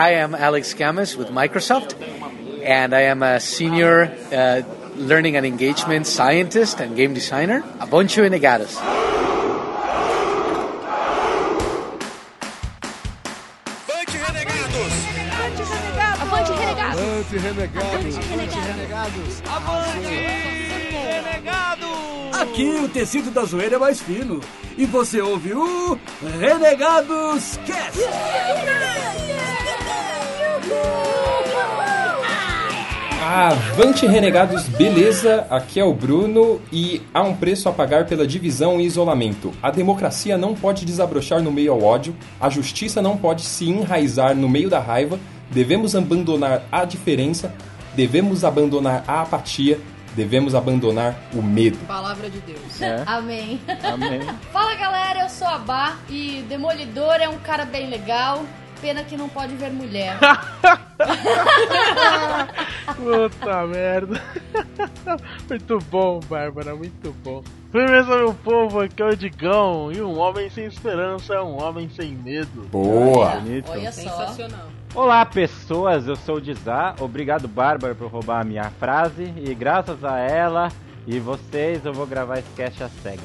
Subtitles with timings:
[0.00, 2.00] I am Alex Gamas with Microsoft,
[2.62, 4.62] and I am a senior uh,
[4.94, 7.64] learning and engagement scientist and game designer.
[7.80, 8.76] A bunch of renegados.
[13.90, 14.92] Avante, renegados!
[16.22, 16.52] Avante,
[17.38, 18.16] renegados!
[18.16, 19.42] Avante, renegados!
[19.48, 20.14] Avante,
[20.92, 22.40] renegados!
[22.40, 24.40] Aqui o tecido da zoeira é mais fino.
[24.76, 25.98] E você ouve o
[26.38, 27.98] Renegados Cast!
[33.30, 35.46] Avante Renegados, beleza?
[35.48, 39.52] Aqui é o Bruno e há um preço a pagar pela divisão e isolamento.
[39.62, 44.34] A democracia não pode desabrochar no meio ao ódio, a justiça não pode se enraizar
[44.34, 45.20] no meio da raiva,
[45.50, 47.54] devemos abandonar a diferença,
[47.94, 49.78] devemos abandonar a apatia,
[50.16, 51.78] devemos abandonar o medo.
[51.86, 52.82] Palavra de Deus.
[52.82, 53.04] É.
[53.06, 53.60] Amém.
[53.84, 54.20] Amém.
[54.52, 58.44] Fala galera, eu sou a Bá e Demolidor é um cara bem legal.
[58.80, 60.18] Pena que não pode ver mulher.
[62.96, 64.22] Puta merda.
[65.48, 67.42] Muito bom, Bárbara, muito bom.
[67.72, 69.90] Firmeza, meu povo, aqui é o Digão.
[69.92, 72.68] E um homem sem esperança é um homem sem medo.
[72.70, 73.36] Boa!
[73.36, 73.70] Bonito.
[73.70, 74.02] Olha só.
[74.02, 74.68] Sensacional.
[74.94, 80.02] Olá pessoas, eu sou o Dizá, obrigado Bárbara por roubar a minha frase e graças
[80.02, 80.70] a ela
[81.06, 83.22] e vocês eu vou gravar esse cast a cega.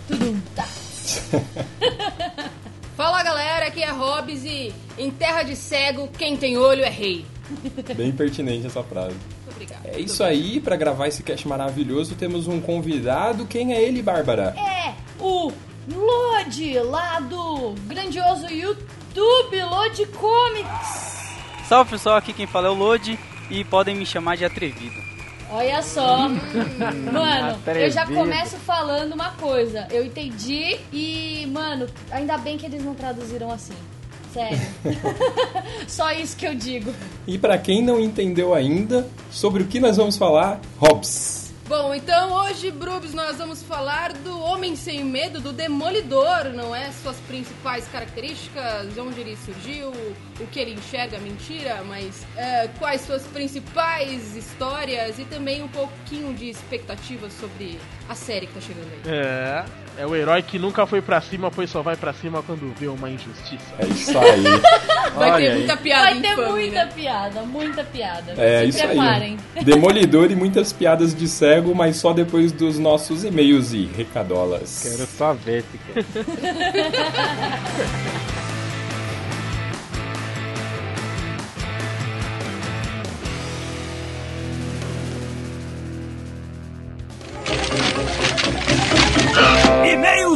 [2.96, 7.26] Fala galera, aqui é Hobbs e em terra de cego, quem tem olho é rei.
[7.98, 9.16] Bem pertinente essa frase.
[9.16, 9.90] Muito obrigada.
[9.90, 13.48] É isso aí, para gravar esse cast maravilhoso, temos um convidado.
[13.48, 14.56] Quem é ele, Bárbara?
[14.58, 15.52] É o
[15.92, 21.14] Lodi, lá do grandioso YouTube Lodi Comics.
[21.68, 23.18] Salve pessoal, aqui quem fala é o Lodi
[23.50, 25.13] e podem me chamar de atrevido.
[25.54, 26.28] Olha só.
[26.28, 29.88] Mano, eu já começo falando uma coisa.
[29.92, 33.76] Eu entendi e, mano, ainda bem que eles não traduziram assim.
[34.34, 34.60] Sério.
[35.88, 36.92] Só isso que eu digo.
[37.28, 41.43] E para quem não entendeu ainda, sobre o que nós vamos falar, Hobbs.
[41.66, 46.92] Bom, então hoje, Brubs, nós vamos falar do Homem Sem Medo, do Demolidor, não é?
[46.92, 49.92] Suas principais características, de onde ele surgiu,
[50.42, 56.34] o que ele enxerga, mentira, mas é, quais suas principais histórias e também um pouquinho
[56.34, 57.80] de expectativas sobre
[58.10, 59.14] a série que tá chegando aí.
[59.14, 59.66] É,
[59.98, 62.88] é o herói que nunca foi pra cima, pois só vai pra cima quando vê
[62.88, 63.64] uma injustiça.
[63.80, 64.44] É isso aí.
[65.14, 65.58] Vai Olha ter aí.
[65.60, 66.92] muita piada Vai ter infame, muita né?
[66.96, 68.34] piada, muita piada.
[68.36, 69.38] É Se isso preparem.
[69.56, 69.64] aí.
[69.64, 74.80] Demolidor e muitas piadas de cego, mas só depois dos nossos e-mails e recadolas.
[74.82, 75.64] Quero só ver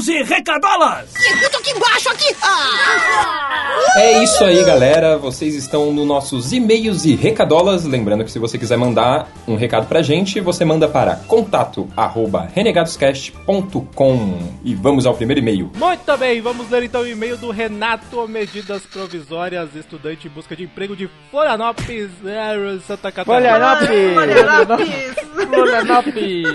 [0.06, 1.17] e recadolas!
[1.28, 1.68] Esse cast.
[1.68, 3.98] E-mails e recadolas!
[3.98, 5.18] É isso aí, galera.
[5.18, 7.84] Vocês estão nos nossos e-mails e recadolas.
[7.86, 12.50] Lembrando que se você quiser mandar um recado pra gente, você manda para contato arroba
[12.54, 14.40] renegadoscast.com.
[14.64, 15.72] E vamos ao primeiro e-mail.
[15.76, 20.64] Muito bem, vamos ler então o e-mail do Renato Medidas Provisórias, estudante em busca de
[20.64, 23.56] emprego de Florianópolis, eh, Santa Catarina.
[23.56, 24.14] Florianópolis!
[24.14, 25.16] Florianópolis!
[25.50, 26.48] Florianópolis.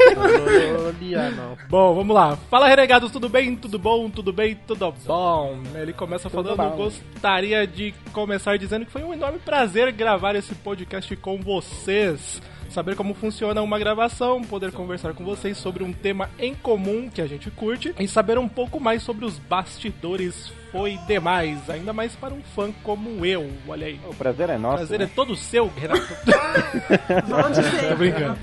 [1.68, 2.38] Bom, vamos lá.
[2.50, 3.56] Fala, renegados, tudo bem?
[3.56, 3.89] Tudo bom?
[4.14, 4.54] Tudo bem?
[4.66, 5.58] Tudo bom?
[5.74, 6.76] Ele começa falando, bom.
[6.76, 12.40] gostaria de começar dizendo que foi um enorme prazer gravar esse podcast com vocês.
[12.70, 17.20] Saber como funciona uma gravação, poder conversar com vocês sobre um tema em comum que
[17.20, 22.14] a gente curte e saber um pouco mais sobre os bastidores foi demais, ainda mais
[22.14, 23.50] para um fã como eu.
[23.66, 24.00] Olha aí.
[24.06, 24.76] O prazer é O nosso.
[24.76, 25.04] prazer né?
[25.06, 26.00] é todo seu, Renato.
[27.90, 28.38] Tô brincando.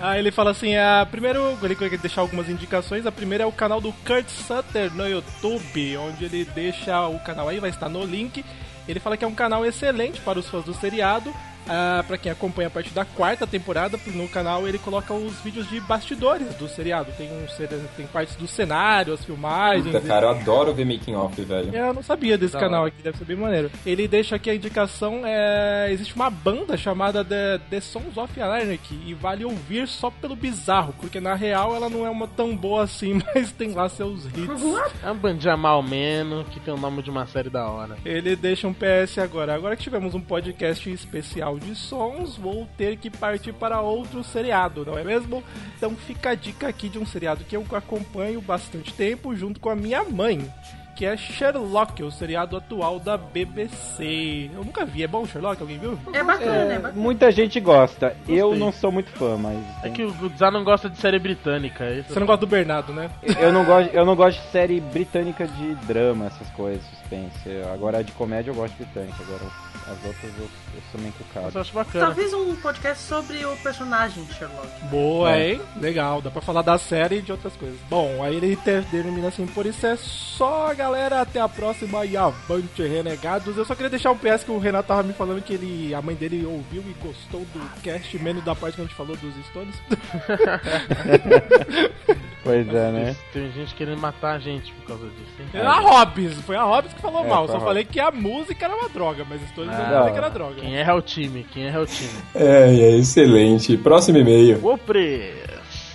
[0.00, 3.04] Aí ele fala assim: a primeiro, ele quer deixar algumas indicações.
[3.04, 7.48] A primeira é o canal do Kurt Sutter no YouTube, onde ele deixa o canal
[7.48, 8.42] aí, vai estar no link.
[8.88, 11.30] Ele fala que é um canal excelente para os fãs do seriado.
[11.68, 15.68] Ah, para quem acompanha a partir da quarta temporada, no canal ele coloca os vídeos
[15.68, 17.12] de bastidores do seriado.
[17.16, 17.46] Tem, um,
[17.96, 19.86] tem partes do cenário, as filmagens.
[19.86, 21.74] Puta, cara, eu adoro ver making off, velho.
[21.74, 23.70] Eu não sabia desse canal aqui, deve ser bem maneiro.
[23.84, 28.98] Ele deixa aqui a indicação: é, existe uma banda chamada The, The Sons of Anarchy
[29.06, 32.84] e vale ouvir só pelo bizarro, porque na real ela não é uma tão boa
[32.84, 34.62] assim, mas tem lá seus hits.
[35.02, 37.96] É uma bandinha mal menos que tem o nome de uma série da hora.
[38.04, 39.54] Ele deixa um PS agora.
[39.54, 44.84] Agora que tivemos um podcast especial de sons, vou ter que partir para outro seriado,
[44.84, 45.42] não é mesmo?
[45.76, 49.70] Então fica a dica aqui de um seriado que eu acompanho bastante tempo junto com
[49.70, 50.40] a minha mãe.
[50.96, 54.50] que é Sherlock, o seriado atual da BBC.
[54.52, 55.60] Eu nunca vi, é bom Sherlock?
[55.62, 55.96] Alguém viu?
[56.12, 57.00] É bacana, é, É, bacana.
[57.00, 58.16] muita gente gosta.
[58.26, 58.58] Eu Gostei.
[58.58, 59.58] não sou muito fã, mas.
[59.84, 61.84] É que o Zá não gosta de série britânica.
[61.84, 63.10] é isso Você não gosta do Bernardo, né?
[63.38, 67.48] Eu não gosto, eu não gosto de série britânica de drama, essas coisas, suspense.
[67.72, 69.44] Agora de comédia eu gosto de britânica, agora
[69.90, 70.44] as outras eu,
[70.74, 71.50] eu sou meio cucado.
[71.54, 72.06] eu acho bacana.
[72.06, 74.68] Talvez um podcast sobre o personagem Sherlock.
[74.90, 75.52] Boa, É.
[75.52, 75.60] hein?
[75.80, 77.78] Legal, dá pra falar da série e de outras coisas.
[77.88, 81.20] Bom, aí ele te- termina assim, por isso é só, galera.
[81.22, 83.56] Até a próxima e avante, renegados.
[83.56, 86.02] Eu só queria deixar um PS que o Renato tava me falando que ele, a
[86.02, 89.34] mãe dele ouviu e gostou do cast, menos da parte que a gente falou dos
[89.46, 89.74] Stones.
[92.48, 93.16] Pois é, né?
[93.32, 95.48] Tem gente querendo matar a gente por causa disso, hein?
[95.52, 97.46] É a Hobbs, foi a Hobbs que falou É, mal.
[97.46, 100.10] Só falei que a música era uma droga, mas Stones eu Ah.
[100.10, 100.54] que era droga.
[100.56, 102.10] Quem erra é o time, quem erra é o time.
[102.34, 103.76] É, é excelente.
[103.76, 104.64] Próximo e-mail.
[104.66, 105.34] Ô, Pres!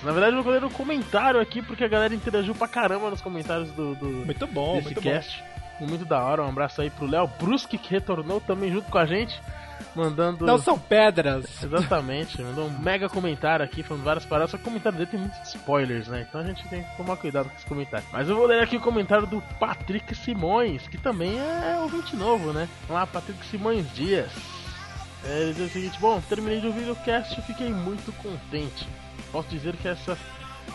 [0.04, 3.22] Na verdade, eu vou ler um comentário aqui porque a galera interagiu pra caramba nos
[3.22, 5.44] comentários do, do Muito bom, desse muito cast.
[5.80, 6.44] Muito da hora.
[6.44, 9.42] Um abraço aí pro Léo Bruschi que retornou também junto com a gente,
[9.96, 10.46] mandando.
[10.46, 11.64] Não são pedras.
[11.64, 15.20] Exatamente, mandou um mega comentário aqui, falando várias paradas, só que o comentário dele tem
[15.20, 16.26] muitos spoilers, né?
[16.28, 18.06] Então a gente tem que tomar cuidado com esse comentário.
[18.12, 22.54] Mas eu vou ler aqui o comentário do Patrick Simões, que também é ouvinte novo,
[22.54, 22.68] né?
[22.88, 24.32] Vamos lá, Patrick Simões Dias.
[25.26, 28.88] É, ele diz o seguinte, bom, terminei de ouvir o cast e fiquei muito contente.
[29.32, 30.18] Posso dizer que essa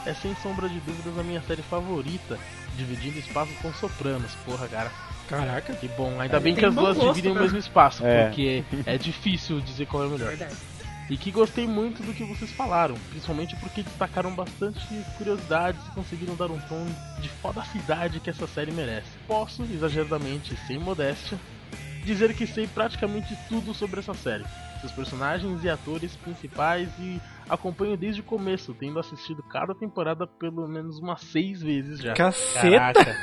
[0.07, 2.39] é sem sombra de dúvidas a minha série favorita,
[2.77, 4.35] dividindo espaço com Sopranos.
[4.47, 4.91] Porra, cara.
[5.29, 5.75] Caraca.
[5.75, 8.25] Que bom, ainda bem Tem que as duas gosto, dividem o mesmo espaço, É.
[8.25, 10.29] porque é difícil dizer qual é o melhor.
[10.29, 10.57] Verdade.
[11.11, 14.79] E que gostei muito do que vocês falaram, principalmente porque destacaram bastante
[15.17, 16.87] curiosidades e conseguiram dar um tom
[17.21, 19.09] de fodacidade que essa série merece.
[19.27, 21.39] Posso, exageradamente e sem modéstia,
[22.05, 24.45] dizer que sei praticamente tudo sobre essa série,
[24.81, 30.67] seus personagens e atores principais e acompanho desde o começo, tendo assistido cada temporada pelo
[30.69, 32.15] menos umas seis vezes já.
[32.15, 33.05] Caceta.
[33.05, 33.17] Caraca.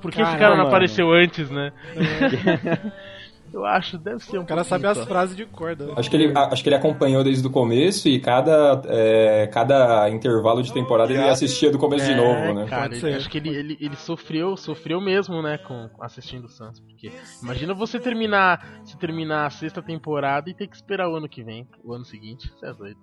[0.00, 0.68] Por que esse Caramba, cara não mano.
[0.68, 1.72] apareceu antes, né?
[3.52, 5.92] Eu acho, deve ser um O cara sabe as frases de corda.
[5.96, 10.62] Acho que, ele, acho que ele acompanhou desde o começo e cada, é, cada intervalo
[10.62, 12.66] de temporada ele assistia do começo de É, novo, né?
[12.66, 13.14] Cara, Pode ser.
[13.14, 17.10] acho que ele, ele, ele sofreu, sofreu mesmo, né, com assistindo o Sans, porque
[17.42, 21.42] imagina você terminar, se terminar a sexta temporada e ter que esperar o ano que
[21.42, 22.98] vem, o ano seguinte, você é doido.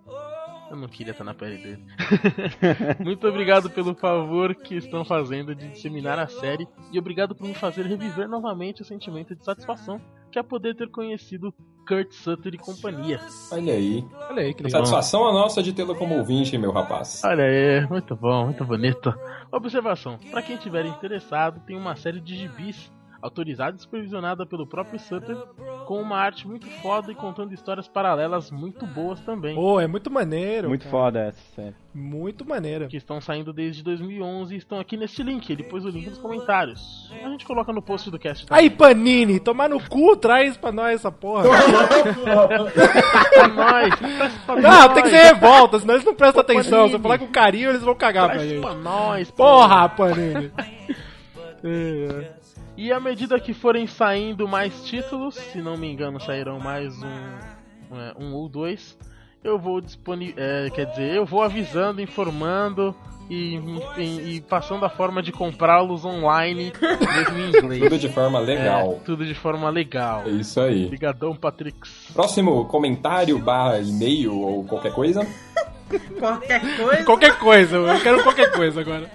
[0.70, 1.84] Eu não queria estar na pele dele.
[3.04, 7.54] Muito obrigado pelo favor que estão fazendo de disseminar a série e obrigado por me
[7.54, 10.02] fazer reviver novamente o sentimento de satisfação
[10.34, 11.54] que é poder ter conhecido
[11.88, 13.20] Kurt Sutter e companhia.
[13.52, 14.04] Olha aí.
[14.30, 14.68] Olha aí, que.
[14.68, 17.22] Satisfação a nossa de tê-lo como ouvinte, meu rapaz.
[17.24, 19.14] Olha aí, muito bom, muito bonito.
[19.52, 22.92] Observação: para quem estiver interessado, tem uma série de gibis
[23.24, 25.36] autorizada e supervisionada pelo próprio Sutter,
[25.88, 29.56] com uma arte muito foda e contando histórias paralelas muito boas também.
[29.56, 30.68] Pô, é muito maneiro.
[30.68, 30.92] Muito cara.
[30.92, 31.74] foda essa série.
[31.96, 32.88] Muito maneiro.
[32.90, 35.50] Que estão saindo desde 2011 e estão aqui nesse link.
[35.50, 37.10] Ele pôs o link nos comentários.
[37.24, 38.46] A gente coloca no post do cast.
[38.50, 41.44] Aí, Panini, tomar no cu, traz pra nós essa porra.
[43.34, 44.94] pra nós, presta pra Não, nós.
[44.96, 46.88] tem que ser revolta, senão eles não prestam Pô, atenção.
[46.88, 47.04] Se eu Panini.
[47.04, 48.62] falar com carinho, eles vão cagar pra Traz gente.
[48.62, 50.52] pra nós, Porra, Panini.
[52.76, 57.96] E à medida que forem saindo mais títulos, se não me engano, sairão mais um,
[57.98, 58.98] é, um ou dois,
[59.44, 60.72] eu vou disponibilizar.
[60.72, 62.96] quer dizer, eu vou avisando, informando
[63.30, 63.56] e,
[63.98, 67.84] e- e passando a forma de comprá-los online, mesmo em inglês.
[67.84, 68.94] Tudo de forma legal.
[68.94, 70.24] É, tudo de forma legal.
[70.26, 70.86] É isso aí.
[70.86, 71.78] Obrigadão, Patrick.
[72.12, 75.22] Próximo comentário, barra e-mail ou qualquer coisa.
[76.20, 77.04] Qualquer coisa.
[77.04, 79.10] Qualquer coisa, eu quero qualquer coisa agora.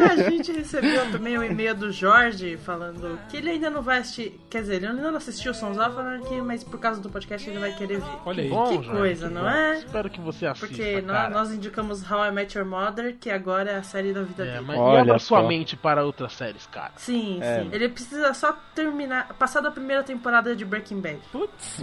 [0.00, 4.38] A gente recebeu também um e-mail do Jorge falando que ele ainda não vai assistir.
[4.50, 7.48] Quer dizer, ele ainda não assistiu o Sons of Anarchy, mas por causa do podcast
[7.48, 8.10] ele vai querer ver.
[8.24, 8.48] Olha aí.
[8.50, 9.48] Bom, que Jorge, coisa, que não bom.
[9.48, 9.78] é?
[9.78, 10.66] Espero que você assista.
[10.66, 11.30] Porque nó- cara.
[11.30, 14.52] nós indicamos How I Met Your Mother, que agora é a série da vida É,
[14.54, 14.64] dele.
[14.66, 16.92] mas Olha abra sua mente para outras séries, cara.
[16.96, 17.62] Sim, É.
[17.62, 17.68] sim.
[17.72, 21.18] Ele precisa só terminar, passar da primeira temporada de Breaking Bad.
[21.32, 21.80] Putz,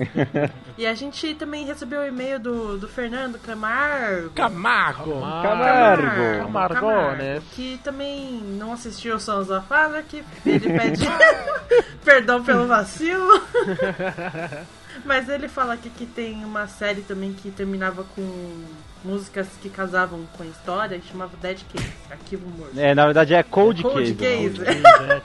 [0.78, 4.11] E a gente também recebeu o e-mail do, do Fernando Camargo.
[4.36, 5.20] Camargo.
[5.22, 6.44] Camargo.
[6.44, 7.42] Camargo, né?
[7.52, 10.24] Que também não assistiu Sons of Anarchy.
[10.46, 11.06] Ele pede
[12.04, 13.42] perdão pelo vacilo.
[15.06, 18.64] Mas ele fala aqui que tem uma série também que terminava com
[19.04, 22.80] músicas que casavam com a história e chamava Dead Case, Arquivo Morto.
[22.80, 24.56] É, na verdade é Cold, Cold Case.
[24.56, 24.72] Case.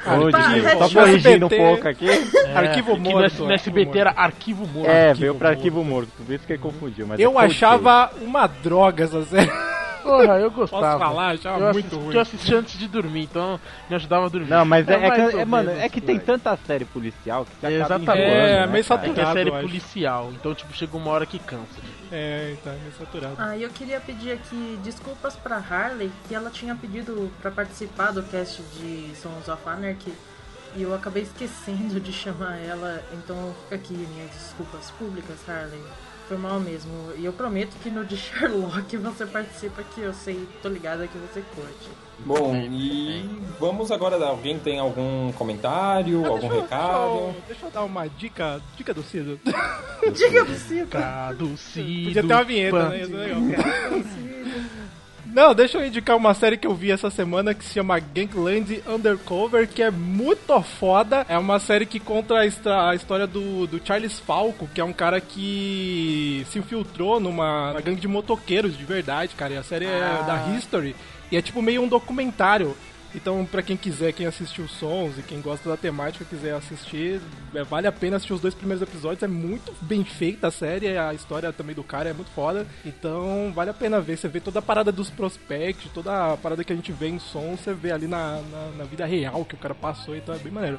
[0.04, 0.60] Cold Case.
[0.60, 2.08] Red Só Shoes corrigindo um pouco aqui.
[2.54, 3.38] Arquivo É, que morto.
[3.38, 4.90] No, no SBT era Arquivo Morto.
[4.90, 5.58] É, Arquivo veio pra Morto.
[5.58, 6.10] arquivo morto.
[6.24, 7.06] Por isso que ele confundiu.
[7.06, 9.50] Mas é Eu achava uma droga essa série.
[10.06, 10.86] Porra, eu gostava.
[10.86, 11.30] Posso falar?
[11.34, 12.14] Achava eu muito assisti, ruim.
[12.14, 14.48] Eu assisti antes de dormir, então me ajudava a dormir.
[14.48, 17.50] Não, mas é, é mais que, é, mano, é que tem tanta série policial que
[17.60, 18.10] você acaba Exatamente.
[18.22, 19.00] É, né, meio cara?
[19.00, 21.80] É que é saturado, série policial, então tipo, chega uma hora que cansa.
[22.10, 23.36] É, é meio saturado.
[23.38, 28.22] Ah, eu queria pedir aqui desculpas pra Harley, que ela tinha pedido pra participar do
[28.22, 30.12] cast de Sons of Anarchy
[30.74, 35.82] e eu acabei esquecendo de chamar ela, então fica aqui minhas desculpas públicas, Harley.
[36.28, 37.12] Foi mal mesmo.
[37.16, 41.18] E eu prometo que no de Sherlock você participa, que eu sei, tô ligada que
[41.18, 41.88] você curte.
[42.24, 43.24] Bom, e
[43.60, 44.16] vamos agora.
[44.26, 47.12] Alguém tem algum comentário, Ah, algum deixa eu- recado?
[47.12, 48.60] Deixa eu, deixa eu dar uma dica.
[48.76, 49.38] Dica do Cido.
[50.14, 50.86] Diga pro Cido.
[50.88, 52.04] Traduzido.
[52.06, 53.02] Podia ter uma vinheta, né?
[53.02, 53.40] Isso é legal.
[55.26, 58.82] Não, deixa eu indicar uma série que eu vi essa semana que se chama Gangland
[58.88, 61.26] Undercover, que é muito foda.
[61.28, 62.46] É uma série que conta a,
[62.94, 68.00] história do, do Charles Falco, que é um cara que se infiltrou numa, numa gangue
[68.00, 69.52] de motoqueiros de verdade, cara.
[69.52, 70.96] E a série é da History.
[71.30, 72.76] E é tipo meio um documentário.
[73.14, 77.18] Então, pra quem quiser, quem assistiu Sons e quem gosta da temática quiser assistir,
[77.54, 79.22] é, vale a pena assistir os dois primeiros episódios.
[79.22, 82.66] É muito bem feita a série, a história também do cara é muito foda.
[82.84, 84.18] Então, vale a pena ver.
[84.18, 87.18] Você vê toda a parada dos prospects, toda a parada que a gente vê em
[87.18, 90.38] som, você vê ali na, na, na vida real que o cara passou, então é
[90.38, 90.78] bem maneiro.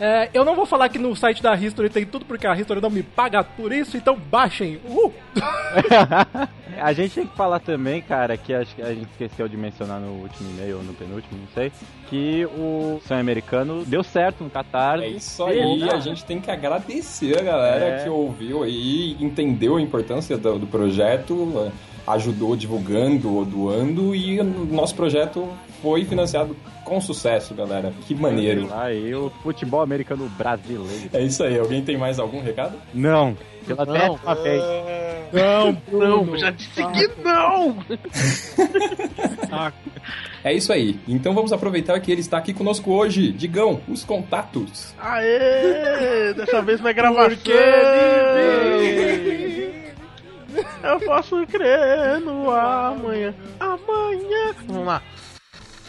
[0.00, 2.80] É, eu não vou falar que no site da History tem tudo, porque a History
[2.80, 4.80] não me paga por isso, então baixem.
[4.84, 5.12] Uh!
[6.80, 10.00] A gente tem que falar também, cara, que acho que a gente esqueceu de mencionar
[10.00, 11.72] no último e-mail ou no penúltimo, não sei,
[12.08, 15.00] que o sonho americano deu certo no Catar.
[15.02, 18.02] É isso aí, a gente tem que agradecer a galera É.
[18.04, 21.72] que ouviu aí, entendeu a importância do, do projeto,
[22.06, 25.48] ajudou divulgando, doando e o nosso projeto
[25.82, 27.92] foi financiado com sucesso, galera.
[28.06, 28.68] Que maneiro.
[28.72, 31.10] Aí, o futebol americano brasileiro.
[31.12, 32.76] É isso aí, alguém tem mais algum recado?
[32.94, 33.36] Não,
[33.66, 33.92] pela Não.
[33.92, 34.62] décima vez.
[35.32, 37.76] Não, Não, já disse que não!
[40.44, 40.96] É isso aí.
[41.08, 43.32] Então vamos aproveitar que ele está aqui conosco hoje.
[43.32, 44.94] Digão, os contatos.
[45.00, 46.32] Aê!
[46.34, 47.30] Dessa vez na gravação!
[47.30, 47.52] Porque
[50.82, 53.34] Eu posso crer no amanhã.
[53.58, 54.54] Amanhã!
[54.66, 55.02] Vamos lá.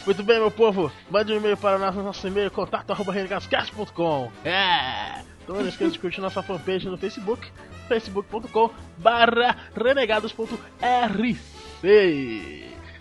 [0.04, 0.90] Muito bem, meu povo.
[1.10, 4.32] Mande um e-mail para nosso, nosso e-mail contato arroba renegadoscast.com.
[4.44, 5.22] É!
[5.42, 7.50] Então não esqueça de curtir nossa fanpage no Facebook,
[7.88, 11.38] facebook.com barra renegados.rc.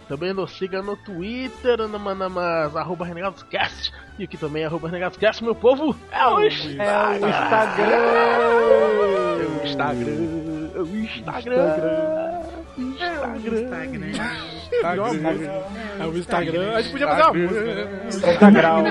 [0.07, 3.91] Também nos siga no Twitter, no Manamas, arroba renegadoscast.
[4.17, 6.87] E aqui também, arroba renegadoscast, meu povo, é o Instagram!
[6.87, 7.19] É
[9.43, 10.71] o Instagram!
[10.73, 11.67] É o Instagram!
[12.77, 13.67] Instagram!
[15.99, 16.73] É o Instagram.
[16.73, 18.07] A gente podia fazer uma música, né?
[18.07, 18.83] Instagram.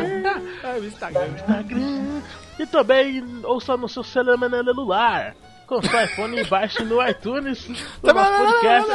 [0.63, 1.27] É o Instagram.
[1.29, 2.23] Instagram.
[2.59, 5.35] E também ouça no seu celular.
[5.67, 7.69] Com seu iPhone e baixe no iTunes
[8.03, 8.91] o nosso podcast.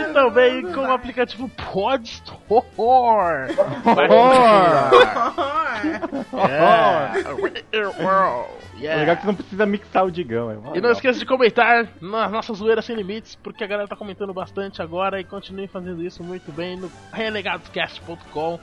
[0.00, 3.54] E também com o aplicativo Podstore.
[3.84, 4.14] Baixe
[8.82, 10.50] O legal é que você não precisa mixar o Digão.
[10.50, 13.96] É E não esqueça de comentar na nossa zoeira sem limites, porque a galera tá
[13.96, 18.58] comentando bastante agora e continue fazendo isso muito bem no renegadoscast.com.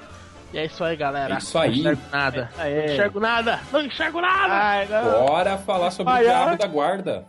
[0.52, 1.36] E é isso aí, galera.
[1.36, 1.84] É isso aí.
[1.84, 2.50] Não enxergo nada.
[2.58, 2.76] É.
[2.76, 3.60] Não enxergo nada.
[3.72, 5.02] Não enxergo nada.
[5.28, 6.58] Bora falar sobre Ai, o diabo ai.
[6.58, 7.26] da guarda.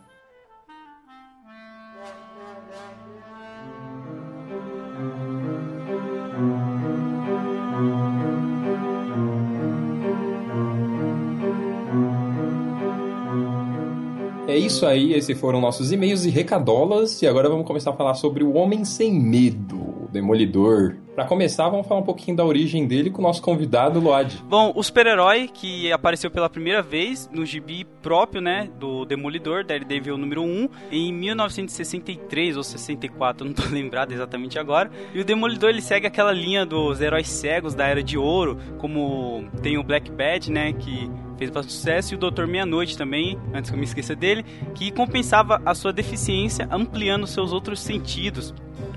[14.51, 17.21] É isso aí, esses foram nossos e-mails e recadolas.
[17.21, 20.97] E agora vamos começar a falar sobre o Homem Sem Medo, o Demolidor.
[21.15, 24.43] Pra começar, vamos falar um pouquinho da origem dele com o nosso convidado, Load.
[24.49, 30.17] Bom, o super-herói que apareceu pela primeira vez no gibi próprio, né, do Demolidor, Daredevil
[30.17, 34.91] número 1, em 1963 ou 64, não tô lembrado exatamente agora.
[35.13, 39.45] E o Demolidor ele segue aquela linha dos heróis cegos da Era de Ouro, como
[39.63, 41.09] tem o Black Bad, né, que
[41.41, 44.45] fez bastante sucesso, e o Doutor Meia-Noite também, antes que eu me esqueça dele,
[44.75, 48.53] que compensava a sua deficiência ampliando seus outros sentidos.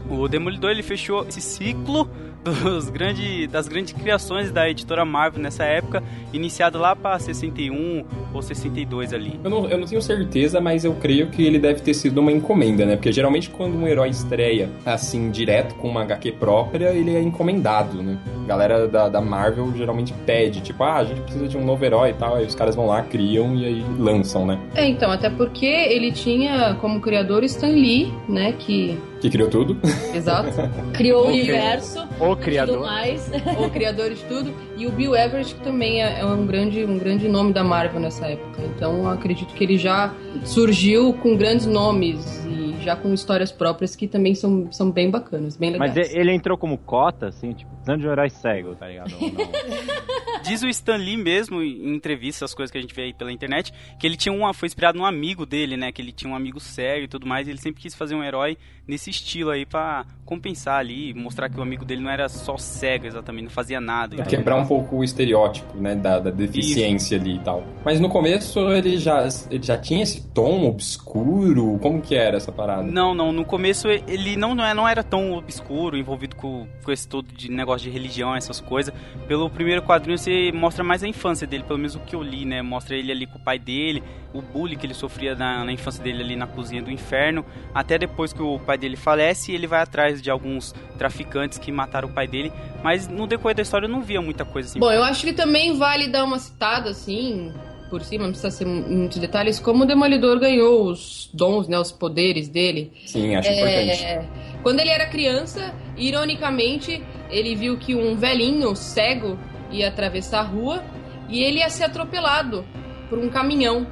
[0.09, 2.09] O Demolidor ele fechou esse ciclo
[2.45, 8.43] dos grande, das grandes criações da editora Marvel nessa época, iniciado lá para 61 ou
[8.43, 9.41] 62 ali.
[9.43, 12.31] Eu não, eu não tenho certeza, mas eu creio que ele deve ter sido uma
[12.31, 12.97] encomenda, né?
[12.97, 18.03] Porque geralmente quando um herói estreia assim, direto com uma HQ própria, ele é encomendado,
[18.03, 18.19] né?
[18.45, 21.83] A galera da, da Marvel geralmente pede, tipo, ah, a gente precisa de um novo
[21.85, 22.37] herói e tal.
[22.37, 24.61] Aí os caras vão lá, criam e aí lançam, né?
[24.75, 28.99] É, então, até porque ele tinha como criador Stan Lee, né, que...
[29.25, 29.79] Que criou tudo.
[30.15, 30.51] Exato.
[30.93, 31.99] Criou o universo.
[32.21, 32.81] O Tudo criador.
[32.81, 33.31] mais.
[33.59, 34.53] o criador de tudo.
[34.77, 38.01] E o Bill Everett, que também é é um grande, um grande nome da Marvel
[38.01, 38.61] nessa época.
[38.77, 40.13] Então, eu acredito que ele já
[40.45, 42.44] surgiu com grandes nomes
[42.85, 45.95] já com histórias próprias que também são, são bem bacanas, bem legais.
[45.95, 49.15] Mas ele entrou como cota, assim, tipo, precisando de um herói cego, tá ligado?
[50.45, 53.33] Diz o Stan Lee mesmo, em entrevistas, as coisas que a gente vê aí pela
[53.33, 54.53] internet, que ele tinha uma.
[54.53, 55.91] Foi inspirado num amigo dele, né?
[55.91, 57.49] Que ele tinha um amigo sério e tudo mais.
[57.49, 61.59] E ele sempre quis fazer um herói nesse estilo aí pra compensar ali, mostrar que
[61.59, 64.17] o amigo dele não era só cego exatamente, não fazia nada.
[64.17, 67.63] Pra quebrar um pouco o estereótipo, né, da, da deficiência ali e tal.
[67.85, 71.79] Mas no começo ele já, ele já tinha esse tom obscuro?
[71.81, 72.74] Como que era essa parada?
[72.83, 73.33] Não, não.
[73.33, 77.27] No começo ele não, não é- não era tão obscuro, envolvido com, com esse todo
[77.33, 78.93] de negócio de religião, essas coisas.
[79.27, 82.45] Pelo primeiro quadrinho você mostra mais a infância dele, pelo menos o que eu li,
[82.45, 82.63] né?
[82.63, 84.03] Mostra ele ali com o pai dele,
[84.33, 87.45] o bullying que ele sofria na, na infância dele ali na cozinha do inferno.
[87.75, 92.09] Até depois que o pai dele falece, ele vai atrás de alguns traficantes que mataram
[92.09, 92.53] o pai dele.
[92.83, 94.79] Mas no decorrer da história eu não via muita coisa assim.
[94.81, 97.53] Bom, eu acho que também vale dar uma citada, assim,
[97.91, 101.93] por cima, não precisa ser muitos detalhes, como o Demolidor ganhou os dons, né, os
[101.93, 102.93] poderes dele.
[103.07, 104.29] Sim, acho É, importante.
[104.63, 109.39] Quando ele era criança, ironicamente, ele viu que um velhinho cego
[109.71, 110.83] ia atravessar a rua
[111.29, 112.65] e ele ia ser atropelado
[113.09, 113.87] por um caminhão.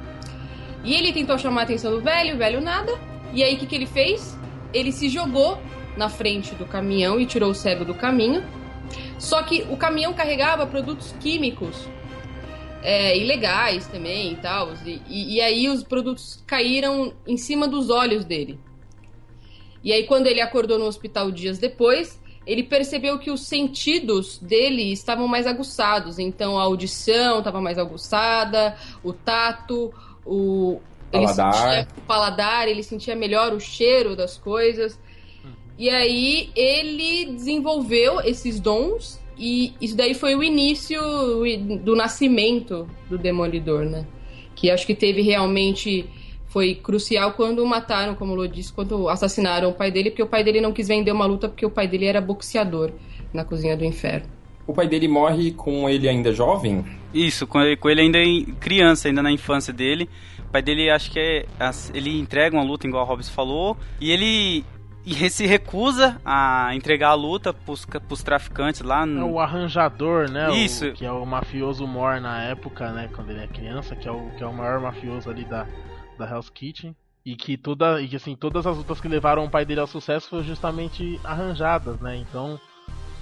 [0.83, 2.91] E ele tentou chamar a atenção do velho, o velho nada.
[3.33, 4.37] E aí o que, que ele fez?
[4.73, 5.57] Ele se jogou
[5.95, 8.43] na frente do caminhão e tirou o cego do caminho.
[9.17, 11.87] Só que o caminhão carregava produtos químicos
[12.83, 14.73] é, ilegais também e tal.
[14.85, 18.59] E, e- aí os produtos caíram em cima dos olhos dele.
[19.83, 24.91] E aí, quando ele acordou no hospital dias depois, ele percebeu que os sentidos dele
[24.91, 26.19] estavam mais aguçados.
[26.19, 29.93] Então, a audição estava mais aguçada, o tato,
[30.25, 30.79] o
[31.11, 31.53] ele Paladar.
[31.53, 34.99] sentia o paladar, ele sentia melhor o cheiro das coisas.
[35.77, 39.19] E aí, ele desenvolveu esses dons.
[39.37, 41.01] E isso daí foi o início
[41.83, 44.05] do nascimento do Demolidor, né?
[44.55, 46.05] Que acho que teve realmente
[46.47, 50.27] foi crucial quando mataram, como o Lô disse, quando assassinaram o pai dele, porque o
[50.27, 52.91] pai dele não quis vender uma luta porque o pai dele era boxeador
[53.33, 54.27] na cozinha do inferno.
[54.67, 56.85] O pai dele morre com ele ainda jovem?
[57.11, 60.07] Isso, com ele, com ele ainda em criança, ainda na infância dele.
[60.47, 61.45] O pai dele, acho que é.
[61.93, 64.63] Ele entrega uma luta, igual a Hobbs falou, e ele.
[65.05, 69.03] E se recusa a entregar a luta pros, pros traficantes lá.
[69.03, 69.31] É No...
[69.33, 70.49] o arranjador, né?
[70.49, 70.91] o- Isso.
[70.93, 73.09] que é o mafioso Mor na época, né?
[73.13, 75.67] Quando ele é criança, que é o, que é o maior mafioso ali da,
[76.17, 76.95] da Hell's Kitchen.
[77.25, 79.87] E que, toda, e que assim, todas as lutas que levaram o pai dele ao
[79.87, 82.17] sucesso foram justamente arranjadas, né?
[82.17, 82.59] Então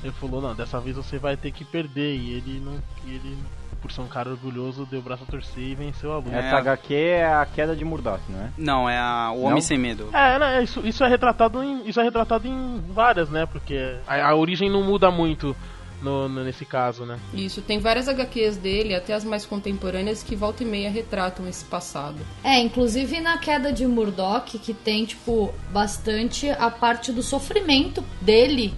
[0.03, 2.15] ele falou, não, dessa vez você vai ter que perder.
[2.15, 2.81] E ele não.
[3.05, 3.37] E ele,
[3.81, 6.35] por ser um cara orgulhoso, deu o braço a torcer e venceu a luta.
[6.35, 8.49] Essa HQ é a queda de Murdoch, não é?
[8.57, 9.61] Não, é a- o Homem Não?
[9.61, 10.09] Sem Medo.
[10.13, 11.87] É, né, isso, isso é retratado em.
[11.87, 13.45] Isso é retratado em várias, né?
[13.45, 15.55] Porque a, a origem não muda muito
[16.01, 17.19] no, no- nesse caso, né?
[17.33, 21.65] Isso, tem várias HQs dele, até as mais contemporâneas, que volta e meia retratam esse
[21.65, 22.17] passado.
[22.43, 28.73] É, inclusive na queda de Murdoch, que tem, tipo, bastante a parte do sofrimento dele.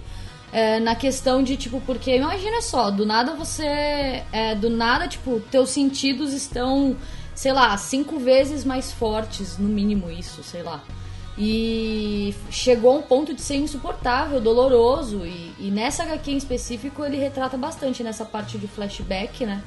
[0.54, 3.64] É, na questão de, tipo, porque imagina só, do nada você.
[4.32, 6.96] é, do nada, tipo, teus sentidos estão,
[7.34, 10.80] sei lá, cinco vezes mais fortes, no mínimo isso, sei lá.
[11.36, 15.26] E chegou a um ponto de ser insuportável, doloroso.
[15.26, 19.60] E, e nessa HQ em específico ele retrata bastante nessa parte de flashback, né?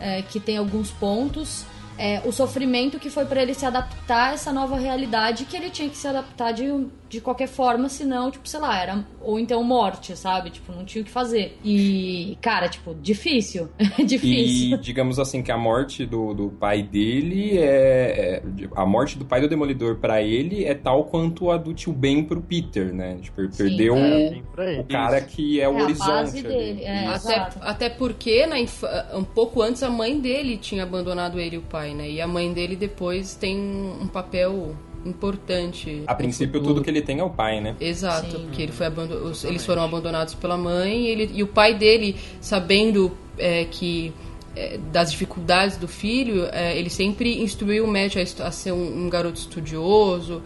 [0.00, 1.66] É, que tem alguns pontos.
[1.98, 5.68] É, o sofrimento que foi pra ele se adaptar a essa nova realidade que ele
[5.68, 6.64] tinha que se adaptar de,
[7.12, 9.04] de qualquer forma, senão, tipo, sei lá, era.
[9.20, 10.48] Ou então morte, sabe?
[10.48, 11.58] Tipo, não tinha o que fazer.
[11.62, 13.68] E, cara, tipo, difícil.
[14.02, 14.78] difícil.
[14.78, 18.42] E digamos assim que a morte do, do pai dele é, é-
[18.74, 22.24] A morte do pai do Demolidor pra ele é tal quanto a do tio Ben
[22.24, 23.18] pro Peter, né?
[23.20, 24.80] Tipo, ele perdeu é.
[24.80, 26.08] o cara que é o É a horizonte.
[26.08, 26.48] base ali.
[26.48, 31.38] dele, é, até, até porque na inf- um pouco antes a mãe dele tinha abandonado
[31.38, 32.08] ele e o pai, né?
[32.10, 36.02] E a mãe dele depois tem um papel importante.
[36.06, 37.76] A princípio, tudo que ele tem é o pai, né?
[37.80, 41.46] Exato, porque ele foi abando- os- eles foram abandonados pela mãe e, ele, e o
[41.46, 44.12] pai dele, sabendo é, que
[44.54, 49.04] é, das dificuldades do filho, é, ele sempre instruiu o Matt a, a ser um,
[49.06, 50.42] um garoto estudioso,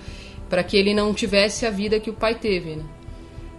[0.49, 2.85] para que ele não tivesse a vida que o pai teve, né?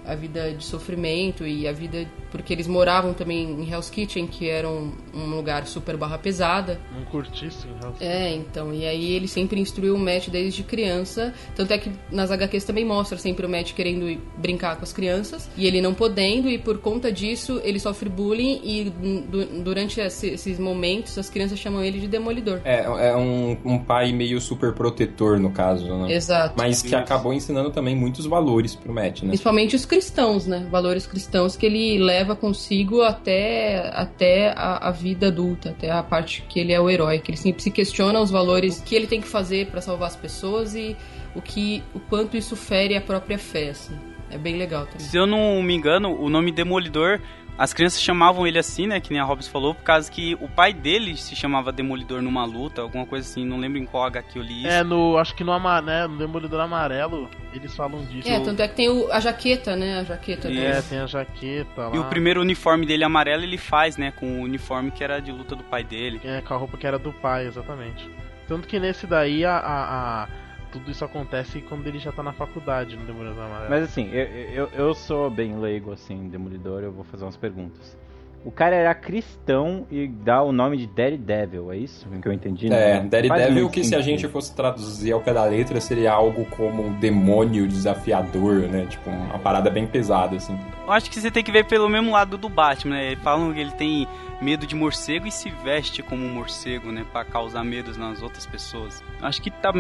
[0.06, 2.10] A vida de sofrimento e a vida.
[2.38, 6.80] Porque eles moravam também em Hell's Kitchen, que era um, um lugar super barra pesada.
[7.12, 11.34] Curtisse em Hell's É, então, e aí ele sempre instruiu o Matt desde criança.
[11.56, 15.50] Tanto é que nas HQs também mostra sempre o Matt querendo brincar com as crianças
[15.58, 18.62] e ele não podendo, e por conta disso ele sofre bullying.
[18.64, 22.62] E du- durante esse- esses momentos as crianças chamam ele de demolidor.
[22.64, 26.14] É, é um, um pai meio super protetor, no caso, né?
[26.14, 26.56] Exato.
[26.58, 26.98] Mas que Isso.
[26.98, 29.30] acabou ensinando também muitos valores pro Matt, né?
[29.30, 30.68] Principalmente os cristãos, né?
[30.70, 36.04] Valores cristãos que ele leva leva consigo até, até a, a, vida adulta, até a
[36.04, 39.08] parte que ele é o herói, que ele sempre se questiona os valores, que ele
[39.08, 40.96] tem que fazer para salvar as pessoas e
[41.34, 43.96] o que o quanto isso fere a própria fé, assim.
[44.30, 45.00] É bem legal também.
[45.00, 47.20] Se eu não me engano, o nome Demolidor
[47.58, 49.00] as crianças chamavam ele assim, né?
[49.00, 52.46] Que nem a Hobbs falou, por causa que o pai dele se chamava Demolidor numa
[52.46, 53.44] luta, alguma coisa assim.
[53.44, 54.68] Não lembro em qual HQ eu li isso.
[54.68, 58.30] É, no, acho que no, ama, né, no Demolidor Amarelo eles falam disso.
[58.30, 60.00] É, tanto é que tem o, a jaqueta, né?
[60.00, 60.66] A jaqueta dele.
[60.66, 61.96] É, tem a jaqueta lá.
[61.96, 64.12] E o primeiro uniforme dele amarelo ele faz, né?
[64.12, 66.22] Com o uniforme que era de luta do pai dele.
[66.24, 68.08] É, com a roupa que era do pai, exatamente.
[68.48, 70.28] Tanto que nesse daí a, a, a
[70.72, 73.70] tudo isso acontece quando ele já tá na faculdade no Demolidor Amarelo.
[73.70, 77.98] Mas assim, eu, eu, eu sou bem leigo assim, Demolidor, eu vou fazer umas perguntas.
[78.46, 82.68] O cara era cristão e dá o nome de Daredevil, é isso que eu entendi?
[82.68, 83.08] É, né?
[83.10, 86.94] Daredevil que se a gente fosse traduzir ao pé da letra seria algo como um
[87.00, 88.86] demônio desafiador, né?
[88.86, 90.58] Tipo, uma parada bem pesada, assim.
[90.88, 93.16] Eu acho que você tem que ver pelo mesmo lado do Batman, né?
[93.18, 94.08] Falam que ele tem
[94.40, 97.06] medo de morcego e se veste como um morcego, né?
[97.12, 99.04] Pra causar medos nas outras pessoas.
[99.22, 99.74] Acho que tá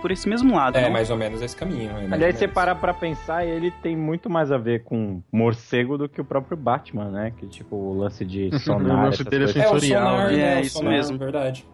[0.00, 0.78] por esse mesmo lado.
[0.78, 0.90] É, não?
[0.90, 1.90] mais ou menos esse caminho.
[1.90, 6.08] É Aliás, você parar pra pensar, ele tem muito mais a ver com morcego do
[6.08, 7.32] que o próprio Batman, né?
[7.36, 8.98] Que tipo, o lance de sonar.
[8.98, 10.20] o lance dele é sensorial.
[10.20, 10.38] É, o sonar, né?
[10.38, 11.18] é, É, isso sonar, mesmo.
[11.18, 11.66] verdade.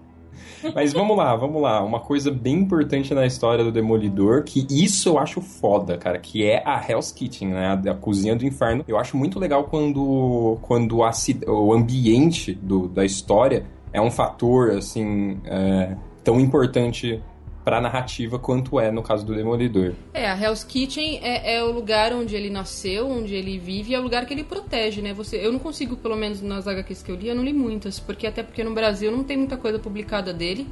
[0.74, 1.82] Mas vamos lá, vamos lá.
[1.82, 6.44] Uma coisa bem importante na história do Demolidor, que isso eu acho foda, cara, que
[6.44, 7.66] é a Hell's Kitchen, né?
[7.68, 8.84] A, a cozinha do inferno.
[8.86, 11.10] Eu acho muito legal quando, quando a,
[11.48, 17.22] o ambiente do, da história é um fator, assim, é, tão importante
[17.66, 19.94] pra narrativa quanto é no caso do Demolidor.
[20.14, 23.98] É, a Hell's Kitchen é, é, o lugar onde ele nasceu, onde ele vive, é
[23.98, 25.12] o lugar que ele protege, né?
[25.12, 27.98] Você, eu não consigo, pelo menos nas HQs que eu li, eu não li muitas,
[27.98, 30.64] porque até porque no Brasil não tem muita coisa publicada dele,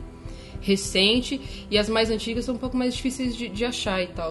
[0.61, 4.31] recente, e as mais antigas são um pouco mais difíceis de, de achar e tal.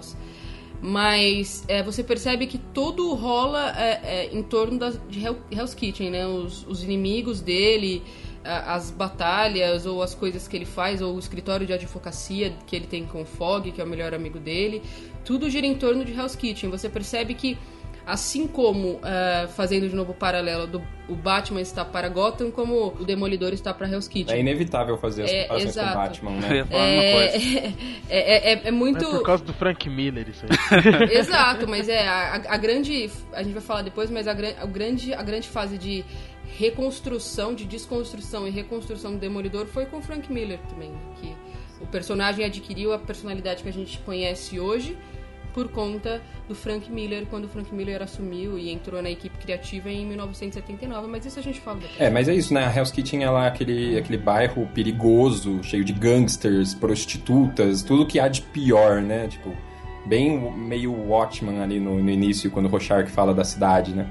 [0.81, 5.73] Mas é, você percebe que tudo rola é, é, em torno da, de Hell, Hell's
[5.73, 6.25] Kitchen, né?
[6.25, 8.01] Os, os inimigos dele,
[8.43, 12.87] as batalhas ou as coisas que ele faz, ou o escritório de advocacia que ele
[12.87, 14.81] tem com o Fog, que é o melhor amigo dele,
[15.23, 16.69] tudo gira em torno de Hell's Kitchen.
[16.69, 17.57] Você percebe que,
[18.05, 22.87] assim como, uh, fazendo de novo o paralelo, do, o Batman está para Gotham, como
[22.99, 24.35] o Demolidor está para Hell's Kitchen.
[24.35, 25.97] É inevitável fazer as É, comparações com o exato.
[25.97, 26.67] Batman, Eu né?
[26.69, 27.75] É, coisa.
[28.09, 29.05] é, é, é muito.
[29.05, 31.13] É por causa do Frank Miller isso aí.
[31.17, 33.09] Exato, mas é a, a grande.
[33.31, 36.03] A gente vai falar depois, mas a, a grande, a grande fase de
[36.45, 40.91] reconstrução, de desconstrução e reconstrução do Demolidor foi com Frank Miller também.
[41.19, 41.35] Que
[41.81, 44.97] o personagem adquiriu a personalidade que a gente conhece hoje
[45.53, 49.89] por conta do Frank Miller, quando o Frank Miller assumiu e entrou na equipe criativa
[49.89, 52.01] em 1979, mas isso a gente fala depois.
[52.01, 52.65] É, mas é isso, né?
[52.65, 58.27] A Hell's Kitchen é aquele, aquele bairro perigoso, cheio de gangsters, prostitutas, tudo que há
[58.27, 59.27] de pior, né?
[59.27, 59.55] Tipo,
[60.05, 64.07] bem meio Watchman ali no, no início, quando o Rorschach fala da cidade, né?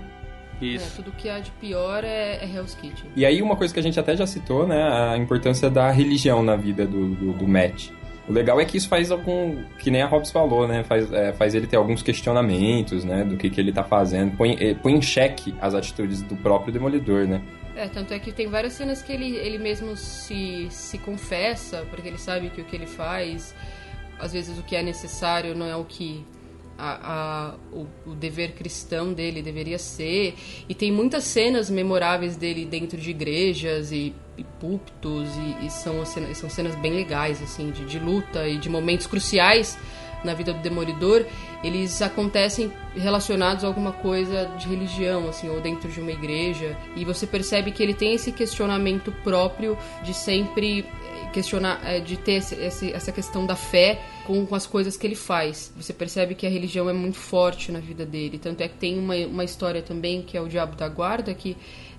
[0.62, 0.86] Isso.
[0.86, 3.10] É, tudo que há de pior é, é Hell's Kitchen.
[3.16, 4.82] E aí uma coisa que a gente até já citou, né?
[5.12, 7.90] A importância da religião na vida do, do, do Matt.
[8.28, 9.64] O legal é que isso faz algum.
[9.78, 10.84] Que nem a Hobbs falou, né?
[10.84, 13.24] Faz, é, faz ele ter alguns questionamentos, né?
[13.24, 14.36] Do que, que ele tá fazendo.
[14.36, 17.42] Põe, eh, põe em xeque as atitudes do próprio Demolidor, né?
[17.74, 22.06] É, tanto é que tem várias cenas que ele, ele mesmo se, se confessa, porque
[22.06, 23.54] ele sabe que o que ele faz,
[24.18, 26.24] às vezes o que é necessário não é o que
[26.82, 30.34] a, a- o, o dever cristão dele deveria ser.
[30.68, 35.28] E tem muitas cenas memoráveis dele dentro de igrejas e, e púlpitos,
[35.60, 39.78] e, e são, são cenas bem legais, assim, de, de luta e de momentos cruciais
[40.24, 41.24] na vida do Demolidor,
[41.64, 46.76] eles acontecem relacionados a alguma coisa de religião, assim, ou dentro de uma igreja.
[46.94, 52.16] E você percebe que ele tem esse questionamento próprio de sempre eh, questionar, eh, de
[52.16, 52.40] ter
[52.94, 54.00] essa questão da fé
[54.32, 55.70] com, com as coisas que ele faz.
[55.76, 58.38] Você percebe que a religião é muito forte na vida dele.
[58.38, 61.54] Tanto é que tem uma, uma história também, que é o Diabo da Guarda, que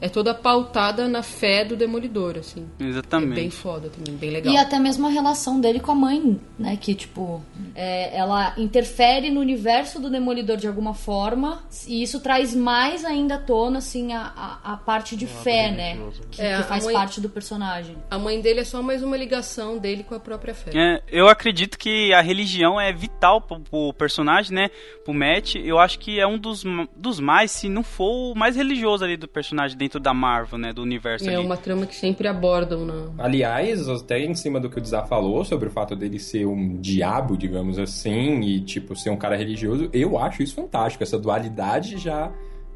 [0.06, 2.68] é toda pautada na fé do Demolidor, assim.
[2.78, 3.36] É Exatamente.
[3.36, 4.54] bem foda também, bem legal.
[4.54, 6.76] E até mesmo a relação dele com a mãe, né?
[6.76, 7.42] Que, tipo,
[7.74, 11.64] é, ela interfere no universo do Demolidor de alguma forma.
[11.88, 15.98] E isso traz mais ainda à tona, assim, a, a, a parte de fé, né?
[16.30, 17.96] Que, É, que faz mãe- parte do personagem.
[18.12, 20.72] A mãe dele é só mais uma ligação dele com a própria fé.
[20.76, 24.70] É, eu acredito que a religião é vital pro, pro personagem, né?
[25.06, 25.56] Pro Matt.
[25.56, 29.16] Eu acho que é um dos, dos mais, se não for o mais religioso ali
[29.16, 30.74] do personagem dentro da Marvel, né?
[30.74, 31.46] Do universo É ali.
[31.46, 33.24] uma trama que sempre abordam na.
[33.24, 36.78] Aliás, até em cima do que o Dizá falou sobre o fato dele ser um
[36.80, 41.04] diabo, digamos assim, e tipo ser um cara religioso, eu acho isso fantástico.
[41.04, 42.32] Essa dualidade já,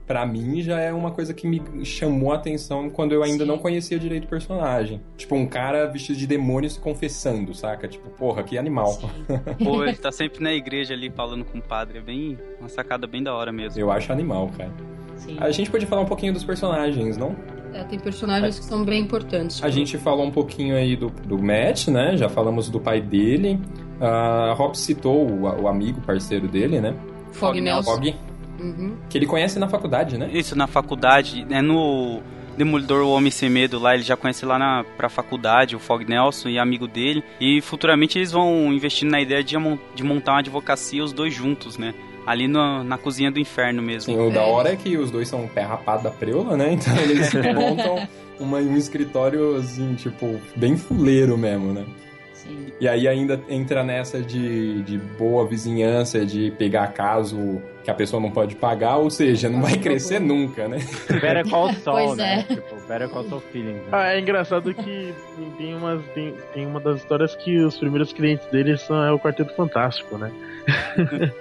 [0.05, 3.49] pra mim, já é uma coisa que me chamou a atenção quando eu ainda Sim.
[3.49, 5.01] não conhecia direito o personagem.
[5.17, 7.87] Tipo, um cara vestido de demônio se confessando, saca?
[7.87, 8.97] Tipo, porra, que animal.
[9.63, 11.97] Pô, ele tá sempre na igreja ali falando com o padre.
[11.97, 13.79] É bem uma sacada bem da hora mesmo.
[13.79, 14.71] Eu acho animal, cara.
[15.17, 15.37] Sim.
[15.39, 17.35] A gente podia falar um pouquinho dos personagens, não?
[17.73, 19.61] É, tem personagens que são bem importantes.
[19.63, 22.15] A gente falou um pouquinho aí do, do Matt, né?
[22.15, 23.59] Já falamos do pai dele.
[23.99, 26.95] A Rob citou o, o amigo, parceiro dele, né?
[27.31, 27.91] Fog Nelson.
[27.91, 28.15] Fog,
[28.59, 28.95] Uhum.
[29.07, 30.29] que ele conhece na faculdade, né?
[30.33, 32.21] Isso, na faculdade, né, no
[32.57, 36.03] Demolidor O Homem Sem Medo lá, ele já conhece lá na, pra faculdade o Fog
[36.03, 37.23] Nelson e amigo dele.
[37.39, 39.55] E futuramente eles vão investindo na ideia de,
[39.93, 41.93] de montar uma advocacia os dois juntos, né?
[42.27, 44.13] Ali no- na cozinha do inferno mesmo.
[44.13, 46.73] Sim, o da hora é que os dois são pé rapado da preula, né?
[46.73, 48.05] Então eles montam
[48.39, 51.85] uma, um escritório, assim, tipo, bem fuleiro mesmo, né?
[52.33, 52.67] Sim.
[52.79, 58.21] E aí ainda entra nessa de, de boa vizinhança, de pegar caso que a pessoa
[58.21, 60.79] não pode pagar, ou seja, não vai crescer nunca, né?
[61.09, 62.45] Better Call Saul, Pois né?
[62.49, 62.53] é.
[62.55, 63.77] Tipo, Better Call Saul Feelings.
[63.77, 63.87] né?
[63.93, 65.13] Ah, é engraçado que
[65.57, 69.17] tem, umas, tem, tem uma das histórias que os primeiros clientes dele são é o
[69.17, 70.29] Quarteto Fantástico, né?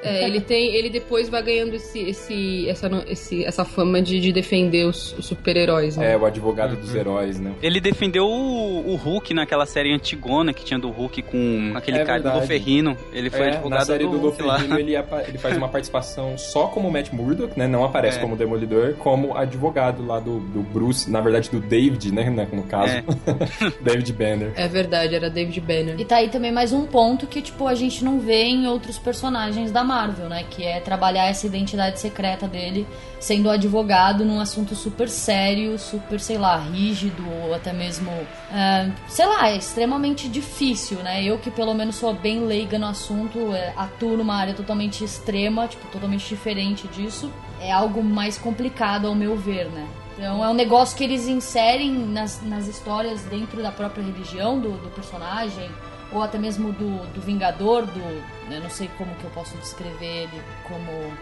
[0.04, 0.74] É, ele tem.
[0.76, 5.26] Ele depois vai ganhando esse, esse, essa, esse- essa fama de, de defender os, os
[5.26, 6.12] super-heróis, né?
[6.12, 7.52] É, o advogado dos heróis, né?
[7.60, 12.04] Ele defendeu o, o Hulk naquela série antigona que tinha do Hulk com aquele É
[12.04, 12.46] cara do verdade.
[12.46, 12.96] Ferrino.
[13.12, 14.60] Ele foi É, advogado na série do, do Hulk lá.
[14.78, 17.66] Ele, ele faz uma participação só como Matt Murdock, né?
[17.66, 18.20] Não aparece É.
[18.20, 22.28] como Demolidor, como advogado lá do, do Bruce, na verdade do David, né?
[22.52, 22.92] No caso.
[22.92, 23.04] É.
[23.82, 24.52] David Banner.
[24.56, 25.94] É verdade, era David Banner.
[25.98, 28.98] E tá aí também mais um ponto que, tipo, a gente não vê em outros
[28.98, 30.44] personagens da Marvel, né?
[30.48, 32.86] Que é trabalhar essa identidade secreta dele
[33.26, 38.08] sendo advogado num assunto super sério, super, sei lá, rígido, ou até mesmo,
[38.52, 41.24] ah, sei lá, é extremamente difícil, né?
[41.24, 45.66] Eu que pelo menos sou bem leiga no assunto, é, atuo numa área totalmente extrema,
[45.66, 47.28] tipo, totalmente diferente disso,
[47.60, 49.88] é algo mais complicado ao meu ver, né?
[50.16, 54.70] Então é um negócio que eles inserem nas, nas histórias dentro da própria religião do,
[54.70, 55.68] do personagem,
[56.12, 58.54] ou até mesmo do, do Vingador, do.
[58.54, 61.12] Eu não sei como que eu posso descrever ele como,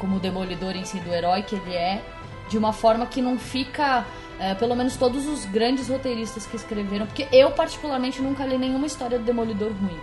[0.00, 2.02] como o demolidor em si, do herói que ele é,
[2.48, 4.04] de uma forma que não fica.
[4.40, 8.86] é, pelo menos todos os grandes roteiristas que escreveram, porque eu particularmente nunca li nenhuma
[8.86, 10.00] história do Demolidor ruim.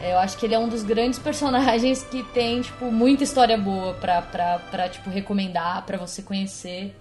[0.00, 3.56] É, eu acho que ele é um dos grandes personagens que tem, tipo, muita história
[3.56, 6.94] boa pra tipo, recomendar, pra você conhecer.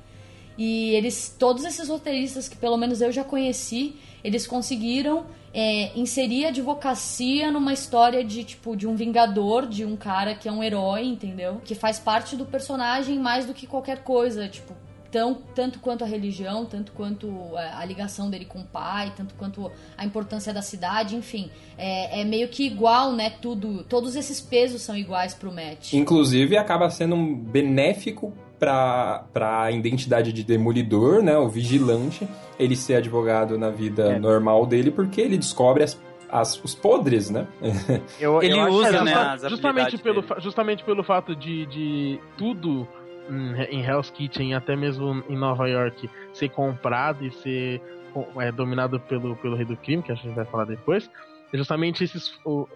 [0.58, 5.26] E eles, todos esses roteiristas que pelo menos eu já conheci, eles conseguiram
[5.58, 10.50] é, inserir a advocacia numa história de tipo de um vingador, de um cara que
[10.50, 11.62] é um herói, entendeu?
[11.64, 14.74] Que faz parte do personagem mais do que qualquer coisa, tipo
[15.10, 19.72] tão, tanto quanto a religião, tanto quanto a, ligação dele com o pai, tanto quanto
[19.98, 23.30] a importância da cidade, enfim, é, é meio que igual, né?
[23.30, 25.94] Tudo, todos esses pesos são iguais pro Matt.
[25.94, 31.38] Inclusive, acaba sendo um benéfico pra, pra identidade de demolidor, né?
[31.38, 32.28] O vigilante,
[32.60, 34.20] ele ser advogado na vida É.
[34.20, 37.48] normal dele, porque ele descobre as, as- os podres, né?
[38.20, 40.42] Eu, Ele eu usa, que- né, justamente, pelo, dele.
[40.42, 42.88] justamente pelo fato de, de tudo
[43.72, 47.82] em, Hell's Kitchen, até mesmo em Nova York, ser comprado e ser
[48.40, 51.10] é, dominado pelo, pelo rei do crime, que a gente vai falar depois,
[51.52, 52.68] é justamente esses, o-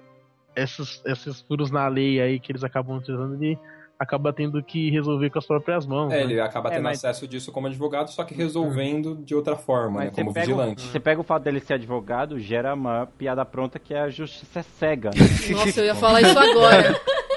[0.55, 3.57] esses, esses furos na lei aí que eles acabam utilizando, ele
[3.99, 6.12] acaba tendo que resolver com as próprias mãos.
[6.13, 6.21] É, né?
[6.23, 10.05] ele acaba É, tendo mas- acesso disso como advogado, só que resolvendo de outra forma,
[10.05, 10.12] né?
[10.15, 10.81] Como o, vigilante.
[10.83, 14.63] você pega o fato dele ser advogado, gera uma piada pronta que é a justiça
[14.63, 15.12] cega.
[15.51, 16.99] Nossa, eu ia falar isso agora.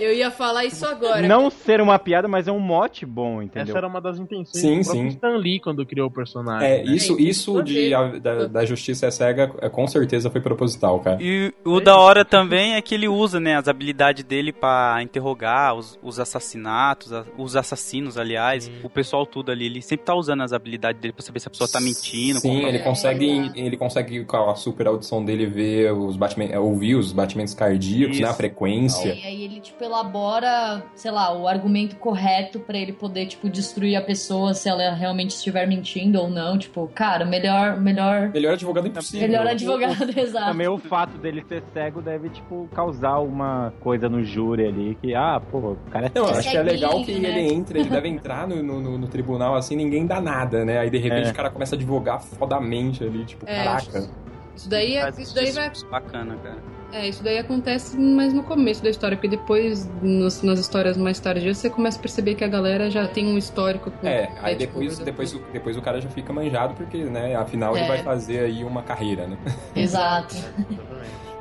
[0.00, 1.26] Eu ia falar isso agora.
[1.26, 3.68] Não ser uma piada, mas é um mote bom, entendeu?
[3.70, 5.06] Essa era uma das intenções Sim, do sim.
[5.08, 6.66] Stan Lee quando criou o personagem.
[6.68, 6.92] É, né?
[6.94, 11.18] isso, isso de, a- da, da justiça é cega é, com certeza foi proposital, cara.
[11.20, 15.74] E o da hora também é que ele usa, né, as habilidades dele pra interrogar
[15.74, 19.66] os, os assassinatos, os assassinos, aliás, o pessoal tudo ali.
[19.66, 22.40] Ele sempre tá usando as habilidades dele pra saber se a pessoa tá mentindo.
[22.40, 26.94] Sim, ele É, consegue, ele consegue com a super audição dele ver os batimentos, ouvir
[26.94, 28.22] os batimentos cardíacos, Isso.
[28.24, 29.14] né, a frequência.
[29.14, 33.96] E aí ele, tipo, elabora, sei lá, o argumento correto pra ele poder, tipo, destruir
[33.96, 36.56] a pessoa se ela realmente estiver mentindo ou não.
[36.58, 39.26] Tipo, cara, melhor, melhor, Melhor advogado impossível.
[39.28, 40.46] melhor advogado, exato.
[40.52, 45.14] Também o fato dele ser cego deve, tipo, causar uma coisa no júri ali, que,
[45.14, 47.28] ah, pô, o cara é Não, acho que é legal que né?
[47.30, 50.78] ele entra, ele deve entrar no, no, no- no tribunal assim, ninguém dá nada, né?
[50.78, 51.30] Aí de repente É.
[51.30, 54.08] o cara começa a advogar fodamente ali, tipo, É, caraca.
[54.56, 55.70] Isso daí, é, isso daí vai.
[55.90, 56.77] Bacana, cara.
[56.90, 61.20] É, isso daí acontece mais no começo da história, porque depois, nos- nas histórias mais
[61.20, 64.06] tardias, você começa a perceber que a galera já tem um histórico com.
[64.06, 67.76] É, aí tipo, depois, depois, o- depois o cara já fica manjado, porque, né, afinal
[67.76, 67.80] É.
[67.80, 69.36] ele vai fazer aí uma carreira, né?
[69.76, 70.34] Exato.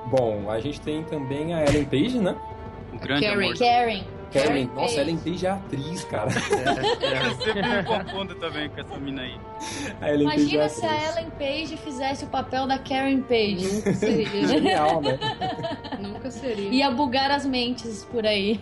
[0.08, 2.36] Bom, a gente tem também a Ellen Page, né?
[2.94, 3.46] Um grande Karen.
[3.46, 3.58] amor.
[3.58, 4.04] Karen.
[4.44, 5.00] Karen, nossa.
[5.02, 6.30] Ellen Page é atriz, cara.
[6.32, 9.40] Eu sempre me confundo também com essa mina aí.
[10.02, 11.10] A Ellen Page é Imagina se a.
[11.12, 13.68] Ellen Page fizesse o papel da Karen Page.
[13.78, 14.48] Nunca seria.
[14.48, 15.20] Genial, né?
[16.00, 16.70] Nunca seria.
[16.70, 18.60] Ia bugar as mentes por aí.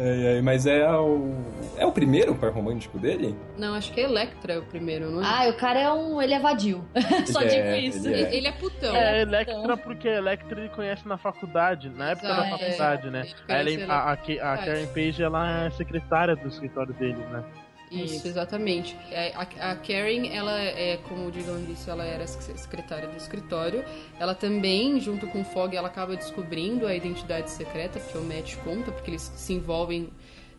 [0.00, 1.34] É, é, mas é o.
[1.76, 3.34] É o primeiro par romântico dele?
[3.56, 5.26] Não, acho que a Electra é o primeiro, não é?
[5.26, 6.22] Ah, o cara é um.
[6.22, 6.84] Ele é vadio.
[7.26, 8.08] Só Ele digo é, isso.
[8.08, 8.94] ele Ele é putão.
[8.94, 13.10] É, Electra, porque Electra ele conhece na faculdade, na época da Exato, faculdade, é.
[13.10, 13.26] né?
[13.46, 14.64] Conhece ela- a, a, a, a faculdade.
[14.66, 17.42] Karen Page, ela é secretária do escritório deles, né?
[17.90, 18.96] Isso, exatamente.
[19.10, 23.84] É, A, a Karen, ela é, como o Digão disse, ela era secretária do escritório.
[24.18, 28.56] Ela também, junto com o Fogg, ela acaba descobrindo a identidade secreta, que o Matt
[28.56, 30.10] conta, porque eles se envolvem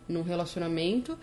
[0.07, 1.17] num relacionamento.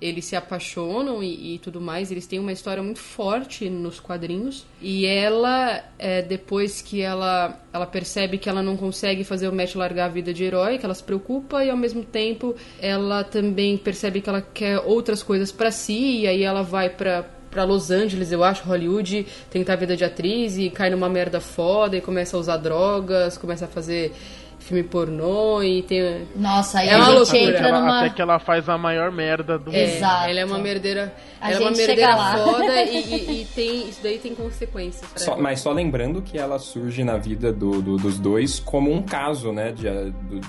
[0.00, 2.10] Eles se apaixonam e, e tudo mais.
[2.10, 4.66] Eles têm uma história muito forte nos quadrinhos.
[4.80, 9.74] E ela, é, depois que ela, ela percebe que ela não consegue fazer o Matt
[9.74, 13.76] largar a vida de herói, que ela se preocupa e ao mesmo tempo ela também
[13.76, 16.20] percebe que ela quer outras coisas pra si.
[16.20, 20.04] E aí ela vai pra pra Los Angeles, eu acho, Hollywood, tentar a vida de
[20.04, 24.12] atriz e cai numa merda foda e começa a usar drogas, começa a fazer
[24.60, 26.28] filme pornô e tem.
[26.36, 27.40] Nossa, aí É a uma gente loucura.
[27.40, 27.98] entra numa.
[28.00, 29.94] Até que ela faz a maior merda do É, mundo.
[29.96, 30.28] Exato.
[30.30, 31.12] Ela é uma merdeira.
[31.40, 32.36] A ela é uma gente merdeira chega lá.
[32.44, 33.88] foda e, e- e tem.
[33.88, 35.10] Isso daí tem consequências.
[35.10, 38.92] pra Só- mas só lembrando que ela surge na vida do- do- dos dois como
[38.92, 39.88] um caso, né, de,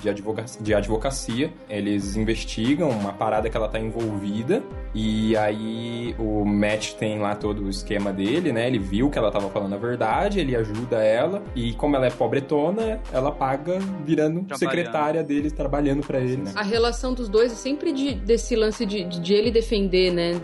[0.00, 1.50] de, advoca- de advocacia.
[1.68, 4.62] Eles investigam uma parada que ela tá envolvida
[4.94, 8.66] e aí o Matt tem lá todo o esquema dele, né?
[8.66, 12.10] Ele viu que ela tava falando a verdade, ele ajuda ela e como ela é
[12.10, 16.52] pobretona, ela paga virando secretária deles, trabalhando pra ele, né?
[16.54, 20.40] A relação dos dois é sempre de, desse lance de, de ele defender, né?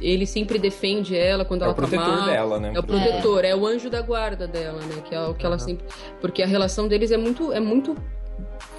[0.00, 2.26] Ele sempre defende ela quando É ela o protetor tá mal.
[2.26, 2.72] dela, né?
[2.74, 3.54] É o protetor, é.
[3.54, 5.02] o anjo da guarda dela, né?
[5.04, 5.84] Que é o que ela sempre.
[6.20, 7.94] Porque a relação deles é muito, é muito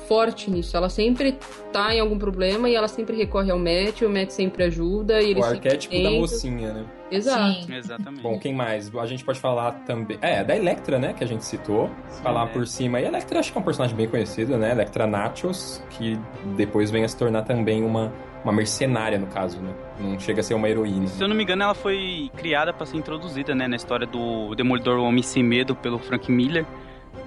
[0.07, 0.75] forte nisso.
[0.75, 1.37] Ela sempre
[1.71, 5.21] tá em algum problema e ela sempre recorre ao Matt, o Matt sempre ajuda.
[5.21, 6.85] E O arquétipo da mocinha, né?
[7.11, 7.63] Exato.
[7.63, 7.75] Sim.
[7.75, 8.21] Exatamente.
[8.23, 8.93] Bom, quem mais?
[8.95, 10.17] A gente pode falar também.
[10.21, 11.13] É, da Electra, né?
[11.13, 11.89] Que a gente citou.
[12.23, 12.47] falar é.
[12.47, 12.99] por cima.
[12.99, 14.71] E a Electra acho que é um personagem bem conhecido, né?
[14.71, 16.17] Electra Nachos, que
[16.55, 18.11] depois vem a se tornar também uma,
[18.43, 19.73] uma mercenária, no caso, né?
[19.99, 21.07] Não chega a ser uma heroína.
[21.07, 24.55] Se eu não me engano, ela foi criada pra ser introduzida, né, na história do
[24.55, 26.65] Demolidor Homem Sem Medo pelo Frank Miller.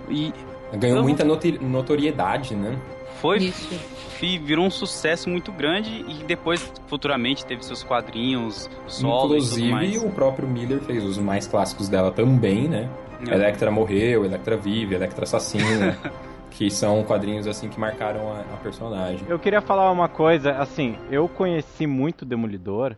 [0.09, 0.33] E
[0.77, 2.77] Ganhou Eu- muita notoriedade, né?
[3.25, 4.39] Foi Isso.
[4.43, 9.73] virou um sucesso muito grande e depois futuramente teve seus quadrinhos solo e tudo Inclusive,
[9.73, 10.03] mais.
[10.03, 12.91] o próprio Miller fez os mais clássicos dela também, né?
[13.27, 13.33] É.
[13.33, 15.97] Electra morreu, Electra vive, Electra assassina.
[16.51, 19.27] que são quadrinhos assim que marcaram a, a personagem.
[19.27, 22.95] Eu queria falar uma coisa, assim, eu conheci muito Demolidor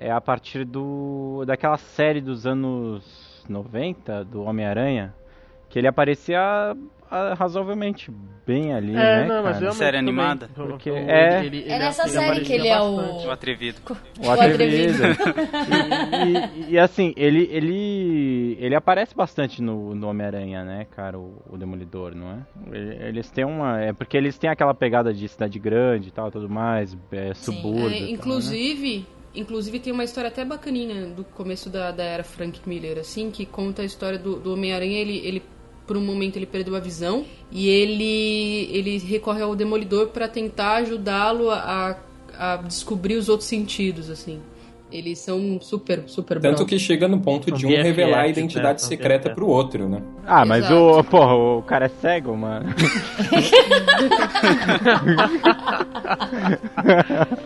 [0.00, 5.14] é a partir do daquela série dos anos 90 do Homem-Aranha,
[5.68, 6.74] que ele aparecia
[7.38, 8.10] razoavelmente
[8.46, 9.72] bem ali, É, né, não, mas cara?
[9.72, 10.48] Série animada?
[10.54, 13.26] Porque Ele- é- ele- É ele- nessa ele série que ele é o-.
[13.26, 13.78] O atrevido.
[14.24, 15.02] O atrevido.
[16.58, 21.40] e, e- e, assim, ele, ele, ele aparece bastante no, no Homem-Aranha, né, cara, o,
[21.50, 22.38] o Demolidor, não é?
[22.76, 23.80] Ele- Eles têm uma.
[23.80, 27.88] É porque eles têm aquela pegada de cidade grande e tal, tudo mais, é, subúrbio.
[27.88, 28.10] É, e tal, né?
[28.12, 33.30] inclusive, inclusive tem uma história até bacaninha do começo da, da era Frank Miller, assim,
[33.30, 34.98] que conta a história do, do Homem-Aranha.
[34.98, 35.42] Ele, ele,
[35.86, 40.76] por um momento, ele perdeu a visão e ele, ele recorre ao Demolidor para tentar
[40.76, 41.98] ajudá-lo a,
[42.38, 44.40] a descobrir os outros sentidos, assim.
[44.92, 48.22] Eles são super, super Tanto que chega no ponto São de um BFFs, revelar a
[48.24, 48.28] né?
[48.30, 49.34] identidade São secreta BFFs.
[49.34, 50.02] pro outro, né?
[50.26, 50.98] Ah, mas Exato.
[51.00, 52.66] o, porra, o cara é cego, mano.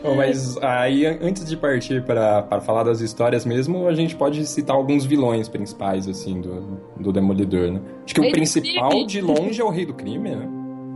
[0.02, 4.14] Bom, mas aí, an- antes de partir para para falar das histórias mesmo, a gente
[4.16, 7.80] pode citar alguns vilões principais, assim, do, do Demolidor, né?
[8.04, 10.48] Acho que o principal, de longe, é o Rei do Crime, né?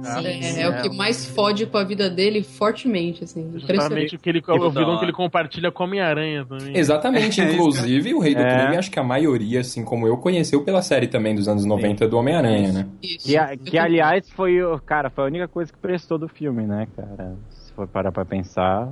[0.05, 3.43] É, é o que mais fode com a vida dele fortemente, assim.
[3.53, 4.17] Justamente Impressionante.
[4.17, 6.77] o que ele, o da vilão que ele compartilha com a Homem-Aranha também.
[6.77, 8.59] Exatamente, É isso, inclusive o Rei do É.
[8.63, 12.09] Crime, acho que a maioria, assim como eu, conheceu pela série também dos anos 90
[12.09, 12.87] do Homem-Aranha, né?
[13.03, 13.27] Isso.
[13.27, 16.63] Que, a- que aliás foi, o- cara, foi a única coisa que prestou do filme,
[16.65, 17.35] né, cara?
[17.51, 18.89] Se for parar pra pensar,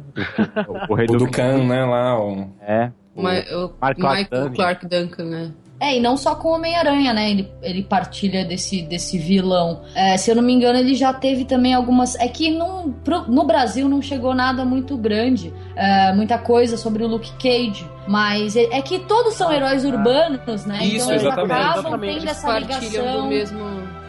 [0.89, 2.49] o, o Rei O do do Khan, né, lá, o...
[2.61, 2.91] É.
[3.17, 4.55] Ma- o Mark Clark Michael Duncan.
[4.55, 5.53] Clark Duncan, né?
[5.81, 7.31] É, e não só com o Homem-Aranha, né?
[7.31, 9.83] Ele, ele partilha desse, desse vilão.
[9.95, 12.17] É, se eu não me engano, ele já teve também algumas.
[12.17, 17.05] É que não, pro- no Brasil não chegou nada muito grande, é, muita coisa sobre
[17.05, 17.87] o Luke Cage.
[18.09, 20.79] Mas é, é que todos são heróis urbanos, né?
[20.83, 21.53] Isso, então eles exatamente.
[21.53, 22.13] acabam Exatamente.
[22.15, 23.21] tendo Eles essa ligação.
[23.23, 23.59] do mesmo.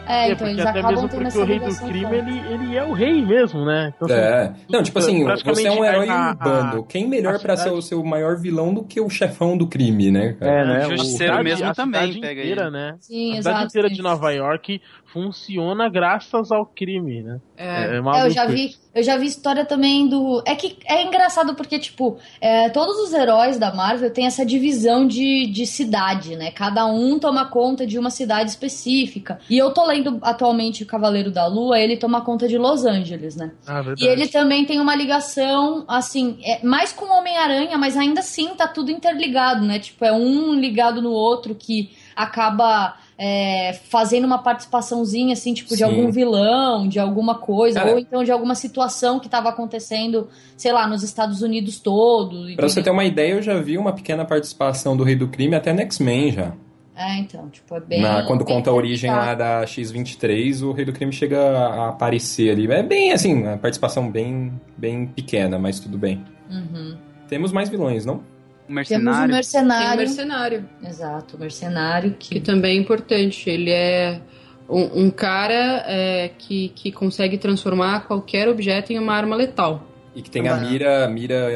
[0.06, 2.00] É, É, então porque eles até acabam mesmo tendo porque essa o rei do crime,
[2.02, 2.16] forte.
[2.16, 3.92] ele, ele é o rei mesmo, né?
[3.96, 4.52] Então, assim, É.
[4.68, 6.84] Não, tipo assim, você é um herói a- a- urbano.
[6.84, 10.10] Quem melhor a pra ser o seu maior vilão do que o chefão do crime,
[10.10, 10.34] né?
[10.38, 10.52] cara?
[10.52, 10.86] É, né?
[10.86, 12.70] O Justiceiro mesmo a também cidade pega inteira, ele.
[12.70, 12.96] né?
[13.00, 13.42] Sim, a exato.
[13.56, 13.94] cidade inteira sim.
[13.94, 14.80] de Nova York
[15.12, 17.40] funciona graças ao crime, né?
[17.56, 17.96] É.
[17.96, 20.42] É, maluco eu já vi, eu já vi história também do.
[20.46, 25.06] É que é engraçado porque, tipo, é, todos os heróis da Marvel têm essa divisão
[25.06, 26.50] de, de cidade, né?
[26.50, 29.40] Cada um toma conta de uma cidade específica.
[29.48, 33.36] E eu tô lendo atualmente o Cavaleiro da Lua, ele toma conta de Los Angeles,
[33.36, 33.52] né?
[33.66, 34.04] Ah, verdade.
[34.04, 38.48] E ele também tem uma ligação, assim, é, mais com o Homem-Aranha, mas ainda assim
[38.54, 39.78] tá tudo interligado, né?
[39.78, 45.76] Tipo, é um ligado no outro que acaba é, fazendo uma participaçãozinha, assim, tipo, de
[45.76, 45.84] Sim.
[45.84, 50.72] algum vilão, de alguma coisa, Cara- ou então de alguma situação que tava acontecendo, sei
[50.72, 52.46] lá, nos Estados Unidos todo.
[52.56, 55.54] Pra você ter uma ideia, eu já vi uma pequena participação do Rei do Crime
[55.54, 56.52] até no X-Men já.
[56.96, 58.00] É, então, tipo, é bem.
[58.00, 61.88] Na- quando bem conta a origem lá da X-23, o Rei do Crime chega a
[61.90, 62.70] aparecer ali.
[62.72, 66.24] É bem assim, uma participação bem, bem pequena, mas tudo bem.
[66.50, 66.96] Uhum.
[67.28, 68.22] Temos mais vilões, não?
[68.70, 69.98] O Temos o Tem um mercenário.
[69.98, 70.68] mercenário.
[70.86, 72.40] Exato, o mercenário Que que.
[72.40, 73.50] também é importante.
[73.50, 74.20] Ele é
[74.68, 79.88] um, um cara é, que, que consegue transformar qualquer objeto em uma arma letal.
[80.14, 81.50] E que tem a mira, mira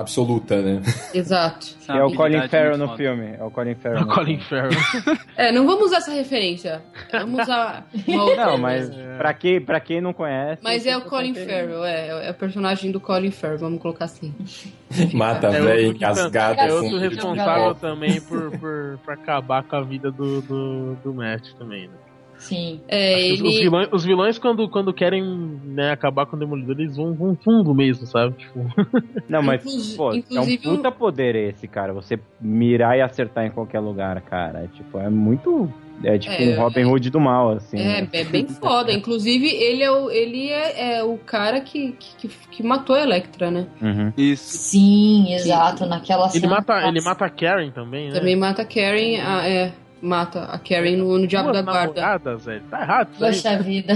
[0.00, 0.82] absoluta, né?
[1.14, 1.66] Exato.
[1.84, 2.96] Que é o Colin habilidade Farrell no foda.
[2.96, 3.34] filme.
[3.38, 3.98] É o Colin Farrell.
[4.00, 4.40] É o Colin.
[4.40, 4.70] Farrell.
[5.36, 6.82] É, não vamos usar essa referência.
[7.12, 8.46] Vamos usar uma outra.
[8.46, 10.60] Não, mas pra, quem, pra quem não conhece.
[10.62, 14.34] Mas é o Colin Farrell, é, é o personagem do Colin Farrell, vamos colocar assim.
[15.14, 16.62] Mata É velho, engasgada.
[16.62, 17.80] é com outro tiro de responsável golpe.
[17.80, 21.94] também por, por, por acabar com a vida do, do, do Matt também, né?
[22.40, 22.80] Sim.
[22.88, 23.60] É, que os, os ele.
[23.62, 25.22] vilões, os vilões quando, quando querem
[25.64, 28.34] né, acabar com o Demolidor, eles vão, vão fundo mesmo, sabe?
[28.38, 28.60] Tipo,
[29.28, 31.92] Não, mas, Inclusi- pô, é um inclusive puta poder esse, cara.
[31.92, 34.64] Você mirar e acertar em qualquer lugar, cara.
[34.64, 35.72] É, tipo, é muito.
[36.02, 37.76] É tipo É, um Robin Hood do mal, assim.
[37.78, 38.08] É, né?
[38.14, 38.90] é bem foda.
[38.90, 43.50] Inclusive, ele é o, ele é, é o cara que, que, que matou a Electra,
[43.50, 43.66] né?
[43.82, 44.10] Uhum.
[44.16, 44.56] Isso.
[44.56, 46.54] Sim, exato, naquela ele, cena.
[46.54, 48.14] mata, ele mata a Karen também, né?
[48.18, 49.72] Também mata a Karen, a- é,
[50.02, 52.36] mata a Karen no, no Diabo Duas da Guarda.
[52.36, 52.62] velho.
[52.70, 53.32] Tá errado isso aí.
[53.32, 53.94] Poxa vida.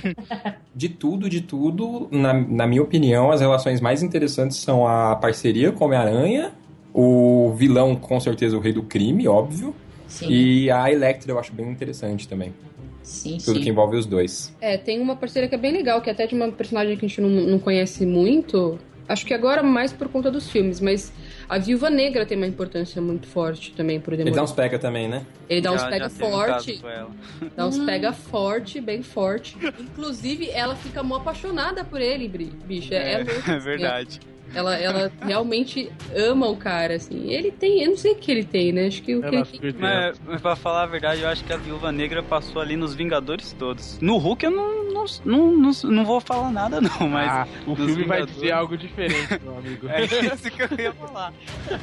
[0.74, 5.72] De tudo, de tudo, na, na minha opinião, as relações mais interessantes são a parceria
[5.72, 6.52] com o Homem-Aranha,
[6.94, 9.74] o vilão, com certeza, o Rei do Crime, óbvio,
[10.06, 12.54] Sim, e a Electra eu acho bem interessante também.
[13.02, 13.64] sim, Tudo sim.
[13.64, 14.54] que envolve os dois.
[14.60, 17.04] É, tem uma parceria que é bem legal, que é até de uma personagem que
[17.04, 18.78] a gente não, não conhece muito.
[19.08, 21.10] Acho que agora mais por conta dos filmes, mas
[21.48, 24.44] a Viúva Negra tem uma importância muito forte também pro Ele Demolidor.
[24.44, 25.24] dá uns pega também, né?
[25.48, 27.10] Ele dá uns Já- pega teve um forte, ela.
[27.56, 29.56] dá uns pega forte, bem forte.
[29.80, 32.92] Inclusive, ela fica mó apaixonada por ele, bicho.
[32.92, 34.20] É, é, É assim, verdade.
[34.54, 37.30] Ela, ela realmente ama o cara, assim.
[37.30, 38.86] Ele tem, eu não sei o que ele tem, né?
[38.86, 39.80] Acho que o que Ela ele tem.
[39.80, 42.94] Mas, mas pra falar a verdade, eu acho que a Viúva Negra passou ali nos
[42.94, 43.98] Vingadores todos.
[44.00, 47.30] No Hulk eu não, não, não, não, não vou falar nada, não, mas.
[47.30, 49.86] Ah, o filme vai Vingadores- dizer algo diferente, meu amigo.
[49.88, 51.32] É isso que eu ia falar.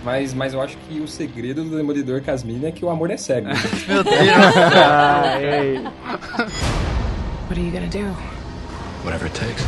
[0.03, 3.18] Mas, mas eu acho que o segredo do Demolidor Casmina é que o amor é
[3.18, 3.47] cego.
[3.88, 4.16] Meu Deus.
[4.76, 5.80] Ah, ei.
[7.47, 8.16] What are you gonna do?
[9.03, 9.63] Whatever it takes.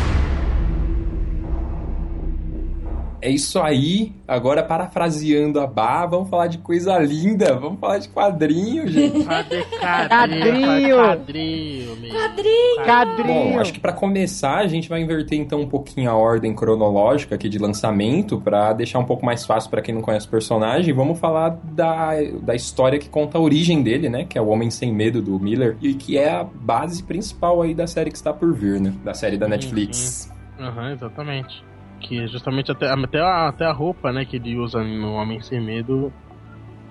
[3.27, 4.13] É isso aí.
[4.25, 7.53] Agora, parafraseando a Bá, vamos falar de coisa linda.
[7.59, 9.19] Vamos falar de quadrinho, gente.
[9.27, 10.95] Quadrinho?
[10.95, 11.97] Quadrinho.
[12.09, 12.85] Quadrinho!
[12.85, 13.51] Cadrinho!
[13.51, 17.35] Bom, acho que pra começar, a gente vai inverter então um pouquinho a ordem cronológica
[17.35, 20.93] aqui de lançamento pra deixar um pouco mais fácil pra quem não conhece o personagem.
[20.93, 22.13] Vamos falar da,
[22.43, 24.23] da história que conta a origem dele, né?
[24.23, 27.75] Que é o Homem Sem Medo do Miller e que é a base principal aí
[27.75, 28.93] da série que está por vir, né?
[29.03, 30.31] Da série da Netflix.
[30.57, 31.67] Aham, exatamente.
[31.99, 35.41] Que é justamente até, até, a, até a roupa, né, que ele usa no Homem
[35.41, 36.11] Sem Medo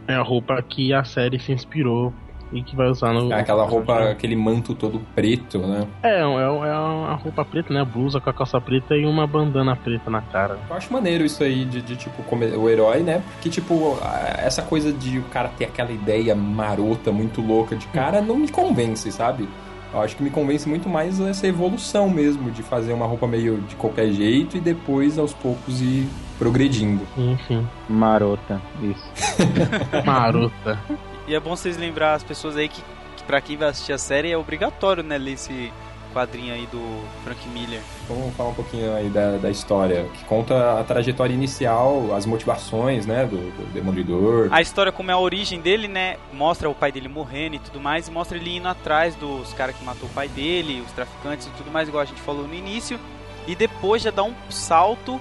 [0.09, 2.13] é a roupa que a série se inspirou
[2.53, 3.33] e que vai usar no.
[3.33, 5.87] É aquela roupa, aquele manto todo preto, né?
[6.03, 7.85] É, é, é uma roupa preta, né?
[7.85, 10.59] Blusa com a calça preta e uma bandana preta na cara.
[10.69, 13.23] Eu acho maneiro isso aí de, de, tipo, o herói, né?
[13.33, 13.99] Porque, tipo,
[14.39, 18.49] essa coisa de o cara ter aquela ideia marota, muito louca de cara, não me
[18.49, 19.49] convence, sabe?
[19.97, 23.63] Eu acho que me convence muito mais essa evolução mesmo, de fazer uma roupa meio
[23.63, 26.07] de qualquer jeito e depois, aos poucos, ir
[26.39, 27.03] progredindo.
[27.17, 29.11] Enfim, Marota, isso.
[30.05, 30.79] marota.
[31.27, 32.83] E é bom vocês lembrar as pessoas aí que,
[33.17, 35.73] que pra quem vai assistir a série é obrigatório, né, ler esse
[36.17, 36.81] quadrinho aí do
[37.23, 37.83] Frank Miller.
[38.09, 43.05] Vamos falar um pouquinho aí da, da história, que conta a trajetória inicial, as motivações,
[43.05, 44.49] né, do, do Demolidor.
[44.51, 46.17] A história, como é a origem dele, né?
[46.33, 49.77] Mostra o pai dele morrendo e tudo mais, e mostra ele indo atrás dos caras
[49.77, 52.55] que matou o pai dele, os traficantes e tudo mais, igual a gente falou no
[52.55, 52.99] início.
[53.47, 55.21] E depois já dá um salto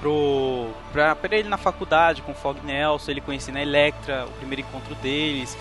[0.00, 4.32] pro, pra, pra ele na faculdade com o Fog Nelson, ele conhecendo a Electra, o
[4.32, 5.56] primeiro encontro deles.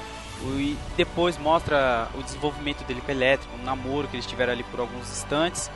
[0.46, 4.64] O- E depois mostra o desenvolvimento dele com Electra, um namoro que eles tiveram ali
[4.64, 5.70] por alguns instantes.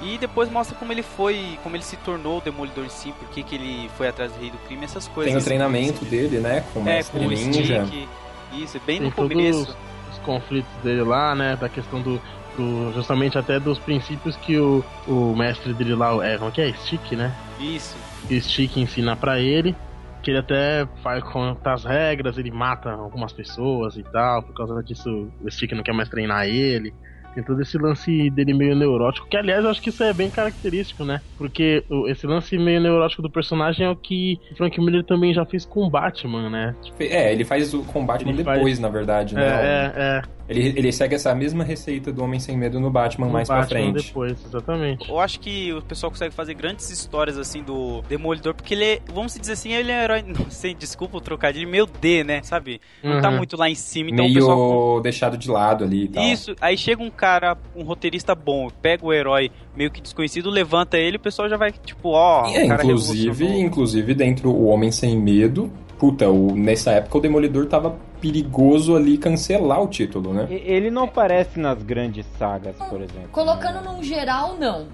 [0.00, 3.28] E depois mostra como ele foi, como ele se tornou o Demolidor em si, por
[3.30, 5.32] que que ele foi atrás do Rei do Crime, essas coisas.
[5.32, 7.84] Tem o treinamento dele, né, com o É, Mestre com o Ninja.
[7.84, 8.08] Stick.
[8.52, 9.64] Isso, bem Tem no começo.
[9.66, 9.76] todos
[10.12, 11.56] os conflitos dele lá, né?
[11.56, 12.20] Da questão do,
[12.56, 16.72] do justamente até dos princípios que o, o mestre dele lá, é, como que é?
[16.72, 17.34] Stick, né?
[17.58, 17.96] Isso.
[18.28, 19.74] Que o Stick ensina pra ele.
[20.22, 24.42] Que ele até faz contra as regras, ele mata algumas pessoas e tal.
[24.42, 26.92] Por causa disso, o Stick não quer mais treinar ele.
[27.34, 30.28] Tem todo esse lance dele meio neurótico, que aliás eu acho que isso é bem
[30.28, 31.20] característico, né?
[31.36, 35.64] Porque esse lance meio neurótico do personagem é o que Frank Miller também já fez
[35.64, 36.74] com o Batman, né?
[36.98, 39.42] É, ele faz o combate Ele depois, faz- na verdade, né?
[39.46, 43.32] É, é, Ele, ele segue essa mesma receita do Homem Sem Medo no Batman No
[43.32, 44.06] mais pra Batman frente.
[44.06, 45.08] depois, exatamente.
[45.08, 49.00] Eu acho que o pessoal consegue fazer grandes histórias assim do Demolidor, porque ele é,
[49.12, 52.42] vamos dizer assim, ele é um herói, não sei, desculpa o trocadilho, meio D, né?
[52.42, 52.80] Sabe?
[53.02, 53.36] Não tá Uhum.
[53.36, 55.00] muito lá em cima, então Meio o pessoal.
[55.02, 56.22] deixado de lado ali e tal.
[56.24, 60.96] Isso, aí chega um cara, um roteirista bom, pega o herói meio que desconhecido, levanta
[60.96, 64.90] ele, o pessoal já vai, tipo, ó, É, o cara inclusive, inclusive dentro o Homem
[64.90, 70.46] Sem Medo, puta, o, nessa época o Demolidor tava perigoso ali cancelar o título, né?
[70.50, 73.28] Ele não aparece nas grandes sagas, por exemplo.
[73.32, 74.86] Colocando num geral, não.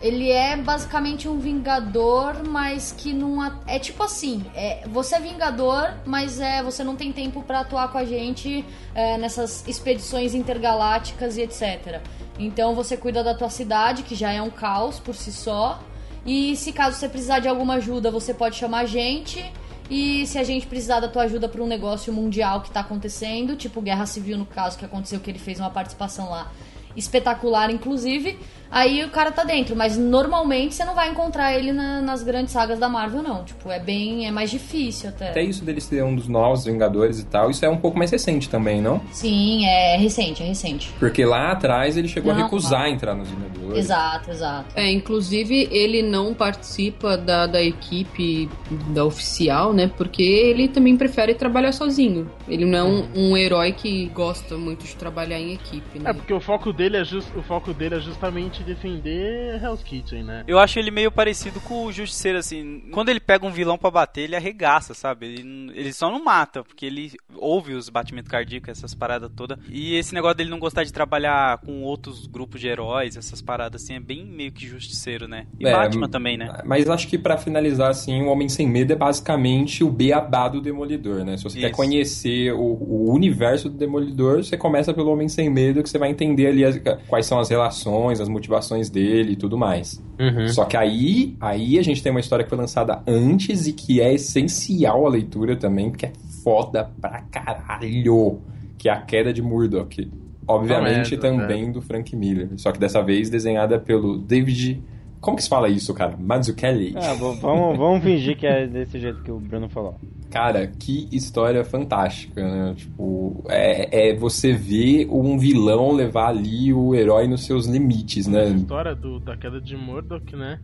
[0.00, 3.42] Ele é basicamente um vingador, mas que não.
[3.66, 7.90] É tipo assim: é, você é vingador, mas é, você não tem tempo pra atuar
[7.90, 12.00] com a gente é, nessas expedições intergalácticas e etc.
[12.38, 15.80] Então você cuida da tua cidade, que já é um caos por si só.
[16.26, 19.44] E se caso você precisar de alguma ajuda, você pode chamar a gente.
[19.90, 23.54] E se a gente precisar da tua ajuda para um negócio mundial que tá acontecendo,
[23.54, 26.50] tipo Guerra Civil no caso que aconteceu, que ele fez uma participação lá
[26.96, 28.38] espetacular, inclusive,
[28.74, 29.74] aí o cara tá dentro.
[29.76, 33.44] Mas normalmente você não vai encontrar ele na- nas grandes sagas da Marvel, não.
[33.44, 34.26] Tipo, é bem.
[34.26, 35.30] é mais difícil até.
[35.30, 38.10] Até isso dele ser um dos novos Vingadores e tal, isso é um pouco mais
[38.10, 39.00] recente também, não?
[39.12, 40.92] Sim, é recente, é recente.
[40.98, 43.78] Porque lá atrás ele chegou a Não, recusar entrar nos Vingadores.
[43.78, 44.66] Exato, exato.
[44.74, 48.48] É, inclusive ele não participa da, da equipe
[48.88, 49.90] da oficial, né?
[49.96, 52.30] Porque ele também prefere trabalhar sozinho.
[52.48, 56.10] Ele não é um, um herói que gosta muito de trabalhar em equipe, né?
[56.10, 60.24] É porque o foco dele é, just, o foco dele é justamente defender Hell's Kitchen,
[60.24, 60.44] né?
[60.46, 62.82] Eu acho ele meio parecido com o Justiceiro, assim.
[62.92, 65.26] Quando ele pega um vilão pra bater, ele arregaça, sabe?
[65.26, 69.58] Ele, ele só não mata, porque ele ouve os batimentos cardíacos, essas paradas todas.
[69.68, 73.82] E esse negócio dele não gostar de trabalhar com outros grupos de heróis, essas paradas
[73.82, 75.46] assim, é bem meio que Justiceiro, né?
[75.60, 76.58] E É, Batman também, né?
[76.64, 80.60] Mas acho que pra finalizar, assim, o Homem Sem Medo é basicamente o beabá do
[80.60, 81.36] Demolidor, né?
[81.36, 81.76] Se você quer Isso.
[81.76, 86.10] conhecer o, o universo do Demolidor, você começa pelo Homem Sem Medo, que você vai
[86.10, 88.43] entender ali as- quais são as relações, as motivações
[88.90, 90.02] dele e tudo mais.
[90.18, 90.48] Uhum.
[90.48, 94.00] Só que aí, aí a gente tem uma história que foi lançada antes e que
[94.00, 98.40] é essencial a leitura também, porque é foda pra caralho,
[98.78, 100.10] que é a queda de Murdoch.
[100.46, 104.82] Obviamente Não, é, também do Frank Miller, só que dessa vez desenhada pelo David...
[105.20, 106.18] Como que se fala isso, cara?
[106.18, 106.92] Mazzucchelli.
[106.96, 109.94] Ah, v- vamos, vamos fingir que é desse jeito que o Bruno falou.
[110.34, 112.74] Cara, que história fantástica, né?
[112.74, 118.30] Tipo, é, é você ver um vilão levar ali o herói nos seus limites, A
[118.32, 118.48] né?
[118.48, 120.58] história do, da queda de Murdoch, né?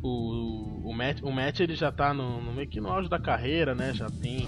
[0.00, 3.18] O, o, Matt, o Matt ele já tá no, no meio que no auge da
[3.18, 3.92] carreira, né?
[3.92, 4.46] Já tem.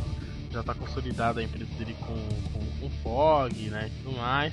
[0.53, 2.15] Já tá consolidada a empresa dele com,
[2.53, 3.89] com, com Fog, né?
[3.89, 4.53] E tudo mais.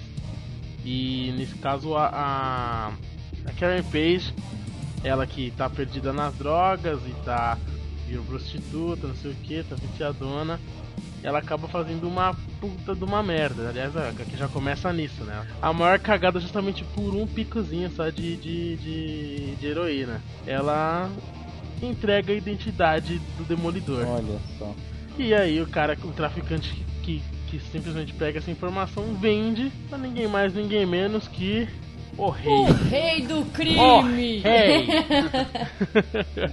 [0.83, 2.87] E nesse caso a, a,
[3.45, 4.33] a Karen Page,
[5.03, 7.59] ela que tá perdida nas drogas e tá
[8.09, 10.59] virou prostituta, não sei o que, tá viciadona.
[11.21, 13.69] Ela acaba fazendo uma puta de uma merda.
[13.69, 15.45] Aliás, é, que já começa nisso, né?
[15.61, 20.21] A maior cagada justamente por um picozinho só de, de, de, de heroína.
[20.47, 21.09] Ela
[21.81, 24.05] entrega a identidade do Demolidor.
[24.07, 24.73] Olha só.
[25.17, 30.27] E aí o cara, o traficante que, que simplesmente pega essa informação, vende pra ninguém
[30.27, 31.67] mais, ninguém menos que
[32.17, 32.53] o rei.
[32.53, 33.77] O rei do crime!
[33.77, 34.43] O rei.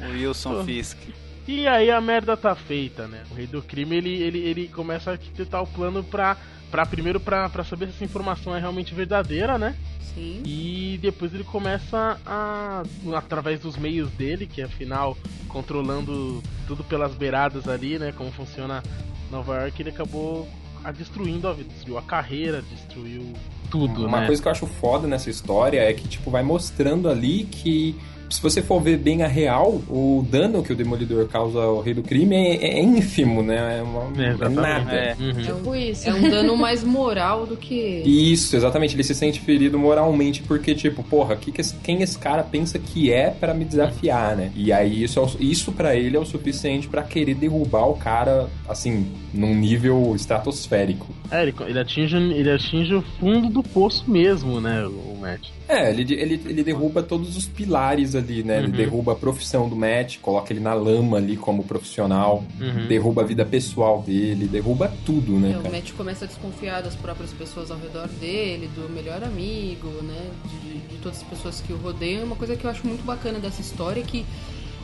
[0.08, 0.98] O Wilson Fisk.
[1.46, 3.22] E aí a merda tá feita, né?
[3.30, 6.36] O rei do crime ele, ele, ele começa a arquitetar o plano pra,
[6.70, 9.76] pra primeiro pra, pra saber se essa informação é realmente verdadeira, né?
[10.14, 10.42] Sim.
[10.44, 12.82] E depois ele começa a,
[13.14, 15.16] através dos meios dele, que afinal
[15.48, 18.12] controlando tudo pelas beiradas ali, né?
[18.16, 18.82] Como funciona
[19.30, 20.48] Nova York, ele acabou
[20.82, 23.32] a destruindo a vida, destruiu a carreira, destruiu
[23.70, 24.26] tudo, Uma né?
[24.26, 27.96] coisa que eu acho foda nessa história é que, tipo, vai mostrando ali que,
[28.28, 31.94] se você for ver bem a real, o dano que o Demolidor causa ao Rei
[31.94, 33.78] do Crime é, é ínfimo, né?
[33.78, 34.60] É, uma- É, é exatamente.
[34.60, 34.92] nada.
[34.92, 35.14] É.
[35.42, 36.08] Tipo isso.
[36.08, 38.02] É um dano mais moral do que.
[38.04, 38.94] Isso, exatamente.
[38.96, 42.78] Ele se sente ferido moralmente porque, tipo, porra, que que esse- quem esse cara pensa
[42.78, 44.50] que é pra me desafiar, né?
[44.56, 48.48] E aí isso, é isso para ele é o suficiente pra querer derrubar o cara,
[48.68, 51.06] assim, num nível estratosférico.
[51.30, 54.84] É, ele, ele atinge, ele atinge o fundo do poço mesmo, né?
[54.86, 55.48] O Matt.
[55.68, 58.58] É, ele, ele, ele derruba todos os pilares ali, né?
[58.58, 58.72] Ele Uhum.
[58.72, 62.86] derruba a profissão do Matt, coloca ele na lama ali como profissional, Uhum.
[62.88, 65.74] derruba a vida pessoal dele, derruba tudo, né, É, o cara?
[65.76, 70.30] Matt começa a desconfiar das próprias pessoas ao redor dele, do melhor amigo, né?
[70.62, 72.24] De, de todas as pessoas que o rodeiam.
[72.24, 74.24] Uma coisa que eu acho muito bacana dessa história é que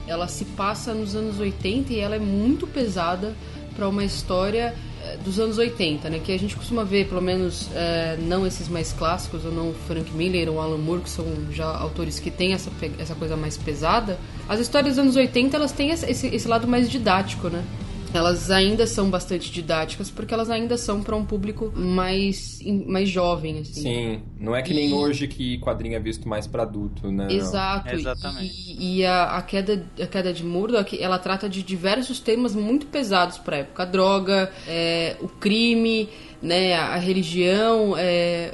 [0.07, 3.35] ela se passa nos anos 80 e ela é muito pesada
[3.77, 4.75] para uma história
[5.25, 6.21] dos anos 80, né?
[6.25, 10.11] Que a gente costuma ver, pelo menos, eh, não esses mais clássicos, ou não Frank
[10.13, 14.19] Miller ou Alan Moore, que são já autores que têm essa, essa coisa mais pesada.
[14.49, 17.63] As histórias dos anos 80, elas têm esse- esse lado mais didático, né?
[18.15, 23.61] Elas ainda são bastante didáticas, porque elas ainda são para um público mais, mais jovem,
[23.61, 23.83] assim.
[23.83, 27.33] Sim, não é que nem hoje que quadrinho é visto mais pra adulto, né?
[27.33, 27.89] Exato.
[28.41, 32.87] E, e a, a queda, a queda de Murdoch, ela trata de diversos temas muito
[32.87, 33.83] pesados para época.
[33.83, 36.09] A droga, é, o crime,
[36.43, 38.53] né, a, a religião, é,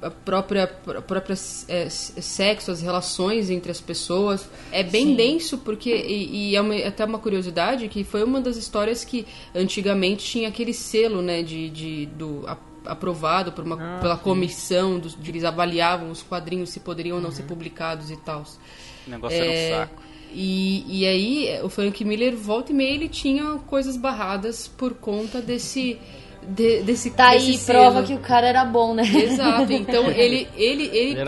[0.00, 1.34] a, própria, a própria
[1.68, 4.48] é, sexo, as relações entre as pessoas.
[4.70, 5.14] É bem Sim.
[5.16, 9.26] denso, porque, e, e é uma- até uma curiosidade, que foi uma das histórias que
[9.54, 12.44] antigamente tinha aquele selo, né, de, de, do...
[12.46, 14.22] a- aprovado por uma, Ah, pela sim.
[14.22, 18.44] comissão dos, de eles avaliavam os quadrinhos se poderiam ou não ser publicados e tal.
[19.06, 20.02] O negócio era um saco.
[20.32, 25.40] E, e aí, o Frank Miller, volta e meia, ele tinha coisas barradas por conta
[25.42, 25.98] desse.
[26.46, 28.06] De- desse Tá desse aí, prova selo.
[28.06, 29.02] que o cara era bom, né?
[29.02, 30.48] Exato, então ele.
[30.56, 31.18] Ele, ele,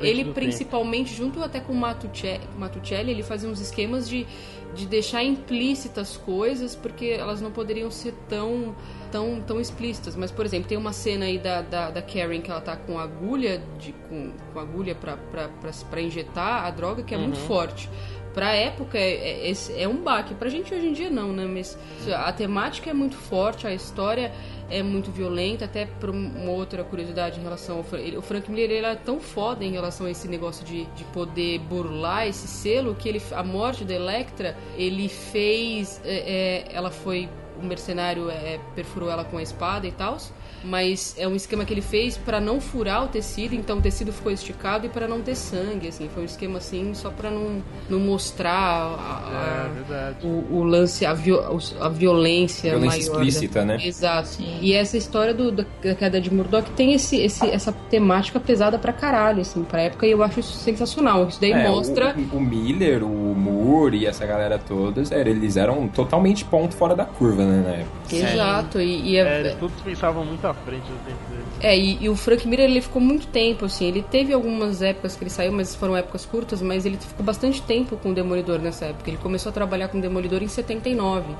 [0.00, 4.26] ele do principalmente, junto até com o Matucci- Matuccelli, ele fazia uns esquemas de,
[4.74, 8.74] de deixar implícitas coisas, porque elas não poderiam ser tão,
[9.10, 10.16] tão, tão explícitas.
[10.16, 12.98] Mas, por exemplo, tem uma cena aí da, da, da Karen que ela tá com
[12.98, 17.38] agulha, de, com, com agulha pra, pra, pra, pra injetar a droga, que é muito
[17.38, 17.46] Uhum.
[17.46, 17.88] forte.
[18.34, 20.34] Pra época é, é, é um baque.
[20.34, 21.46] Pra gente hoje em dia não, né?
[21.46, 21.78] Mas
[22.14, 24.32] a temática é muito forte, a história
[24.70, 25.66] é muito violenta.
[25.66, 29.20] Até por uma outra curiosidade em relação ao Frank, o Frank Miller ele é tão
[29.20, 33.42] foda em relação a esse negócio de, de poder burlar esse selo que ele, a
[33.42, 36.00] morte da Electra, ele fez.
[36.04, 37.28] é, é, ela foi.
[37.60, 40.16] O mercenário é, perfurou ela com a espada e tal.
[40.64, 44.12] Mas é um esquema que ele fez pra não furar o tecido, então o tecido
[44.12, 46.08] ficou esticado e pra não ter sangue, assim.
[46.12, 51.04] Foi um esquema assim só pra não, não mostrar a- a- É, o, o lance,
[51.04, 53.24] a, viol- a violência, Violência maior.
[53.26, 53.78] explícita, né?
[53.82, 54.30] Exato.
[54.60, 58.78] E essa história do, da, da queda de Murdoch tem esse, esse, essa temática pesada
[58.78, 61.26] pra caralho, assim, pra época, e eu acho isso sensacional.
[61.28, 62.14] Isso daí É, mostra.
[62.32, 66.94] O, o Miller, o Moore e essa galera toda, sério, eles eram totalmente ponto fora
[66.94, 68.02] da curva, né, na época.
[68.14, 71.44] Exato, e, e é, É, eles todos pensavam muito frente do tempo deles.
[71.60, 73.86] É, e, e o Frank Miller ele ficou muito tempo, assim.
[73.86, 77.62] Ele teve algumas épocas que ele saiu, mas foram épocas curtas, mas ele ficou bastante
[77.62, 79.10] tempo com o Demolidor nessa época.
[79.10, 81.34] Ele começou a trabalhar com o Demolidor em 79.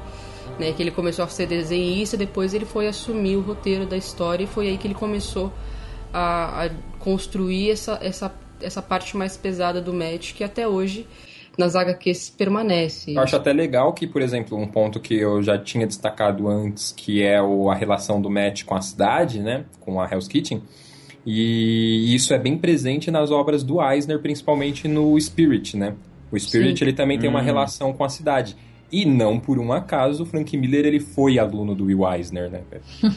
[0.58, 4.44] Né, que ele começou a ser desenhista, depois ele foi assumir o roteiro da história
[4.44, 5.52] e foi aí que ele começou
[6.12, 11.06] a, a construir essa, essa, essa parte mais pesada do Matt, que até hoje
[11.58, 13.14] nas HQs permanece.
[13.14, 16.92] Eu acho até legal que, por exemplo, um ponto que eu já tinha destacado antes,
[16.96, 19.64] que é o, a relação do Matt com a cidade, né?
[19.80, 20.62] Com a Hell's Kitchen.
[21.24, 25.94] E isso é bem presente nas obras do Eisner, principalmente no Spirit, né?
[26.30, 26.84] O Spirit Sim.
[26.84, 27.44] ele também tem uma Hum.
[27.44, 28.56] relação com a cidade.
[28.92, 32.60] E não por um acaso, o Frank Miller ele foi aluno do Will Eisner, né?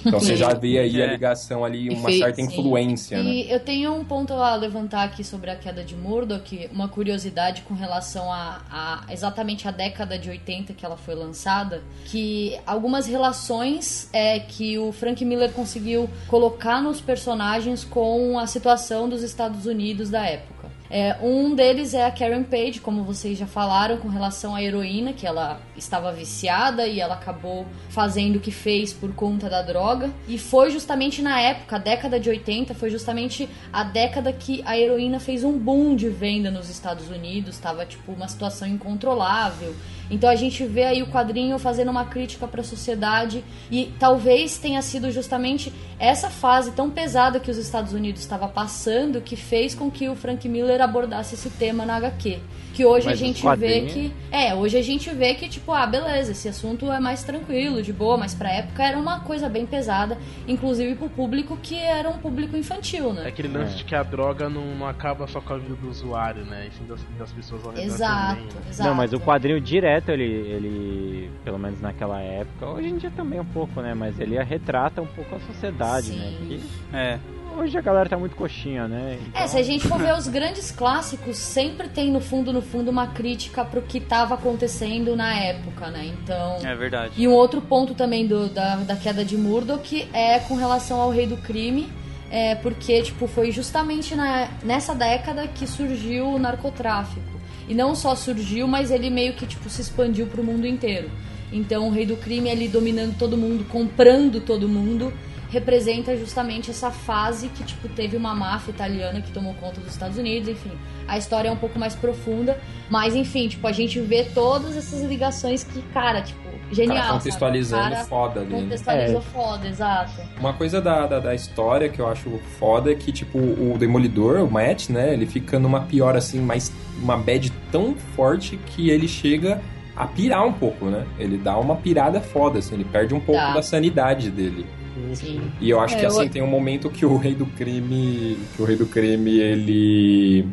[0.05, 1.11] Então você já vê aí a É.
[1.11, 2.19] ligação ali, uma Sim.
[2.19, 3.29] certa influência, né?
[3.29, 7.61] E eu tenho um ponto a levantar aqui sobre a queda de Murdoch, uma curiosidade
[7.63, 13.05] com relação a, a exatamente a década de 80 que ela foi lançada, que algumas
[13.05, 19.65] relações é que o Frank Miller conseguiu colocar nos personagens com a situação dos Estados
[19.65, 20.54] Unidos da época.
[20.89, 25.13] É, um deles é a Karen Page, como vocês já falaram, com relação à heroína,
[25.13, 30.11] que ela estava viciada e ela acabou fazendo o que fez por conta da droga.
[30.27, 34.77] E foi justamente na época, a década de 80, foi justamente a década que a
[34.77, 39.75] heroína fez um boom de venda nos Estados Unidos, estava tipo uma situação incontrolável.
[40.09, 44.57] Então a gente vê aí o quadrinho fazendo uma crítica para a sociedade e talvez
[44.57, 49.73] tenha sido justamente essa fase tão pesada que os Estados Unidos estava passando que fez
[49.73, 52.39] com que o Frank Miller abordasse esse tema na HQ.
[52.73, 55.87] Que hoje Mas a gente vê que é, hoje a gente vê que tipo, ah,
[55.87, 59.65] beleza, esse assunto é mais tranquilo, de boa, mas pra época era uma coisa bem
[59.65, 63.23] pesada, inclusive pro público que era um público infantil, né?
[63.23, 65.89] É aquele lance de que a droga não, não acaba só com a vida do
[65.89, 66.67] usuário, né?
[66.67, 68.43] E sim das, das pessoas ao redor Exato, também.
[68.43, 68.61] né?
[68.69, 68.89] exato.
[68.89, 73.39] Não, mas o quadrinho direto, ele, ele, pelo menos naquela época, hoje em dia também
[73.39, 73.93] um pouco, né?
[73.93, 76.33] Mas ele retrata um pouco a sociedade, né?
[76.47, 76.61] Que
[76.93, 77.19] É.
[77.57, 79.17] hoje a galera tá muito coxinha, né?
[79.33, 82.91] É, se a gente for ver os grandes clássicos, sempre tem no fundo, no fundo,
[82.91, 86.05] uma crítica pro que tava acontecendo na época, né?
[86.05, 86.57] Então.
[86.63, 87.13] É verdade.
[87.17, 91.09] E um outro ponto também do, da, da queda de Murdoch é com relação ao
[91.11, 91.87] Rei do Crime.
[92.31, 97.34] é, porque tipo foi justamente na, nessa década que surgiu o narcotráfico.
[97.67, 101.09] E não só surgiu, mas ele meio que tipo se expandiu para o mundo inteiro.
[101.51, 105.13] Então o rei do crime ali dominando todo mundo, comprando todo mundo,
[105.49, 110.17] representa justamente essa fase que tipo teve uma máfia italiana que tomou conta dos Estados
[110.17, 110.71] Unidos, enfim.
[111.07, 112.57] A história é um pouco mais profunda,
[112.89, 116.39] mas enfim, tipo a gente vê todas essas ligações que, cara, tipo,
[116.71, 116.97] genial.
[117.03, 118.53] Cara, contextualizando cara foda ali.
[118.53, 118.61] né?
[118.61, 119.21] Contextualizou É.
[119.21, 120.11] foda, exato.
[120.39, 124.43] Uma coisa da, da, da história que eu acho foda é que, tipo, o Demolidor,
[124.43, 126.71] o Matt, né, ele fica numa pior, assim, mais
[127.01, 129.61] uma bad tão forte que ele chega
[129.95, 131.05] a pirar um pouco, né?
[131.19, 133.53] Ele dá uma pirada foda, assim, ele perde um pouco Dá.
[133.53, 134.65] da sanidade dele.
[135.13, 135.41] Sim.
[135.59, 138.37] E eu acho É, que, assim, eu- tem um momento que o rei do crime,
[138.55, 140.47] que o rei do crime, ele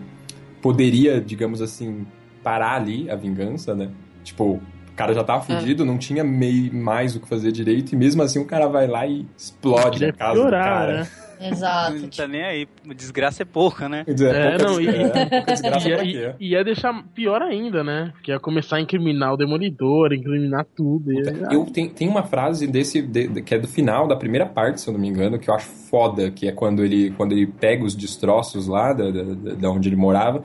[0.61, 2.07] poderia, digamos assim,
[2.43, 3.91] parar ali a vingança, né?
[4.25, 4.61] Tipo, o
[4.97, 5.59] cara já tava É.
[5.59, 8.87] fudido, não tinha meio mais o que fazer direito, e mesmo assim o cara vai
[8.87, 10.93] lá e explode a casa piorar, do cara.
[10.99, 11.09] né?
[11.49, 11.99] Exato.
[11.99, 12.69] Não tá nem aí.
[12.97, 14.05] Desgraça é pouca, né?
[14.07, 15.11] Dizer, É, pouca não, e, ia-
[15.63, 18.13] pra e- e ia deixar pior ainda, né?
[18.23, 21.13] Que ia começar a incriminar o Demolidor, incriminar tudo.
[21.13, 24.17] e ia- Eu tenho, tem uma frase desse de- de- que é do final da
[24.17, 27.11] primeira parte, se eu não me engano, que eu acho foda, que é quando ele,
[27.13, 29.23] quando ele pega os destroços lá da, da,
[29.55, 30.43] da- onde ele morava.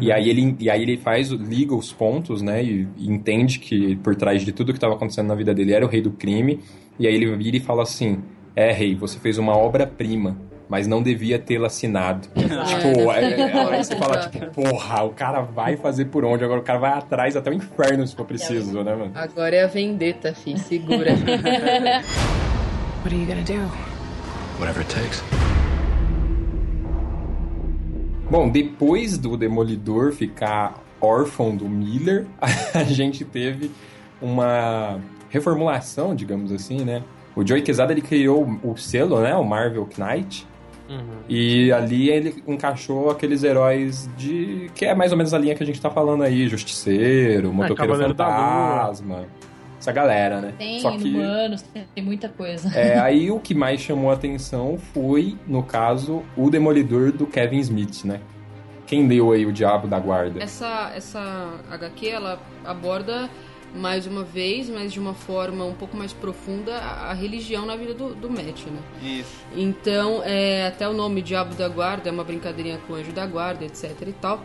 [0.00, 2.64] E aí ele, e aí ele faz, liga os pontos, né?
[2.64, 5.86] E, e entende que por trás de tudo que estava acontecendo na vida dele era
[5.86, 6.58] o rei do crime.
[6.98, 8.18] E aí ele vira e fala assim:
[8.56, 10.36] É, rei, você fez uma obra-prima.
[10.66, 12.26] Mas não devia tê-la assinado.
[12.34, 16.42] tipo, é, é, aí você fala, tipo, porra, o cara vai fazer por onde?
[16.42, 19.12] Agora o cara vai atrás até o inferno se for preciso, né, mano?
[19.14, 20.58] Agora é a vendetta, fi.
[20.58, 21.12] Segura.
[23.04, 23.70] What are you gonna do?
[24.58, 25.22] Whatever it takes.
[28.30, 32.26] Bom, depois do Demolidor ficar órfão do Miller,
[32.74, 33.70] a gente teve
[34.20, 34.98] uma
[35.28, 37.02] reformulação, digamos assim, né?
[37.36, 39.34] O Joey Quesada ele criou o selo, né?
[39.34, 40.46] O Marvel Knight.
[40.88, 41.00] Uhum.
[41.28, 44.70] E ali ele encaixou aqueles heróis de.
[44.74, 47.94] que é mais ou menos a linha que a gente tá falando aí: Justiceiro, Motoqueiro
[47.94, 48.08] É, Lua.
[48.08, 49.24] Fantasma.
[49.78, 50.54] Essa galera, né?
[50.56, 51.10] Tem Só que.
[51.10, 51.62] humanos,
[51.94, 52.68] tem muita coisa.
[52.78, 57.58] É, aí o que mais chamou a atenção foi, no caso, o Demolidor do Kevin
[57.58, 58.20] Smith, né?
[58.86, 60.42] Quem leu aí o Diabo da Guarda?
[60.42, 63.28] Essa, essa HQ, ela aborda
[63.74, 67.76] mais uma vez, mas de uma forma um pouco mais profunda, a, a religião na
[67.76, 68.80] vida do, do Matt, né?
[69.02, 69.32] Isso.
[69.56, 73.26] Então, é, até o nome Diabo da Guarda é uma brincadeirinha com o Anjo da
[73.26, 74.44] Guarda, etc e tal.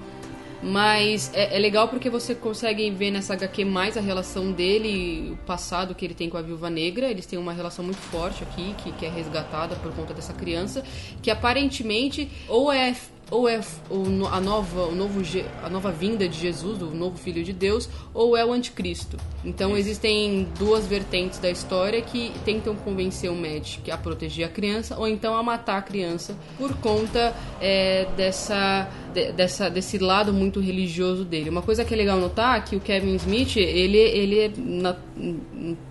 [0.62, 5.38] Mas é, é legal porque você consegue ver nessa HQ mais a relação dele, o
[5.46, 7.10] passado que ele tem com a Viúva Negra.
[7.10, 10.84] Eles têm uma relação muito forte aqui, que, que é resgatada por conta dessa criança,
[11.22, 12.94] que aparentemente ou é
[13.32, 13.60] ou é
[13.90, 15.22] o, a nova o novo
[15.64, 19.18] a nova vinda de Jesus, o novo filho de Deus, ou é o anticristo.
[19.46, 23.36] Então existem duas vertentes da história que tentam convencer o
[23.84, 28.88] que a proteger a criança ou então a matar a criança por conta é, dessa,
[29.14, 31.50] de- dessa desse lado muito religioso dele.
[31.50, 34.96] Uma coisa que é legal notar é que o Kevin Smith ele ele é na-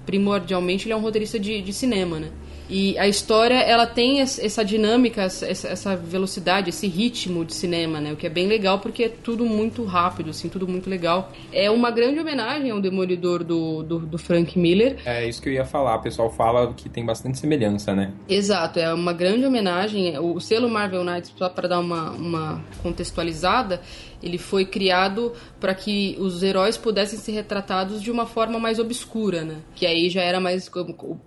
[0.07, 2.31] primordialmente ele é um roteirista de, de cinema, né?
[2.71, 8.01] E a história, ela tem es- essa dinâmica, essa, essa velocidade, esse ritmo de cinema,
[8.01, 8.13] né?
[8.13, 11.33] O que é bem legal porque é tudo muito rápido, assim, tudo muito legal.
[11.53, 14.97] É uma grande homenagem ao Demolidor do, do, do Frank Miller.
[15.05, 15.97] É isso que eu ia falar.
[15.97, 18.13] O pessoal fala que tem bastante semelhança, né?
[18.29, 20.19] Exato, é uma grande homenagem.
[20.19, 23.81] O selo Marvel Knights, só para dar uma, uma contextualizada,
[24.23, 29.43] ele foi criado para que os heróis pudessem ser retratados de uma forma mais obscura,
[29.45, 29.57] né?
[29.75, 30.71] Que aí já era mais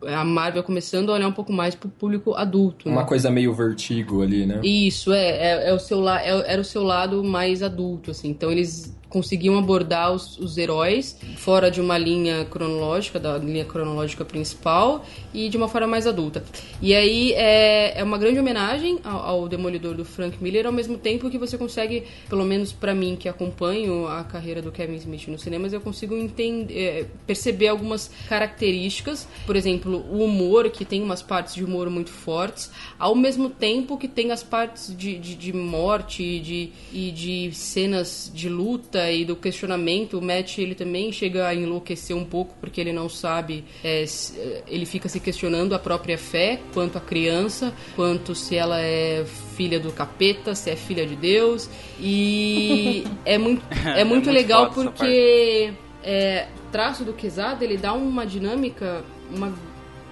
[0.07, 2.87] a Marvel começando a olhar um pouco mais pro público adulto.
[2.89, 2.95] né?
[2.95, 4.59] Uma coisa meio vertigo ali, né?
[4.63, 8.29] Isso, é, é, é o seu la, é- era o seu lado mais adulto, assim.
[8.29, 14.23] Então eles conseguiam abordar os, os heróis fora de uma linha cronológica, da linha cronológica
[14.23, 16.43] principal, e de uma forma mais adulta.
[16.81, 20.97] E aí é, é uma grande homenagem ao, ao Demolidor do Frank Miller, ao mesmo
[20.97, 25.27] tempo que você consegue, pelo menos pra mim que acompanho a carreira do Kevin Smith
[25.27, 31.03] nos cinemas, eu consigo entender, é, perceber algumas características, por exemplo, o humor, que tem
[31.03, 35.35] umas partes de humor muito fortes, ao mesmo tempo que tem as partes de, de,
[35.35, 40.17] de morte de, e de cenas de luta e do questionamento.
[40.17, 44.37] O Matt, ele também chega a enlouquecer um pouco, porque ele não sabe, é, se-
[44.67, 49.23] ele fica se questionando a própria fé, quanto a criança, quanto se ela é
[49.55, 51.69] filha do capeta, se é filha de Deus.
[51.97, 55.73] E é muito, é É muito, muito legal essa porque
[56.03, 59.53] é, traço do Quesada, ele dá uma dinâmica uma,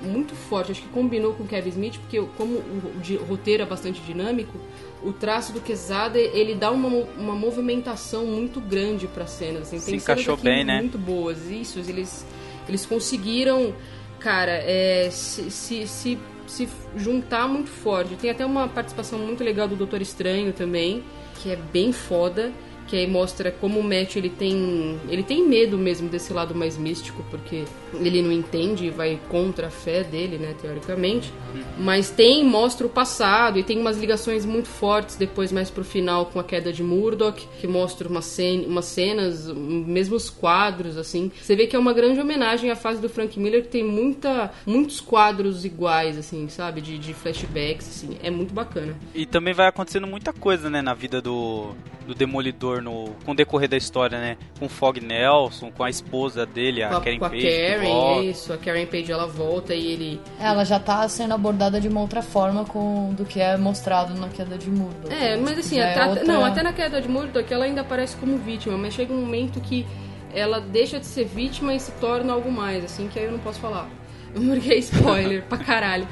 [0.01, 0.71] muito forte.
[0.71, 4.57] Acho que combinou com o Kevin Smith, porque como o, roteiro é bastante dinâmico,
[5.03, 6.87] o traço do Quesada, ele dá uma,
[7.17, 9.63] uma movimentação muito grande para cenas.
[9.63, 9.79] Assim.
[9.79, 10.79] Se Tem cenas encaixou bem, né?
[10.79, 11.49] muito boas.
[11.49, 12.25] Isso, eles,
[12.67, 13.73] eles conseguiram,
[14.19, 18.15] cara, é, se, se, se, se juntar muito forte.
[18.15, 21.03] Tem até uma participação muito legal do Doutor Estranho também,
[21.41, 22.51] que é bem foda.
[22.89, 24.99] Que aí mostra como o Matt ele tem.
[25.09, 29.67] ele tem medo mesmo desse lado mais místico, porque ele não entende e vai contra
[29.67, 31.31] a fé dele, né, teoricamente.
[31.77, 36.25] Mas tem, mostra o passado e tem umas ligações muito fortes depois, mais pro final,
[36.25, 41.31] com a queda de Murdoch, que mostra uma cena, umas cenas, mesmo os quadros, assim.
[41.39, 44.51] Você vê que é uma grande homenagem à fase do Frank Miller, que tem muita,
[44.65, 46.81] muitos quadros iguais, assim, sabe?
[46.81, 48.17] De, de flashbacks, assim.
[48.23, 48.95] É muito bacana.
[49.13, 51.75] E também vai acontecendo muita coisa, né, na vida do,
[52.09, 54.35] do Demolidor no, com o decorrer da história, né?
[54.59, 57.41] Com o Fog Nelson, com a esposa dele, a Com a, Karen com a Page.
[57.47, 58.51] que Karen, isso.
[58.51, 60.21] A Karen Page, ela volta e ele...
[60.39, 64.27] Ela já tá sendo abordada de uma outra forma com, do que é mostrado na
[64.29, 65.13] queda de Murdoch.
[65.13, 67.81] É, mas assim, Já é até, outra- não, até na queda de Murdoch ela ainda
[67.81, 69.85] aparece como vítima, mas chega um momento que
[70.33, 73.39] ela deixa de ser vítima e se torna algo mais, assim, que aí eu não
[73.39, 73.87] posso falar.
[74.33, 76.07] Porque é spoiler pra caralho.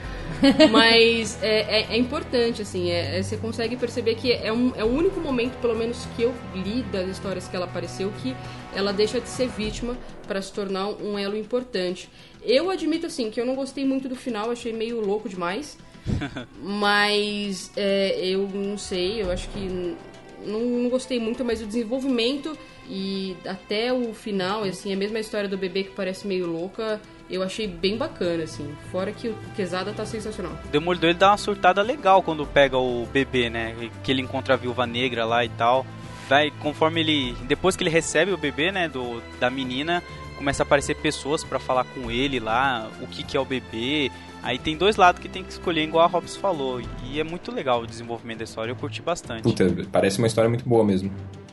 [0.72, 4.84] Mas é, é- é importante, assim, é- é- você consegue perceber que é, um, é
[4.84, 8.36] o único momento, pelo menos que eu li das histórias que ela apareceu, que
[8.76, 9.97] ela deixa de ser vítima
[10.28, 12.09] para se tornar um elo importante.
[12.43, 15.78] Eu admito, assim, que eu não gostei muito do final, achei meio louco demais.
[16.61, 19.95] Mas é, eu não sei, eu acho que
[20.45, 22.57] não, não gostei muito, mas o desenvolvimento
[22.89, 27.43] e até o final, assim, a mesma história do bebê que parece meio louca, eu
[27.43, 28.73] achei bem bacana, assim.
[28.91, 30.57] Fora que o Quesada tá sensacional.
[30.71, 33.89] Demolidor ele dá uma surtada legal quando pega o bebê, né?
[34.03, 35.86] Que ele encontra a viúva negra lá e tal.
[36.30, 37.36] Vai, conforme ele.
[37.43, 38.88] Depois que ele recebe o bebê, né?
[38.88, 40.03] Do, da menina,
[40.38, 44.11] começa a aparecer pessoas pra falar com ele lá, o que, que é o bebê.
[44.47, 46.79] Aí tem dois lados que tem que escolher, igual a Hobbs falou.
[47.03, 49.43] E é muito legal o desenvolvimento da história, eu curti bastante.
[49.43, 51.11] Puta, parece uma história muito boa mesmo.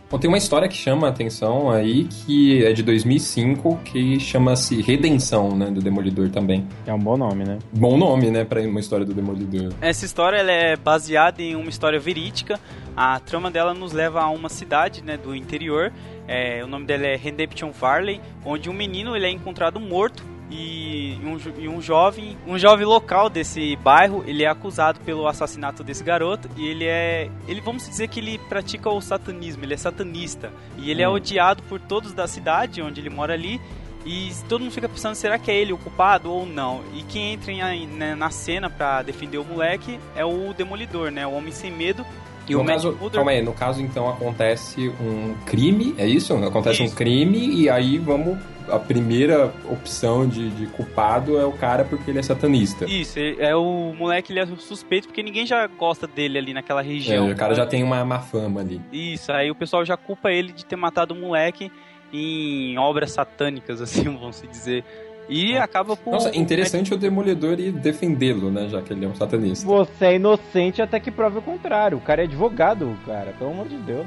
[0.08, 4.80] Bom, tem uma história que chama a atenção aí, que é de 2005, que chama-se
[4.80, 6.68] Redenção, né, do Demolidor também.
[6.86, 7.58] É um bom nome, né?
[7.72, 9.72] Bom nome, né, pra uma história do Demolidor.
[9.80, 12.60] Essa história ela é baseada em uma história verídica.
[12.96, 15.92] A trama dela nos leva a uma cidade né, do interior.
[16.28, 21.18] É, o nome dela é Redemption Valley, onde um menino ele é encontrado morto e
[21.24, 26.04] um, e um jovem, um jovem local desse bairro, ele é acusado pelo assassinato desse
[26.04, 30.52] garoto e ele é, ele vamos dizer que ele pratica o satanismo, ele é satanista
[30.78, 31.12] e ele é Hum.
[31.14, 33.60] odiado por todos da cidade onde ele mora ali.
[34.06, 36.82] E todo mundo fica pensando, será que é ele o culpado ou não?
[36.94, 41.26] E quem entra em- né, na cena pra defender o moleque é o Demolidor, né?
[41.26, 42.04] O Homem Sem Medo.
[42.48, 46.34] E no o caso, Murdock- calma aí, no caso então acontece um crime, é isso?
[46.36, 46.92] Acontece Isso.
[46.92, 48.38] um crime e aí vamos.
[48.66, 52.86] A primeira opção de, de culpado é o cara porque ele é satanista.
[52.86, 56.80] Isso, é é o moleque, ele é suspeito porque ninguém já gosta dele ali naquela
[56.80, 57.30] É, região.
[57.30, 58.80] o cara já tem uma má fama ali.
[58.90, 61.70] Isso, aí o pessoal já culpa ele de ter matado o moleque
[62.10, 64.82] em obras satânicas, assim, vamos dizer.
[65.28, 66.12] E acaba por...
[66.12, 68.68] Nossa, interessante o Demolidor ir defendê-lo, né?
[68.68, 69.66] Já que ele é um satanista.
[69.66, 71.98] Você é inocente até que prove o contrário.
[71.98, 73.32] O cara é advogado, cara.
[73.32, 74.06] Pelo amor de Deus.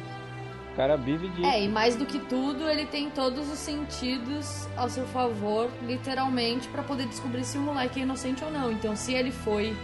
[0.74, 1.44] O cara vive de.
[1.44, 6.68] É, e mais do que tudo, ele tem todos os sentidos ao seu favor, literalmente,
[6.68, 8.72] pra poder descobrir se o moleque é inocente ou não.
[8.72, 9.76] Então, se ele foi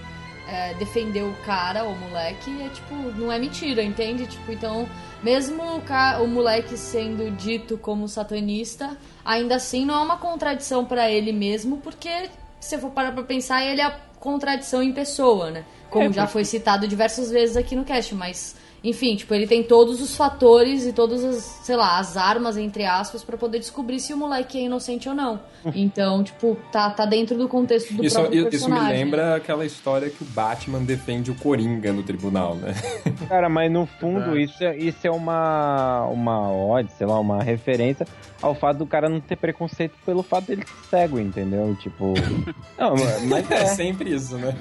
[0.48, 4.26] é, defender o cara, o moleque, é tipo, não é mentira, entende?
[4.28, 4.88] Tipo, então,
[5.22, 10.84] mesmo o, ca- o moleque sendo dito como satanista, ainda assim não é uma contradição
[10.86, 12.30] pra ele mesmo, porque
[12.60, 15.66] se eu for parar pra pensar, ele é a contradição em pessoa, né?
[15.90, 19.64] Como É, já foi citado diversas vezes aqui no cast, mas enfim, tipo, ele tem
[19.64, 24.00] todos os fatores e todas as, sei lá, as armas, entre aspas, pra poder descobrir
[24.00, 25.40] se o moleque é inocente ou não.
[25.74, 28.98] Então, tipo, tá, tá dentro do contexto do Isso, próprio isso me personagem.
[28.98, 32.74] lembra aquela história que o Batman defende o Coringa no tribunal, né?
[33.30, 38.06] Cara, mas no fundo isso é, isso é uma, uma ode, sei lá, uma referência
[38.42, 41.74] ao fato do cara não ter preconceito pelo fato dele ser cego, entendeu?
[41.80, 42.14] Tipo.
[42.78, 42.94] Não,
[43.30, 43.66] mas É é.
[43.68, 44.54] sempre isso, né?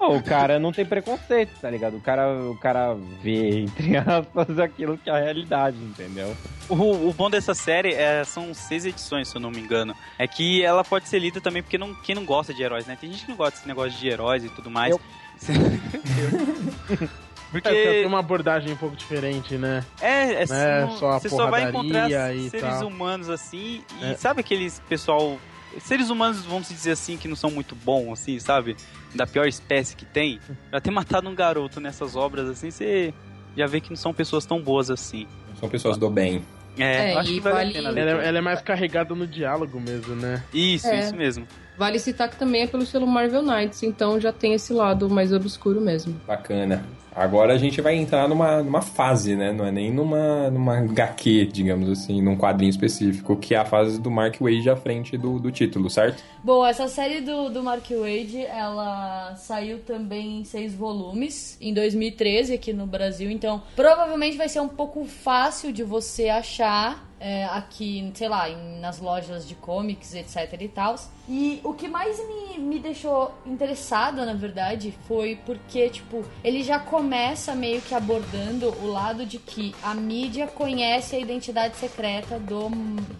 [0.00, 1.98] O cara não tem preconceito, tá ligado?
[1.98, 6.36] O cara, o cara vê, entre aspas, aquilo que é a realidade, entendeu?
[6.68, 9.94] O, o bom dessa série é, são seis edições, se eu não me engano.
[10.18, 12.96] É que ela pode ser lida também porque não, quem não gosta de heróis, né?
[13.00, 14.90] Tem gente que não gosta desse negócio de heróis e tudo mais.
[14.92, 15.00] Eu.
[17.50, 19.82] Porque É, tem uma abordagem um pouco diferente, né?
[20.02, 22.86] É, é Né, não- só a você só vai encontrar e seres tal.
[22.88, 24.14] humanos assim, e É.
[24.16, 25.38] sabe aqueles pessoal.
[25.80, 28.76] Seres humanos, vamos dizer assim, que não são muito bons, assim, sabe?
[29.14, 30.40] Da pior espécie que tem.
[30.72, 33.14] Já ter matado um garoto nessas obras assim, você
[33.58, 35.26] já vê que não são pessoas tão boas assim.
[35.60, 36.42] São pessoas do bem.
[36.78, 37.88] É, É, acho que vale, a pena.
[37.88, 38.24] Ela, ler.
[38.24, 40.42] é- ela é mais carregada no diálogo mesmo, né?
[40.54, 41.00] Isso, É.
[41.00, 41.46] isso mesmo.
[41.78, 45.32] Vale citar que também é pelo selo Marvel Knights, então já tem esse lado mais
[45.32, 46.20] obscuro mesmo.
[46.26, 46.84] Bacana.
[47.14, 49.52] Agora a gente vai entrar numa, numa fase, né?
[49.52, 54.00] Não é nem numa, numa HQ, digamos assim, num quadrinho específico, que é a fase
[54.00, 56.22] do Mark Wade à frente do, do título, certo?
[56.44, 62.54] Bom, essa série do, do Mark Wade, ela saiu também em seis volumes em 2013
[62.54, 68.10] aqui no Brasil, então provavelmente vai ser um pouco fácil de você achar é, aqui,
[68.14, 70.96] sei lá, em, nas lojas de comics, etc e tal.
[71.28, 76.78] E o que mais me, me deixou interessada, na verdade, foi porque, tipo, ele já
[76.78, 82.70] começa meio que abordando o lado de que a mídia conhece a identidade secreta do,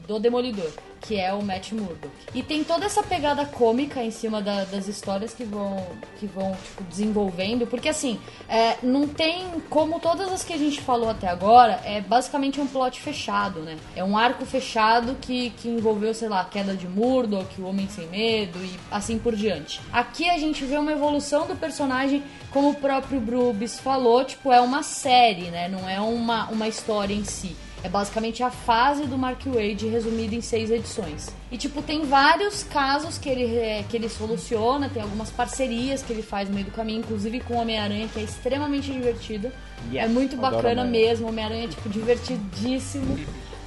[0.06, 2.09] do Demolidor que é o Matt Murdock.
[2.34, 5.86] E tem toda essa pegada cômica em cima da, das histórias que vão,
[6.18, 10.80] que vão tipo, desenvolvendo, porque assim, é, não tem como todas as que a gente
[10.80, 13.76] falou até agora, é basicamente um plot fechado, né?
[13.94, 17.88] É um arco fechado que, que envolveu, sei lá, a queda de Murdock, o Homem
[17.99, 19.80] Sem Medo e assim por diante.
[19.92, 24.61] Aqui a gente vê uma evolução do personagem, como o próprio Brubis falou, tipo, é
[24.61, 25.68] uma série, né?
[25.68, 27.57] Não é uma, uma história em si.
[27.82, 31.28] É basicamente a fase do Mark Wade resumida em seis edições.
[31.51, 36.12] E, tipo, tem vários casos que ele, é, que ele soluciona, tem algumas parcerias que
[36.12, 39.53] ele faz no meio do caminho, inclusive com Homem-Aranha, que é extremamente divertida.
[39.92, 40.90] Yes, é muito bacana Homem-Aranha.
[40.90, 43.16] mesmo, Homem-Aranha é, tipo, divertidíssimo.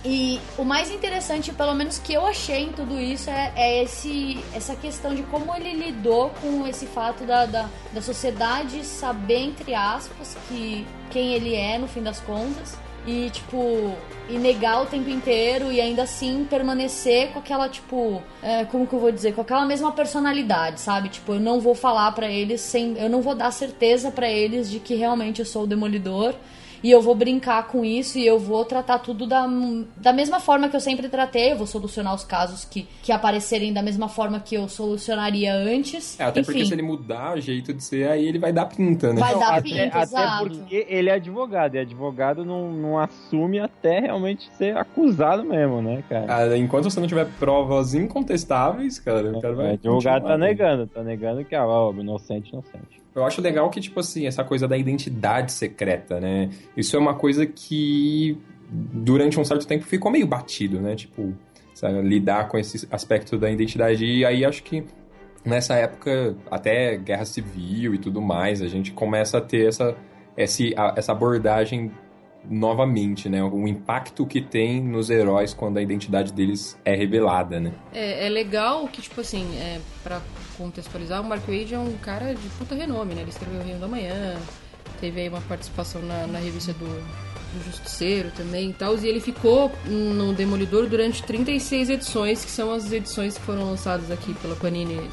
[0.03, 4.39] E o mais interessante, pelo menos que eu achei em tudo isso, é, é esse,
[4.53, 9.75] essa questão de como ele lidou com esse fato da, da, da sociedade saber, entre
[9.75, 12.79] aspas, que quem ele é no fim das contas.
[13.05, 13.95] E, tipo,
[14.29, 18.93] e negar o tempo inteiro e ainda assim permanecer com aquela, tipo, é, como que
[18.93, 19.33] eu vou dizer?
[19.33, 21.09] Com aquela mesma personalidade, sabe?
[21.09, 22.95] Tipo, eu não vou falar pra eles sem.
[22.97, 26.35] Eu não vou dar certeza pra eles de que realmente eu sou o demolidor.
[26.83, 29.47] E eu vou brincar com isso e eu vou tratar tudo da,
[29.97, 31.51] da mesma forma que eu sempre tratei.
[31.51, 36.19] Eu vou solucionar os casos que, que aparecerem da mesma forma que eu solucionaria antes.
[36.19, 38.65] É, até Enfim, porque se ele mudar o jeito de ser, aí ele vai dar
[38.65, 39.19] pinta, né?
[39.19, 40.49] Vai dar até, pinta, até exato.
[40.49, 46.03] porque ele é advogado, e advogado não, não assume até realmente ser acusado mesmo, né,
[46.09, 46.25] cara?
[46.27, 49.71] Ah, enquanto você não tiver provas incontestáveis, cara, o cara vai.
[49.71, 50.47] o advogado tá né?
[50.47, 53.00] negando, tá negando que, ah, ó, inocente, inocente.
[53.13, 56.49] Eu acho legal que, tipo assim, essa coisa da identidade secreta, né?
[56.75, 58.37] Isso é uma coisa que
[58.69, 60.95] durante um certo tempo ficou meio batido, né?
[60.95, 61.33] Tipo,
[61.73, 64.05] sabe, lidar com esse aspecto da identidade.
[64.05, 64.85] E aí acho que
[65.43, 69.95] nessa época, até guerra civil e tudo mais, a gente começa a ter essa,
[70.37, 71.91] essa abordagem
[72.49, 73.43] novamente, né?
[73.43, 77.73] O impacto que tem nos heróis quando a identidade deles é revelada, né?
[77.93, 80.21] É, é legal que, tipo assim, é, pra
[80.57, 83.21] contextualizar, o Mark Wade é um cara de puta renome, né?
[83.21, 84.37] Ele escreveu o Reino da Manhã,
[84.99, 88.97] teve aí uma participação na, na revista do, do Justiceiro também e tal.
[88.97, 94.09] E ele ficou no Demolidor durante 36 edições, que são as edições que foram lançadas
[94.11, 95.09] aqui pela Panini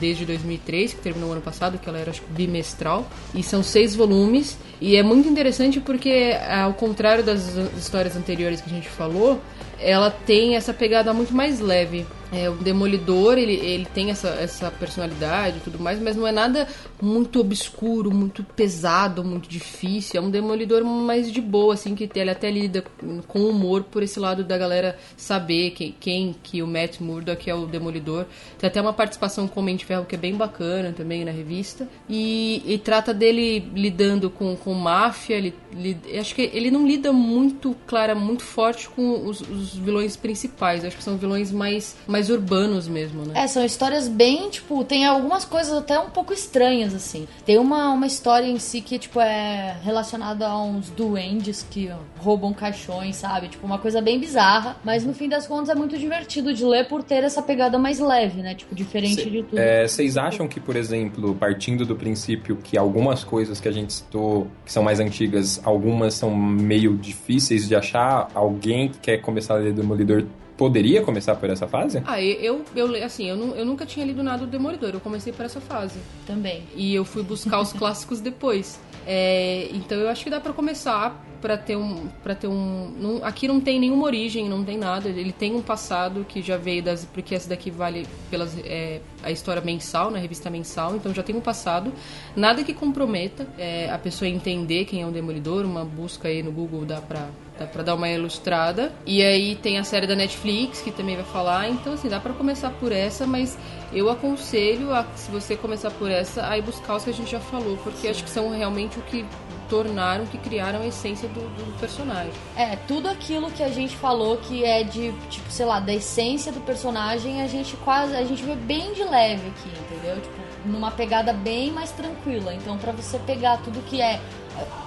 [0.00, 4.56] desde 2003, que terminou ano passado, que ela era acho bimestral, e são seis volumes,
[4.80, 9.40] e é muito interessante porque, ao contrário das histórias anteriores que a gente falou,
[9.78, 12.06] ela tem essa pegada muito mais leve.
[12.32, 16.32] É, o Demolidor, ele, ele tem essa, essa personalidade e tudo mais, mas não é
[16.32, 16.66] nada
[17.00, 20.20] muito obscuro, muito pesado, muito difícil.
[20.20, 22.82] É um Demolidor mais de boa, assim, que ele até lida
[23.28, 27.54] com humor por esse lado da galera saber quem, quem que o Matt Murdock é
[27.54, 28.26] o Demolidor.
[28.58, 31.88] Tem até uma participação com o de Ferro que é bem bacana também na revista.
[32.08, 35.34] E, e trata dele lidando com, com máfia.
[35.34, 40.16] Ele, li- acho que ele não lida muito clara, muito forte com os, os vilões
[40.16, 40.84] principais.
[40.84, 43.32] Acho que são vilões mais, mais urbanos mesmo, né?
[43.34, 47.26] É, são histórias bem, tipo, tem algumas coisas até um pouco estranhas, assim.
[47.44, 52.52] Tem uma, uma história em si que, tipo, é relacionada a uns duendes que roubam
[52.52, 53.48] caixões, sabe?
[53.48, 54.76] Tipo, uma coisa bem bizarra.
[54.84, 57.98] Mas no fim das contas é muito divertido de ler por ter essa pegada mais
[57.98, 58.54] leve, né?
[58.54, 59.58] Tipo, diferente de tudo.
[59.58, 63.92] É, Vocês acham que, por exemplo, partindo do princípio que algumas coisas que a gente
[63.92, 69.54] citou, que são mais antigas, algumas são meio difíceis de achar, alguém que quer começar
[69.54, 70.24] a ler Demolidor
[70.56, 72.02] poderia começar por essa fase?
[72.06, 75.44] Ah, eu, eu, assim, eu, eu nunca tinha lido nada do Demolidor, eu comecei por
[75.44, 75.98] essa fase.
[76.26, 76.62] Também.
[76.74, 78.80] E eu fui buscar os clássicos depois.
[79.06, 83.24] É, então eu acho que dá pra começar pra ter um para ter um não-
[83.24, 86.82] aqui não tem nenhuma origem não tem nada ele tem um passado que já veio
[86.82, 91.22] das porque essa daqui vale pelas é, a história mensal na revista mensal então já
[91.22, 91.92] tem um passado
[92.34, 96.50] nada que comprometa é, a pessoa entender quem é um demolidor uma busca aí no
[96.50, 97.28] Google dá pra
[97.58, 101.24] dá pra dar uma ilustrada e aí tem a série da Netflix que também vai
[101.24, 103.56] falar então assim dá pra começar por essa mas
[103.92, 107.40] eu aconselho a, se você começar por essa, aí buscar os que a gente já
[107.40, 109.24] falou, porque acho que são realmente o que
[109.68, 112.32] tornaram, que criaram a essência do, do personagem.
[112.56, 116.52] É, tudo aquilo que a gente falou que é de, tipo, sei lá, da essência
[116.52, 120.20] do personagem, a gente quase, a gente vê bem de leve aqui, entendeu?
[120.20, 120.36] Tipo,
[120.66, 122.54] numa pegada bem mais tranquila.
[122.54, 124.20] Então, pra você pegar tudo que é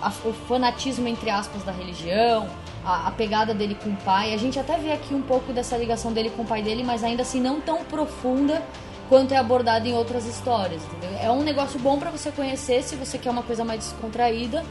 [0.01, 2.47] a- o fanatismo, entre aspas, da religião,
[2.85, 5.75] a, a pegada dele com o pai, a gente até vê aqui um pouco dessa
[5.77, 8.61] ligação dele com o pai dele, mas ainda assim não tão profunda
[9.09, 11.17] quanto é abordado em outras histórias, entendeu?
[11.21, 14.63] É um negócio bom pra você conhecer se você quer uma coisa mais descontraída,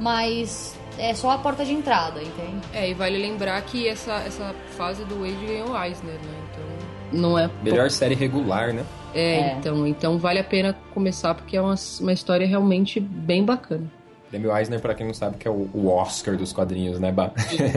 [0.00, 2.60] mas é só a porta de entrada, entende?
[2.72, 6.42] É, e vale lembrar que essa, essa fase do Wade ganhou Eisner, né?
[6.50, 7.48] Então, não é...
[7.62, 8.84] Melhor série regular, né?
[9.14, 9.56] É, É.
[9.58, 13.84] Então, então vale a pena começar porque é uma, uma história realmente bem bacana.
[14.30, 17.30] Demi Eisner, pra quem não sabe, que é o, o Oscar dos quadrinhos, né, Bah?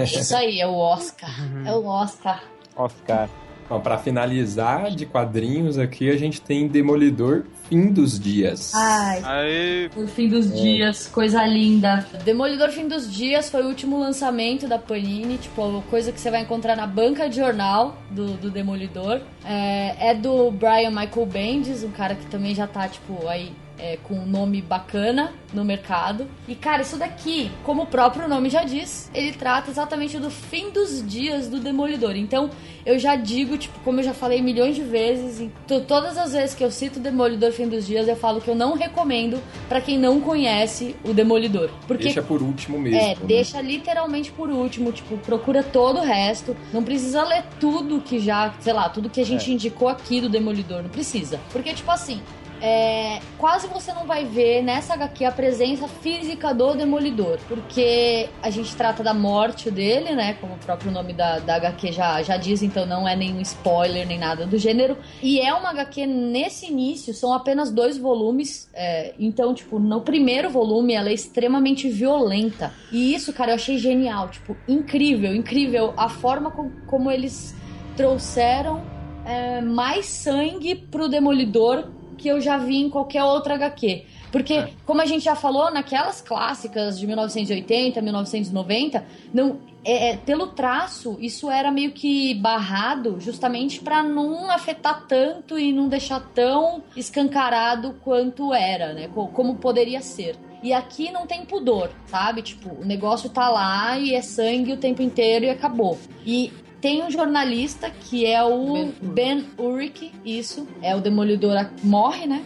[0.04, 1.30] Isso aí, é o Oscar.
[1.66, 2.44] É o Oscar.
[2.76, 3.30] Oscar.
[3.70, 8.74] Bom, pra finalizar de quadrinhos aqui, a gente tem Demolidor Fim dos Dias.
[8.74, 9.90] Ai, Aê!
[9.96, 10.56] o fim dos É.
[10.56, 12.04] dias, coisa linda.
[12.26, 16.42] Demolidor Fim dos Dias foi o último lançamento da Panini, tipo, coisa que você vai
[16.42, 19.22] encontrar na banca de jornal do, do Demolidor.
[19.46, 23.98] É, é do Brian Michael Bendis, um cara que também já tá, tipo, aí é,
[24.04, 26.28] com um nome bacana no mercado.
[26.48, 30.70] E, cara, isso daqui, como o próprio nome já diz, ele trata exatamente do fim
[30.70, 32.16] dos dias do Demolidor.
[32.16, 32.50] Então,
[32.86, 36.34] eu já digo, tipo, como eu já falei milhões de vezes, em to- todas as
[36.34, 39.82] vezes que eu cito Demolidor Fim dos Dias, eu falo que eu não recomendo pra
[39.82, 41.70] quem não conhece o Demolidor.
[41.88, 43.00] Porque Deixa por último mesmo.
[43.00, 43.16] é, né?
[43.26, 46.56] deixa literalmente por último, tipo, procura todo o resto.
[46.74, 49.54] Não precisa ler tudo que já, sei lá, tudo que a gente É.
[49.54, 51.40] indicou aqui do Demolidor, não precisa.
[51.52, 52.22] Porque, tipo assim,
[52.62, 58.50] é, quase você não vai ver nessa HQ a presença física do Demolidor, porque a
[58.50, 60.34] gente trata da morte dele, né?
[60.42, 64.06] Como o próprio nome da, da HQ já, já diz, então não é nenhum spoiler
[64.06, 64.98] nem nada do gênero.
[65.22, 70.50] E é uma HQ nesse início, são apenas dois volumes, é, então, tipo, no primeiro
[70.50, 72.74] volume ela é extremamente violenta.
[72.92, 77.56] E isso, cara, eu achei genial, tipo, incrível, incrível a forma com- como eles
[77.96, 78.82] trouxeram
[79.26, 81.86] é, mais sangue pro Demolidor
[82.20, 84.04] que eu já vi em qualquer outra HQ.
[84.32, 89.04] Porque, como a gente já falou, naquelas clássicas de 1980, 1990,
[89.34, 95.58] não, é, é, pelo traço, isso era meio que barrado justamente pra não afetar tanto
[95.58, 99.08] e não deixar tão escancarado quanto era, né?
[99.08, 100.36] Co- Como poderia ser.
[100.62, 102.42] E aqui não tem pudor, sabe?
[102.44, 105.98] Tipo, o negócio tá lá e é sangue o tempo inteiro e acabou.
[106.26, 106.52] E
[106.82, 112.44] tem um jornalista que é o Ben Urich, isso, é o Demolidor morre, né?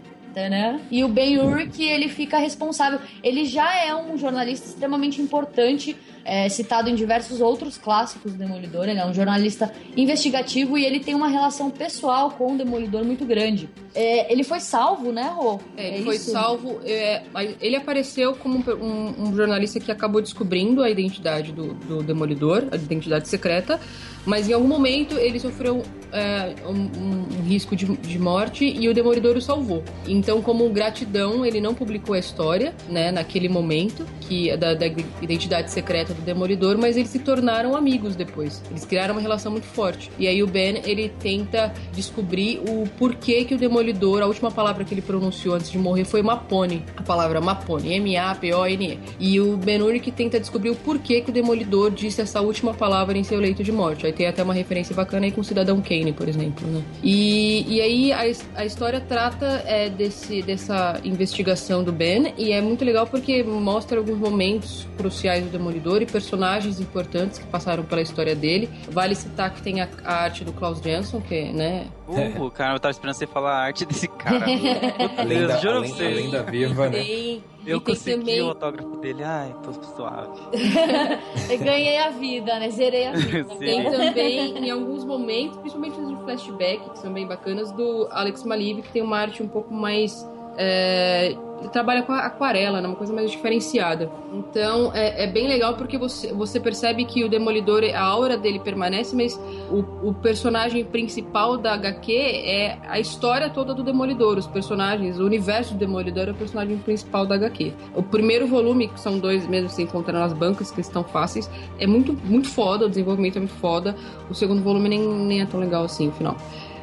[0.90, 3.00] E o Ben Urich, ele fica responsável.
[3.24, 8.90] Ele já é um jornalista extremamente importante, é, citado em diversos outros clássicos do Demolidor.
[8.90, 13.24] Ele é um jornalista investigativo e ele tem uma relação pessoal com o Demolidor muito
[13.26, 13.70] grande.
[13.94, 15.60] É, ele foi salvo, né, Rô?
[15.78, 16.32] É, ele É foi isso?
[16.32, 16.80] salvo.
[16.84, 17.22] é,
[17.62, 22.66] ele apareceu como um, um- um jornalista que acabou descobrindo a identidade do, do Demolidor,
[22.72, 23.80] a identidade secreta,
[24.26, 28.94] mas em algum momento ele sofreu é, um, um- risco de, de morte e o
[28.94, 29.84] Demolidor o salvou.
[30.08, 34.86] Então, como gratidão, ele não publicou a história, né, naquele momento, que é da, da
[35.22, 38.62] identidade secreta do Demolidor, mas eles se tornaram amigos depois.
[38.70, 40.10] Eles criaram uma relação muito forte.
[40.18, 44.86] E aí o Ben, ele tenta descobrir o porquê que o Demolidor, a última palavra
[44.86, 46.86] que ele pronunciou antes de morrer foi Mapone.
[46.96, 49.00] A palavra Mapone, M-A-P-O-N-E.
[49.20, 53.18] E o Ben Urich tenta descobrir o porquê que o Demolidor disse essa última palavra
[53.18, 54.06] em seu leito de morte.
[54.06, 56.84] Aí tem até uma referência bacana aí com Cidadão Kane, por exemplo, né?
[57.04, 58.22] E, e aí a,
[58.56, 63.98] a história trata é, desse, dessa investigação do Ben e é muito legal porque mostra
[63.98, 68.70] alguns momentos cruciais do Demolidor e personagens importantes que passaram pela história dele.
[68.90, 71.88] Vale citar que tem a, a arte do Klaus Jansson, que, né?
[72.08, 74.46] Uh, cara, eu tava esperando você falar a arte desse cara.
[74.46, 76.08] Meu Deus, juro pra você.
[76.10, 77.00] lenda viva, né?
[77.04, 79.24] Tem, Eu consegui também- o autógrafo dele.
[79.24, 80.40] Ai, tô suave.
[81.50, 82.70] Eu ganhei a vida, né?
[82.70, 83.56] Zerei a vida.
[83.56, 88.82] Tem também, em alguns momentos, principalmente nos flashbacks, que são bem bacanas, do Alex Maliv,
[88.82, 90.28] que tem uma arte um pouco mais.
[90.58, 94.12] é, ele trabalha com aquarela, né, uma coisa mais diferenciada.
[94.34, 98.60] Então é, é bem legal porque você, você percebe que o Demolidor, a aura dele
[98.60, 99.40] permanece, mas
[99.72, 105.26] o, o personagem principal da HQ é a história toda do Demolidor, os personagens, o
[105.26, 107.74] universo do Demolidor é o personagem principal da HQ.
[107.96, 111.50] O primeiro volume, que são dois mesmo que você encontra nas bancas, que estão fáceis,
[111.80, 113.96] é muito, muito foda, o desenvolvimento é muito foda.
[114.30, 116.36] O segundo volume nem, nem é tão legal assim, o final.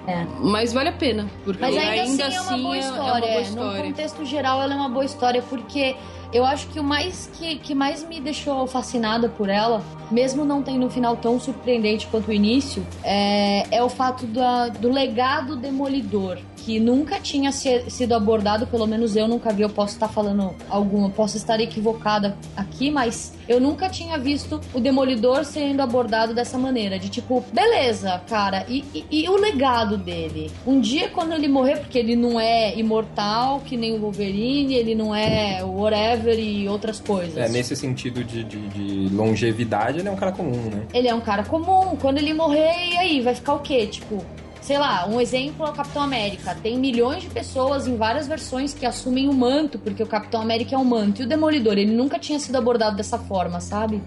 [0.07, 0.27] É.
[0.41, 3.05] Mas vale a pena, porque Mas ainda, assim é uma boa é história.
[3.05, 3.83] uma boa No história.
[3.85, 5.95] contexto geral, ela é uma boa história porque
[6.33, 10.63] Eu acho que o mais que, que mais me deixou fascinada por ela, mesmo não
[10.63, 15.57] tendo um final tão surpreendente quanto o início, é, é o fato da, do legado
[15.57, 16.39] demolidor.
[16.63, 19.63] Que nunca tinha sido abordado, pelo menos eu nunca vi.
[19.63, 24.79] Eu posso estar falando alguma, posso estar equivocada aqui, mas eu nunca tinha visto o
[24.79, 26.99] Demolidor sendo abordado dessa maneira.
[26.99, 30.51] De tipo, beleza, cara, e, e- e o legado dele?
[30.67, 34.95] Um dia quando ele morrer, porque ele não é imortal, que nem o Wolverine, ele
[34.95, 37.37] não é whatever e outras coisas.
[37.37, 40.87] É, nesse sentido de, de, de longevidade, ele é um cara comum, né?
[40.93, 41.97] Ele é um cara comum.
[42.01, 43.21] Quando ele morrer, e aí?
[43.21, 43.87] Vai ficar o quê?
[43.87, 44.25] Tipo,
[44.61, 46.55] sei lá, um exemplo é o Capitão América.
[46.63, 50.75] Tem milhões de pessoas em várias versões que assumem o manto, porque o Capitão América
[50.75, 51.23] é um manto.
[51.23, 54.03] E o Demolidor, ele nunca tinha sido abordado dessa forma, sabe?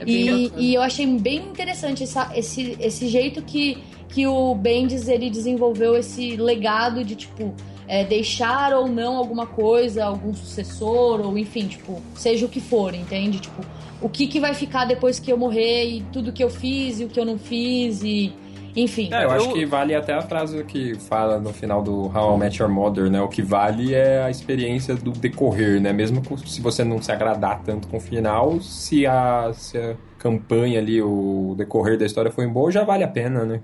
[0.00, 5.08] É E, e eu achei bem interessante essa- esse, esse jeito que, que o Bendis
[5.08, 7.52] ele desenvolveu esse legado de tipo
[7.88, 12.94] é, deixar ou não alguma coisa, algum sucessor ou enfim, tipo seja o que for,
[12.94, 13.40] entende?
[13.40, 13.62] Tipo
[14.00, 17.04] o que que vai ficar depois que eu morrer e tudo que eu fiz e
[17.04, 18.32] o que eu não fiz e
[18.76, 19.08] enfim.
[19.12, 22.38] É, eu acho que vale até a frase que fala no final do How I
[22.38, 23.20] Met Your Mother, né?
[23.20, 25.92] O que vale é a experiência do decorrer, né?
[25.92, 30.78] Mesmo se você não se agradar tanto com o final, se a, se a campanha
[30.78, 33.60] ali, o decorrer da história foi boa, já vale a pena, né?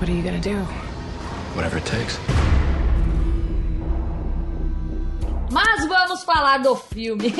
[0.00, 0.50] What are you gonna do?
[1.56, 2.35] Whatever it takes.
[6.16, 7.34] Vamos falar do filme.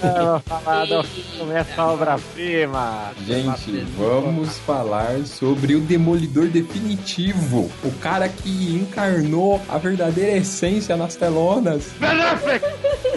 [0.00, 3.12] Vamos falar do filme, essa obra-prima.
[3.24, 7.70] Gente, vamos falar sobre o Demolidor Definitivo.
[7.84, 11.92] O cara que encarnou a verdadeira essência nas telonas.
[12.00, 12.64] Ben Affleck!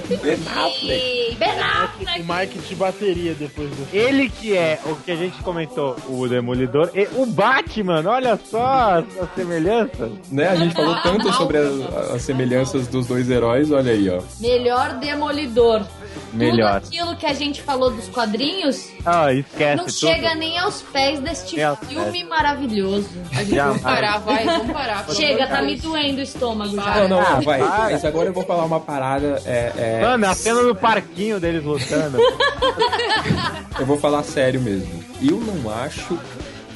[0.07, 1.35] Ben Affleck.
[1.37, 2.21] Ben Affleck!
[2.21, 6.27] O Mike de bateria depois do Ele que é o que a gente comentou, o
[6.27, 10.11] Demolidor e o Batman, olha só as, as semelhanças.
[10.31, 10.47] Né?
[10.47, 14.21] A gente falou tanto sobre as, as semelhanças dos dois heróis, olha aí, ó.
[14.39, 15.85] Melhor Demolidor.
[16.33, 16.81] Melhor.
[16.81, 19.93] Tudo aquilo que a gente falou dos quadrinhos Ah, esquece não tudo.
[19.97, 21.55] chega nem aos pés deste
[21.87, 22.27] filme pés.
[22.27, 23.09] maravilhoso.
[23.31, 25.05] A gente vamos parar, vai, vamos parar.
[25.11, 27.07] Chega, tá me doendo o estômago Não, já.
[27.07, 27.59] não, Ah, vai.
[27.61, 29.41] Mas agora eu vou falar uma parada.
[29.45, 32.17] É, é, Mano, a cena do parquinho deles lutando.
[33.79, 35.03] Eu vou falar sério mesmo.
[35.21, 36.17] Eu não acho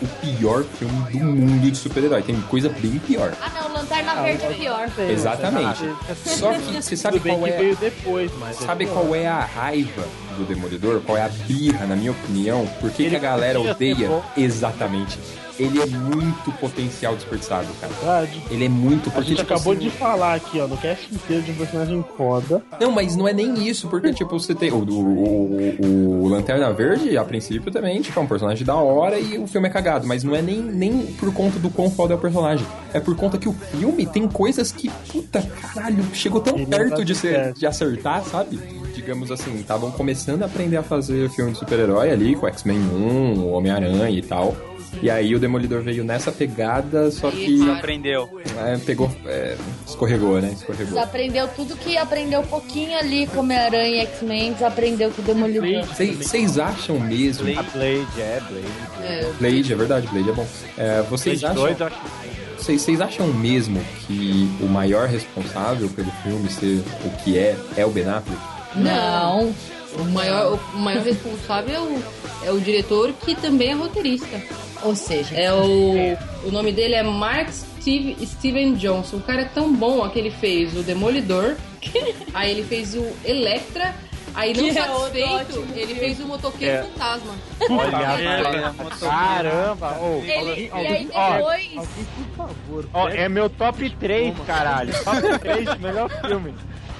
[0.01, 2.21] o pior filme do mundo de super-herói.
[2.21, 3.33] Tem coisa bem pior.
[3.41, 4.89] Ah, não, Lanterna Verde é pior.
[5.09, 5.83] Exatamente.
[6.25, 7.57] Só que você sabe qual que é.
[7.57, 8.57] veio depois, mas...
[8.57, 10.07] Sabe é qual é a raiva
[10.37, 11.01] do Demolidor?
[11.01, 12.65] Qual é a birra, na minha opinião?
[12.79, 14.21] Por que, que a galera odeia?
[14.37, 15.19] Exatamente.
[15.59, 17.93] Ele é muito potencial desperdiçado, cara.
[17.93, 18.41] Verdade.
[18.49, 21.13] Ele é muito A porque, gente tipo, acabou assim, de falar aqui, ó, no cast
[21.13, 22.63] inteiro de um personagem foda.
[22.79, 24.71] Não, mas não é nem isso, porque, tipo, você tem.
[24.71, 29.19] O, o, o, o Lanterna Verde, a princípio, também, tipo, é um personagem da hora
[29.19, 30.07] e o filme é cagado.
[30.07, 32.65] Mas não é nem, nem por conta do quão foda é o personagem.
[32.93, 37.13] É por conta que o filme tem coisas que, puta caralho, chegou tão perto de,
[37.13, 38.57] ser, de acertar, sabe?
[38.95, 43.39] Digamos assim, estavam começando a aprender a fazer filme de super-herói ali, com X-Men 1,
[43.39, 44.55] o Homem-Aranha e tal.
[45.01, 48.29] E aí o Demolidor veio nessa pegada, só que Aprendeu.
[48.57, 49.11] é, pegou.
[49.25, 49.55] é,
[49.87, 50.51] escorregou, né?
[50.53, 50.93] Escorregou.
[50.93, 55.85] Desaprendeu tudo que aprendeu um pouquinho ali com Homem-Aranha e X-Men, desaprendeu com o Demolidor.
[55.85, 57.47] Vocês acham mesmo?
[57.57, 58.67] A Blade, é, Blade.
[59.01, 60.47] É, Blade, é verdade, Blade é bom.
[60.77, 62.29] É, vocês, Blade acham, 2, eu acho
[62.59, 67.85] vocês, vocês acham mesmo que o maior responsável pelo filme ser o que é, é
[67.85, 68.41] o Ben Affleck?
[68.75, 69.53] Não.
[69.97, 72.03] o maior, o maior responsável é o,
[72.47, 74.41] é o diretor, que também é roteirista.
[74.83, 76.17] Ou seja, É o.
[76.45, 79.17] O nome dele é Mark Steve, Steven Johnson.
[79.17, 81.55] O cara é tão bom ó, que ele fez o Demolidor,
[82.33, 83.93] aí ele fez o Electra,
[84.33, 86.83] aí não Que é satisfeito, ótimo ele fez o Motoqueiro É.
[86.83, 87.33] Fantasma.
[87.69, 89.97] Olha, caramba!
[90.01, 91.67] ô, ele, e aí ó, depois.
[91.75, 92.89] Por favor.
[92.93, 94.93] ó, é meu top 3, caralho.
[95.03, 96.53] Top 3 de melhor filme.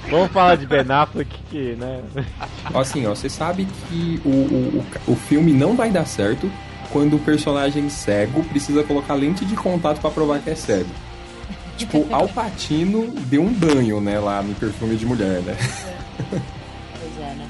[0.09, 2.01] Vamos falar de Ben Affleck, que, né?
[2.73, 6.49] Ó, Assim, ó, você sabe que o, o, o filme não vai dar certo
[6.91, 10.89] quando o personagem cego precisa colocar lente de contato pra provar que é cego.
[11.77, 15.55] Tipo, Al Pacino deu um banho, né, lá no perfume de mulher, né?
[16.29, 17.47] Pois é, né?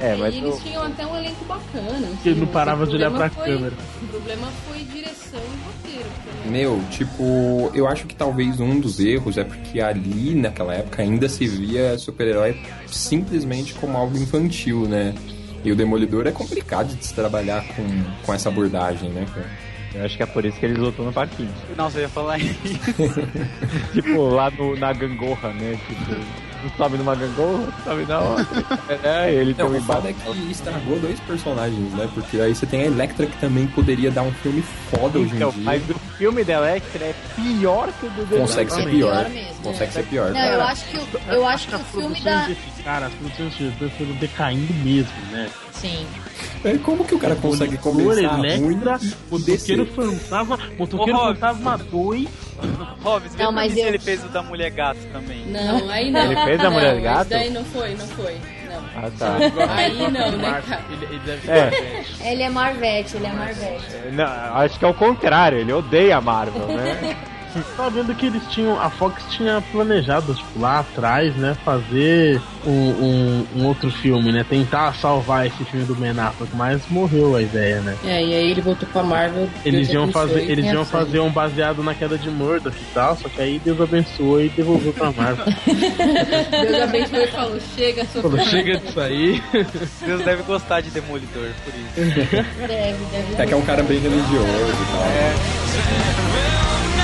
[0.00, 2.08] É, mas e eles o- tinham até um elenco bacana.
[2.22, 3.74] Que ele não assim, parava de olhar pra foi- câmera.
[4.02, 6.08] O problema foi direção e roteiro.
[6.44, 6.52] também.
[6.52, 11.28] Meu, tipo, eu acho que talvez um dos erros é porque ali, naquela época, ainda
[11.28, 15.14] se via super-herói simplesmente como algo infantil, né?
[15.64, 17.84] E o Demolidor é complicado de se trabalhar com,
[18.24, 19.68] com essa abordagem, né, cara?
[19.94, 21.52] eu acho que é por isso que eles lutam no parquinho.
[21.76, 22.58] Nossa, eu ia falar isso.
[23.92, 25.78] tipo, lá no, na gangorra, né?
[25.88, 28.64] Tipo, Um sobe numa gangorra, outro sobe na outra.
[29.02, 32.08] É, ele tem Não, um o foda é que estragou dois personagens, né?
[32.14, 35.50] Porque aí você tem a Electra que também poderia dar um filme foda hoje Então,
[35.50, 35.62] em dia.
[35.64, 39.24] mas o filme da Electra é pior que o do The Consegue ser pior.
[39.24, 39.54] Pior mesmo.
[39.62, 40.30] Consegue ser pior.
[40.32, 42.46] Não, eu acho que o, eu acho que o filme da.
[42.46, 45.48] desse cara, as produções desse diretor foram decaindo mesmo, né?
[45.72, 46.06] Sim.
[46.64, 48.48] É, Como que o cara consegue começar ruim
[48.80, 48.98] Electra,
[49.30, 49.76] e descer?
[49.78, 51.18] Motoqueiro Fantasma, Motoqueiro.
[51.18, 52.28] Fantasma 2.
[53.02, 55.46] Hobbs, Não, mas eu- ele fez o da Mulher Gato também.
[55.46, 56.20] Não, aí não.
[56.32, 57.20] Ele fez a Mulher não, Gato?
[57.22, 58.34] Isso daí não foi, não foi.
[58.68, 58.82] Não.
[58.96, 59.36] Ah, tá.
[59.74, 60.82] Aí não, né, cara?
[60.90, 61.60] Ele, ele deve ser É.
[61.70, 62.16] Marvete.
[62.22, 63.84] Ele é Marvete, ele é Marvete.
[64.12, 67.16] Não, acho que é o contrário, ele odeia a Marvel, né?
[67.76, 68.80] Tava vendo que eles tinham.
[68.80, 71.56] A Fox tinha planejado, tipo, lá atrás, né?
[71.64, 74.44] Fazer um, um, um outro filme, né?
[74.48, 77.96] Tentar salvar esse filme do Ben Affleck, mas morreu a ideia, né?
[78.04, 79.48] É, e aí ele voltou pra Marvel.
[79.64, 81.00] Eles Deus iam abençoe, fazer, eles iam ação.
[81.00, 84.48] fazer um baseado na queda de Murdoch e tal, só que aí Deus abençoou e
[84.48, 85.44] devolveu pra Marvel.
[86.50, 89.42] Deus abençoe e falou: chega, sua Falou, chega disso aí.
[90.04, 91.94] Deus deve gostar de Demolidor, por isso.
[91.96, 92.26] Deve,
[92.66, 93.42] deve.
[93.42, 96.97] É que é um cara bem religioso e tal.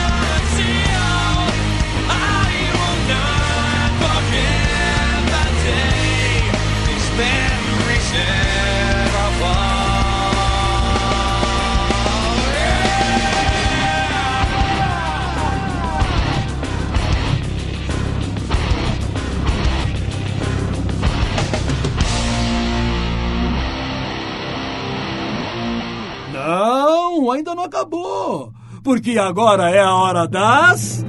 [26.33, 28.53] Não, ainda não acabou.
[28.83, 31.05] Porque agora é a hora das.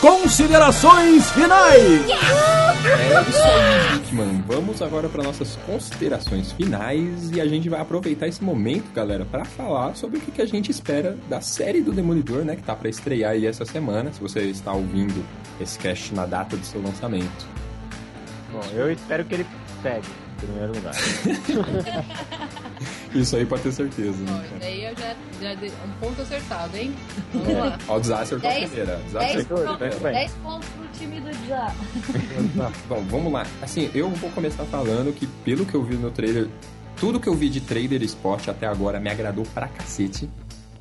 [0.00, 2.02] Considerações finais!
[2.08, 4.44] É isso aí, Dickman.
[4.46, 9.44] Vamos agora para nossas considerações finais e a gente vai aproveitar esse momento, galera, para
[9.44, 12.76] falar sobre o que que a gente espera da série do Demolidor, né, que tá
[12.76, 15.24] para estrear aí essa semana, se você está ouvindo
[15.60, 17.46] esse cast na data do seu lançamento.
[18.52, 19.46] Bom, eu espero que ele
[19.82, 20.06] pegue,
[20.42, 20.94] em primeiro lugar.
[23.14, 24.44] Isso aí pode ter certeza, né?
[24.60, 26.94] daí eu já, já dei um ponto acertado, hein?
[27.32, 27.78] Vamos lá.
[27.88, 28.96] Ó, o desastre acertou a Dez- primeira.
[29.06, 29.98] Desastre 10 acertou a pontos.
[30.00, 31.72] 10 pontos pro time do Já.
[32.88, 33.46] Bom, vamos lá.
[33.62, 36.48] Assim, eu vou começar falando que, pelo que eu vi no trailer,
[36.96, 40.28] tudo que eu vi de trailer esporte até agora me agradou pra cacete.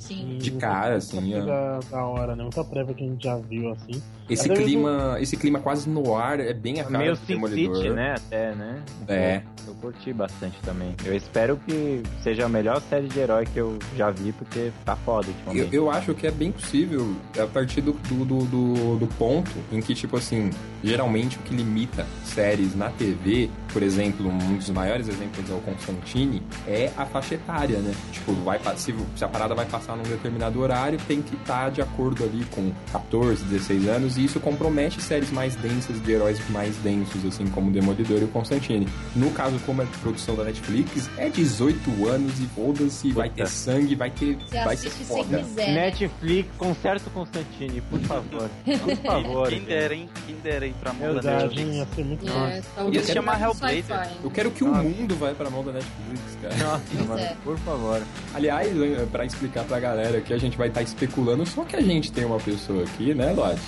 [0.07, 0.38] Sim.
[0.40, 1.45] De cara, assim, ó.
[1.45, 2.44] Da, da hora, né?
[2.44, 4.02] Muita prévia que a gente já viu, assim.
[4.30, 7.26] Esse Até clima, esse clima quase no ar é bem a cara Meio do Sin
[7.34, 7.76] Demolidor.
[7.77, 8.15] City, né?
[8.18, 8.82] Até, né?
[9.07, 9.41] É.
[9.68, 10.95] Eu curti bastante também.
[11.03, 14.95] Eu espero que seja a melhor série de herói que eu já vi, porque tá
[14.95, 15.76] foda Eu, ultimamente.
[15.76, 19.94] eu acho que é bem possível a partir do, do, do- do ponto em que,
[19.94, 20.49] tipo assim,
[20.86, 25.60] geralmente o que limita séries na TV, por exemplo, um dos maiores exemplos é o
[25.60, 27.94] Constantine, é a faixa etária, né?
[28.12, 31.82] Tipo, vai, se, se a parada vai passar num determinado horário, tem que estar de
[31.82, 36.76] acordo ali com 14, 16 anos, e isso compromete séries mais densas de heróis mais
[36.78, 38.88] densos, assim, como o Demolidor e o Constantine.
[39.16, 43.95] No caso, como é produção da Netflix, é 18 anos e foda-se, vai ter sangue,
[43.95, 44.38] vai ter.
[44.38, 45.40] Você vai ser foda.
[45.40, 45.68] quiser.
[45.68, 45.86] né?
[45.86, 48.49] Netflix, conserta o Constantine, por favor.
[48.86, 49.49] Por favor.
[49.49, 50.10] Quem dera, hein?
[50.26, 51.68] Quem dera ir pra mão da Verdade, Netflix.
[51.69, 51.77] hein?
[51.80, 52.89] Ia ser muito É, massa.
[52.91, 54.10] Ia se chamar Hellblazer.
[54.23, 56.56] Eu quero que o mundo vai pra mão da Netflix, cara.
[56.57, 57.35] Nossa, mano, é.
[57.43, 58.02] por favor.
[58.34, 61.81] Aliás, eh, pra explicar pra galera que a gente vai estar especulando, só que a
[61.81, 63.61] gente tem uma pessoa aqui, né, Lodge?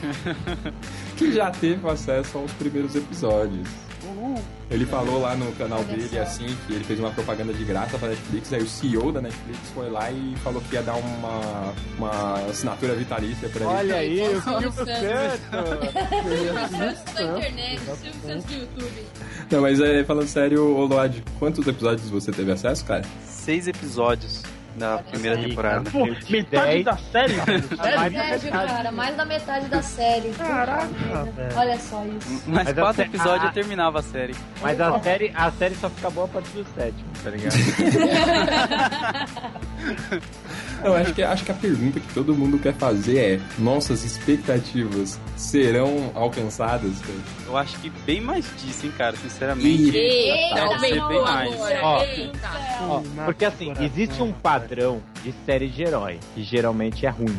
[1.16, 3.68] que já teve acesso aos primeiros episódios.
[4.70, 6.20] Ele falou lá no canal Olha dele, só.
[6.22, 9.58] assim, que ele fez uma propaganda de graça pra Netflix, aí o CEO da Netflix
[9.74, 13.74] foi lá e falou que ia dar uma, uma assinatura vitalícia pra ele.
[13.74, 15.50] Olha aí, o Silvio Silvio Santos.
[17.14, 19.06] Da internet, Silvio Santos do YouTube.
[19.50, 23.02] Não, mas é, falando sério, ô Lodge, quantos episódios você teve acesso, cara?
[23.26, 24.42] Seis episódios
[24.76, 25.90] da primeira Aí, temporada.
[25.90, 26.84] Pô, metade Dez.
[26.84, 27.34] da série?
[27.34, 27.68] Sério?
[27.76, 30.30] Sério, cara, mais da metade da série.
[30.30, 30.88] Caraca.
[31.56, 32.42] Olha só isso.
[32.48, 34.34] Mais Mas quatro episódios a- eu terminava a série.
[34.62, 37.54] Mas a série, a série só fica boa a partir do sétimo, tá ligado?
[40.82, 45.20] Eu acho que, acho que a pergunta que todo mundo quer fazer é: nossas expectativas
[45.36, 46.98] serão alcançadas?
[47.00, 47.18] cara?
[47.46, 49.96] Eu acho que bem mais disso, hein, cara, sinceramente.
[49.96, 51.60] Eita, Deve ser bem mais.
[51.82, 52.02] Ó.
[52.02, 52.50] Eita.
[52.82, 57.38] Ó, porque assim, existe um padrão de série de herói, que geralmente é ruim.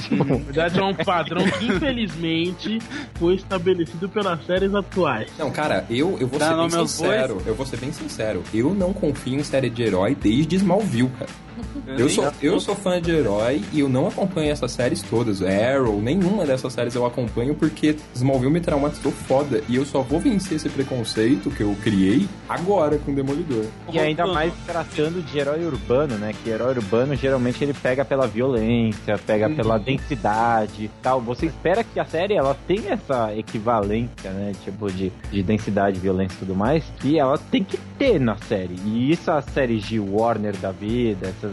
[0.00, 2.78] Tipo, Na verdade, é um padrão que, infelizmente,
[3.16, 5.30] foi estabelecido pelas séries atuais.
[5.38, 7.42] Não, cara, eu, eu vou Dá ser bem sincero.
[7.44, 8.42] Eu vou ser bem sincero.
[8.54, 11.30] Eu não confio em série de herói desde Smallville, cara.
[11.86, 15.42] Eu nem- sou, eu sou fã de herói e eu não acompanho essas séries todas.
[15.42, 19.62] Arrow, nenhuma dessas séries eu acompanho porque Smallville me traumatizou foda.
[19.68, 23.64] E eu só vou vencer esse preconceito que eu criei agora com Demolidor.
[23.92, 26.32] e ainda mais tratando de herói urbano, né?
[26.42, 29.56] Que herói urbano geralmente ele pega pela violência, pega Uhum.
[29.56, 31.20] pela densidade e tal.
[31.20, 34.52] Você espera que a série ela tenha essa equivalência, né?
[34.64, 38.76] Tipo, de, de densidade, violência e tudo mais, que ela tem que ter na série.
[38.84, 41.52] E isso as séries de Warner da vida, essas,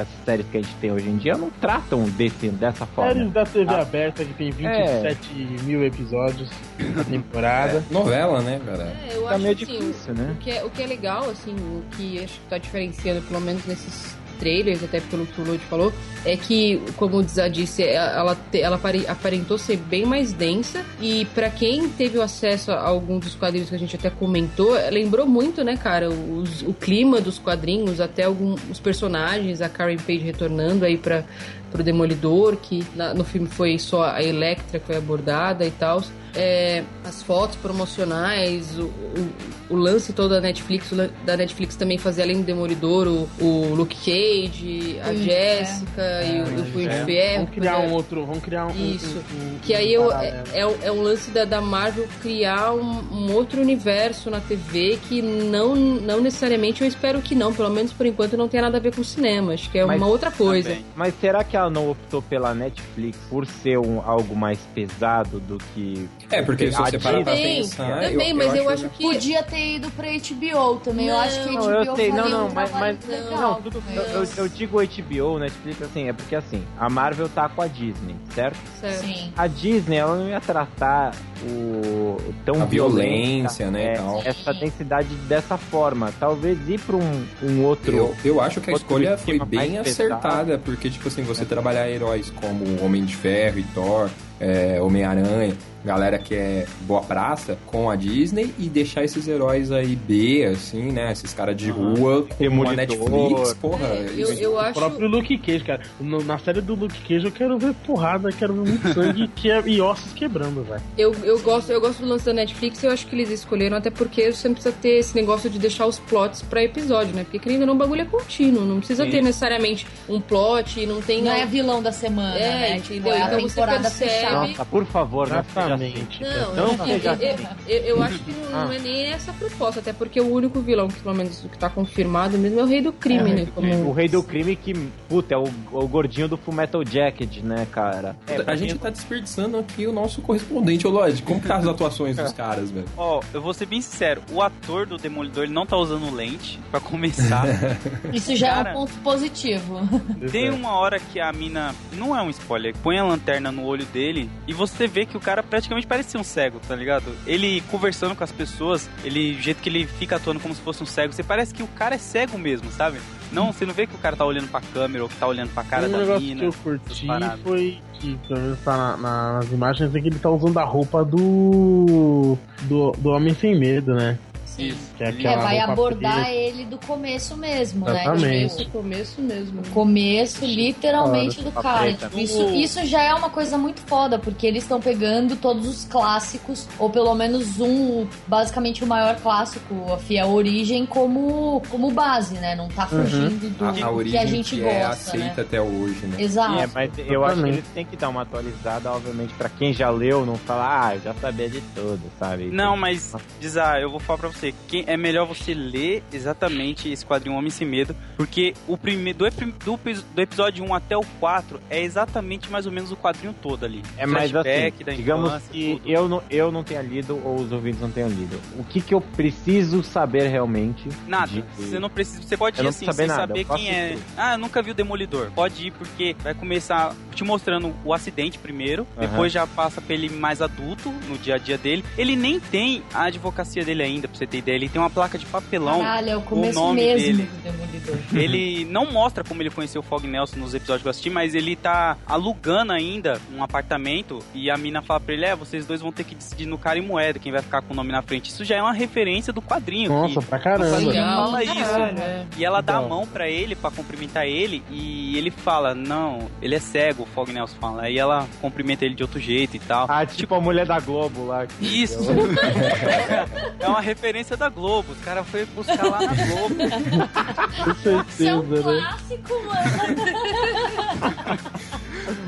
[0.00, 3.12] essas séries que a gente tem hoje em dia, não tratam desse, dessa forma.
[3.12, 3.80] Séries da TV Ah.
[3.82, 5.34] aberta que tem 27
[5.64, 6.50] mil episódios
[6.96, 7.84] na temporada.
[7.90, 8.84] Novela, né, cara?
[8.84, 10.32] É, eu Tá acho meio assim, difícil, né?
[10.34, 13.40] o que é, o que é legal, assim, o que acho que tá diferenciando, pelo
[13.40, 15.92] menos nesses trailers, até pelo que o Lud falou,
[16.24, 20.84] é que, como o Dizá disse, é- ela, ela apare- aparentou ser bem mais densa
[21.00, 25.26] e pra quem teve acesso a alguns dos quadrinhos que a gente até comentou, lembrou
[25.26, 30.84] muito, né, cara, os- o clima dos quadrinhos, até alguns personagens, a Karen Page retornando
[30.84, 31.24] aí pra,
[31.70, 36.02] pro Demolidor, que na- no filme foi só a Electra que foi abordada e tal.
[36.34, 39.28] É, as fotos promocionais, o, o,
[39.70, 40.90] o lance todo da Netflix,
[41.24, 46.40] da Netflix também fazer além do Demolidor, o, o Luke Cage, a de Jéssica e
[46.42, 47.34] o, e o Punho de É, Ferro.
[47.44, 48.26] Vamos criar poder- um outro.
[48.26, 48.70] Vamos criar um.
[48.94, 49.16] Isso.
[49.32, 52.06] um- um- Que aí um eu, é, é, o- é um lance da, da Marvel
[52.22, 57.52] criar um, um outro universo na TV que não, não necessariamente, eu espero que não,
[57.52, 59.52] pelo menos por enquanto não tem nada a ver com cinema.
[59.54, 60.76] Acho que é Mas- uma outra coisa.
[60.94, 65.58] Mas será que ela não optou pela Netflix por ser um, algo mais pesado do
[65.74, 66.08] que.
[66.30, 68.00] É, porque se a você parar pra Também, pensar.
[68.00, 69.02] também, mas eu acho que.
[69.02, 71.08] Podia ter ido pra HBO também.
[71.08, 73.62] eu acho que a Não, HBO eu sei, não, não, um mas, mas legal não,
[73.62, 77.62] tudo, eu, eu, eu digo HBO, Netflix, assim, é porque assim, a Marvel tá com
[77.62, 78.58] a Disney, certo?
[78.80, 79.00] Certo.
[79.00, 79.32] Sim.
[79.36, 81.12] A Disney, ela não ia tratar
[81.46, 84.22] o tão A violenta, violência, né, e é, tal.
[84.24, 86.12] essa densidade dessa forma.
[86.18, 87.96] Talvez ir pra um, um outro.
[87.96, 90.14] Eu, eu acho que a escolha foi bem mais pesado.
[90.14, 94.08] acertada, porque, tipo assim, você trabalhar heróis como Homem de Ferro e Thor,
[94.40, 95.54] é, Homem-Aranha,
[95.84, 100.92] galera que é boa praça, com a Disney e deixar esses heróis aí B, assim,
[100.92, 101.10] né?
[101.12, 102.74] Esses caras de rua com a.
[102.74, 103.86] Netflix, porra.
[104.16, 104.74] Eu, isso- eu O acho.
[104.74, 105.82] próprio Luke Cage, cara.
[106.00, 109.50] No- na série do Luke Cage eu quero ver porrada, quero ver muito sangue que
[109.50, 110.80] é, e ossos quebrando, velho.
[110.96, 113.90] Eu, eu, gosto, eu gosto do lance da Netflix eu acho que eles escolheram, até
[113.90, 117.24] porque você não precisa ter esse negócio de deixar os plots pra episódio, né?
[117.24, 118.64] Porque querendo ou não, o bagulho é contínuo.
[118.64, 121.22] Não precisa ter necessariamente um plot, não tem.
[121.22, 122.76] Não é vilão da semana, É, né?
[122.76, 122.96] entendeu?
[122.98, 124.32] Tipo, é a Então você percebe-.
[124.32, 125.84] Nossa, por favor, não seja assim.
[125.84, 126.22] Exatamente.
[126.22, 127.46] Não, Não eu, seja eu, assim.
[127.68, 130.60] eu- eu acho que não, não é nem essa a proposta, até porque o único
[130.60, 133.46] vilão que pelo menos que tá confirmado mesmo é o rei do crime, né?
[133.54, 133.88] Como...
[133.88, 134.72] O rei do crime que,
[135.08, 138.16] puta, é o, o gordinho do Full Metal Jacket, né, cara?
[138.26, 141.17] É, a gente tá desperdiçando aqui o nosso correspondente, ô Lodge.
[141.22, 142.86] Como que tá as atuações dos caras, velho?
[142.96, 146.58] Ó, eu vou ser bem sincero, o ator do Demolidor ele não tá usando lente,
[146.70, 147.44] pra começar.
[148.12, 149.80] Isso já é Cara, um ponto positivo.
[150.30, 153.84] Tem uma hora que a mina, não é um spoiler, põe a lanterna no olho
[153.86, 157.06] dele e você vê que o cara praticamente parecia um cego, tá ligado?
[157.26, 160.82] Ele conversando com as pessoas, ele, o jeito que ele fica atuando como se fosse
[160.82, 162.98] um cego, você parece que o cara é cego mesmo, sabe?
[163.32, 165.50] Não, você não vê que o cara tá olhando pra câmera ou que tá olhando
[165.52, 166.40] pra cara um da negócio mina.
[166.40, 167.06] que eu curti
[167.42, 170.64] foi que, pelo menos tá na- na- nas imagens, é que ele tá usando a
[170.64, 172.38] roupa do.
[172.62, 174.18] do, do Homem Sem Medo, né?
[174.58, 174.78] Isso.
[174.96, 176.30] Que é É, vai abordar preta.
[176.30, 178.22] ele do começo mesmo, Exatamente.
[178.22, 178.28] né?
[178.30, 179.62] Começo, Tipo, começo mesmo.
[179.72, 181.78] começo literalmente do cara.
[181.80, 182.06] preta.
[182.08, 185.84] Tipo, isso, isso já é uma coisa muito foda, porque eles estão pegando todos os
[185.84, 192.34] clássicos, ou pelo menos um, basicamente o maior clássico, a fiel origem, como, como base,
[192.34, 192.54] né?
[192.54, 194.86] Não tá fugindo do, A, a origem que a gente que gosta, é né?
[194.86, 196.16] aceita até hoje, né?
[196.22, 196.58] Exato.
[196.60, 199.90] É, mas eu acho que eles têm que dar uma atualizada, obviamente, pra quem já
[199.90, 202.46] leu, não falar, ah, eu já sabia de tudo, sabe?
[202.50, 207.04] Não, mas, Dizar, eu vou falar pra você, quem, é melhor você ler exatamente esse
[207.04, 209.24] quadrinho Homem Sem Medo, porque o primeiro do,
[209.64, 213.34] do, epi- do episódio 1 até o 4 é exatamente mais ou menos o quadrinho
[213.42, 213.82] todo ali.
[213.96, 215.88] É mais assim, digamos que tudo.
[215.90, 218.38] eu não, eu não tenha lido ou os ouvintes não tenham lido.
[218.58, 220.88] O que que eu preciso saber realmente?
[221.06, 223.44] Nada, de- você não precisa, você pode Eu ir assim, preciso sem saber nada, saber
[223.56, 223.92] quem é.
[223.94, 223.98] ir.
[224.16, 225.30] Ah, eu nunca vi o Demolidor.
[225.34, 229.06] Pode ir porque vai começar te mostrando o acidente primeiro, Aham.
[229.08, 231.84] depois já passa pra ele mais adulto no dia a dia dele.
[231.96, 234.56] Ele nem tem a advocacia dele ainda, pra você ter ideia.
[234.56, 235.80] Ele tem uma placa de papelão.
[235.80, 237.22] Caralho, é o com começo nome mesmo dele.
[237.30, 237.96] do Demolidor.
[238.14, 241.34] Ele não mostra como ele conheceu o Fog Nelson nos episódios que eu assisti, mas
[241.34, 245.80] ele tá alugando ainda um apartamento e a mina fala pra ele: É, vocês dois
[245.80, 248.02] vão ter que decidir no cara e moeda quem vai ficar com o nome na
[248.02, 248.30] frente.
[248.30, 249.90] Isso já é uma referência do quadrinho.
[249.90, 250.76] Nossa, que pra caramba.
[250.78, 252.00] o fala isso.
[252.00, 252.26] é.
[252.36, 252.88] E ela dá a Então.
[252.88, 257.32] mão pra ele pra cumprimentar ele e ele fala: Não, ele é cego, o Fog
[257.32, 257.82] Nelson fala.
[257.82, 259.86] Aí ela cumprimenta ele de outro jeito e tal.
[259.88, 261.46] Ah, tipo a mulher da Globo lá.
[261.60, 261.98] Isso!
[263.60, 264.92] é uma referência da Globo.
[264.92, 266.54] Os caras foi buscar lá na Globo.
[267.82, 268.80] Com Isso é um certeza, né?
[268.80, 269.58] clássico, mano.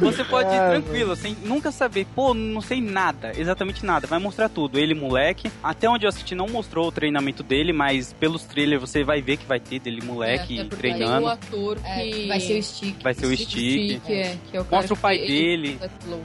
[0.01, 4.07] Você pode ir Ah, tranquilo, sem nunca saber, pô, não sei nada, exatamente nada.
[4.07, 4.79] Vai mostrar tudo.
[4.79, 5.51] Ele, moleque.
[5.63, 9.37] Até onde eu assisti, não mostrou o treinamento dele, mas pelos trailers você vai ver
[9.39, 11.27] que vai ter dele, moleque, É, treinando.
[11.27, 12.27] o ator que...
[12.29, 13.03] vai ser o Stick.
[13.03, 14.03] Vai ser o Stick.
[14.11, 15.79] é, é o Mostra o pai que- dele.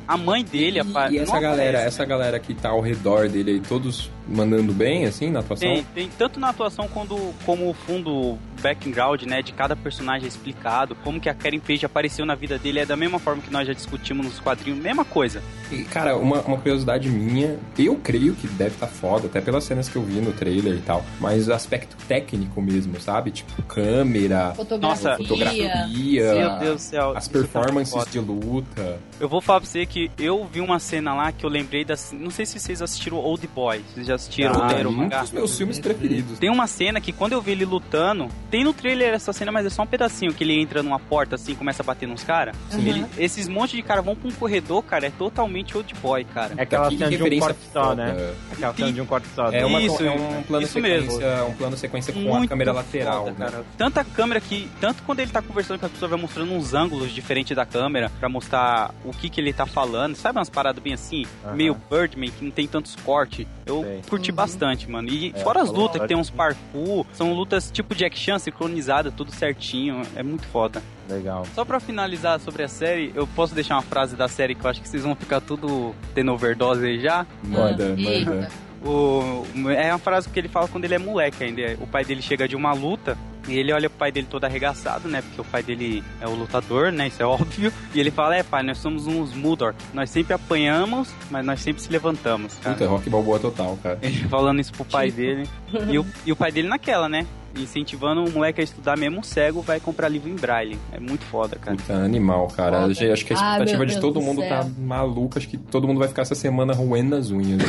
[0.08, 1.88] A mãe dele apa- E essa não galera, aparece.
[1.88, 5.65] essa galera que tá ao redor dele aí, todos mandando bem, assim, na atuação?
[5.74, 10.28] Tem, tem tanto na atuação quando, como o fundo background, né, de cada personagem é
[10.28, 13.52] explicado, como que a Karen Page apareceu na vida dele, é da mesma forma que
[13.52, 15.42] nós já discutimos nos quadrinhos, mesma coisa.
[15.72, 19.88] E, cara, uma, uma curiosidade minha, eu creio que deve estar foda, até pelas cenas
[19.90, 23.32] que eu vi no trailer e tal, mas o aspecto técnico mesmo, sabe?
[23.32, 25.18] Tipo, câmera, Fotografia.
[25.18, 27.14] fotografia, Meu Deus do céu.
[27.16, 28.10] as foi performances foda.
[28.10, 29.00] de luta.
[29.20, 32.12] Eu vou falar pra você que eu vi uma cena lá que eu lembrei das.
[32.18, 33.82] Não sei se vocês assistiram Old Boy.
[33.94, 35.24] Vocês já assistiram Ah, o um mangá?
[35.46, 36.40] Meus filmes preferidos.
[36.40, 39.66] Tem uma cena que quando eu vi ele lutando, tem no trailer essa cena, mas
[39.66, 42.24] é só um pedacinho que ele entra numa porta assim e começa a bater nos
[42.24, 42.56] caras.
[42.74, 43.06] Uhum.
[43.18, 46.54] Esses montes de cara vão pra um corredor, cara, é totalmente old boy, cara.
[46.58, 48.34] É aquela Que cena de um corte só, né?
[48.52, 49.52] Aquela cena de um corte só.
[49.52, 51.12] É, uma, Isso, é um plano isso mesmo.
[51.12, 53.52] sequência, um plano sequência com a Muito câmera lateral, foda, né?
[53.52, 53.66] cara.
[53.78, 57.12] Tanta câmera que, tanto quando ele tá conversando com a pessoa, vai mostrando uns ângulos
[57.12, 60.16] diferentes da câmera pra mostrar o que que ele tá falando.
[60.16, 61.56] Sabe umas paradas bem assim, Aham.
[61.56, 63.46] meio Birdman, que não tem tantos cortes.
[63.66, 64.02] Eu Sei.
[64.10, 65.10] curti bastante, mano.
[65.10, 69.14] E É, fora as lutas, que tem uns parkour, são lutas tipo Jack Chan, sincronizadas,
[69.14, 70.02] tudo certinho.
[70.16, 70.82] É muito foda.
[71.10, 71.46] Legal.
[71.54, 74.70] Só pra finalizar sobre a série, eu posso deixar uma frase da série que eu
[74.70, 77.26] acho que vocês vão ficar tudo tendo overdose aí já.
[77.44, 78.50] Manda, manda.
[78.86, 81.76] O, é uma frase que ele fala quando ele é moleque ainda.
[81.82, 83.18] O pai dele chega de uma luta
[83.48, 85.22] e ele olha pro pai dele todo arregaçado, né?
[85.22, 87.08] Porque o pai dele é o lutador, né?
[87.08, 87.72] Isso é óbvio.
[87.94, 89.74] E ele fala: É, pai, nós somos uns Mudor.
[89.94, 92.56] Nós sempre apanhamos, mas nós sempre se levantamos.
[92.56, 92.76] Cara.
[92.76, 93.98] Puta, rock balboa total, cara.
[94.02, 95.48] Ele falando isso pro pai dele.
[95.90, 97.26] E o, e o pai dele naquela, né?
[97.58, 100.78] Incentivando o moleque a estudar mesmo cego, vai comprar livro em braille.
[100.92, 101.78] É muito foda, cara.
[101.78, 102.82] Puta, animal, cara.
[102.82, 103.04] Foda.
[103.06, 104.50] Eu Acho que a Ah, expectativa meu de todo do mundo céu.
[104.50, 105.40] tá maluca.
[105.40, 107.58] Acho que todo mundo vai ficar essa semana roendo as unhas.
[107.58, 107.66] Né?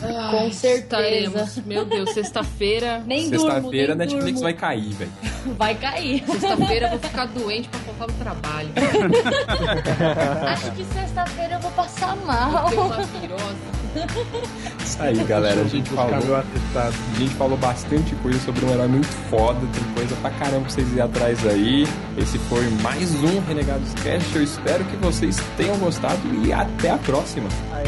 [0.30, 0.78] Com certeza.
[0.78, 1.56] Estaremos.
[1.66, 3.02] Meu Deus, sexta-feira.
[3.06, 4.40] Nem Sexta-feira a Netflix durmo.
[4.42, 5.10] vai cair, velho.
[5.56, 6.22] Vai cair.
[6.26, 8.68] Sexta-feira eu vou ficar doente pra faltar no trabalho.
[10.52, 12.68] Acho que sexta-feira eu vou passar mal.
[12.68, 13.56] Ter uma virose.
[14.84, 15.60] Isso aí, galera.
[15.60, 16.14] A gente falou.
[16.14, 20.70] A gente falou bastante coisa sobre um herói muito foda, tem coisa pra caramba pra
[20.70, 21.86] vocês ir atrás aí.
[22.16, 24.34] Esse foi mais um Renegados Cast.
[24.34, 27.48] Eu espero que vocês tenham gostado e até a próxima.
[27.72, 27.82] Ah,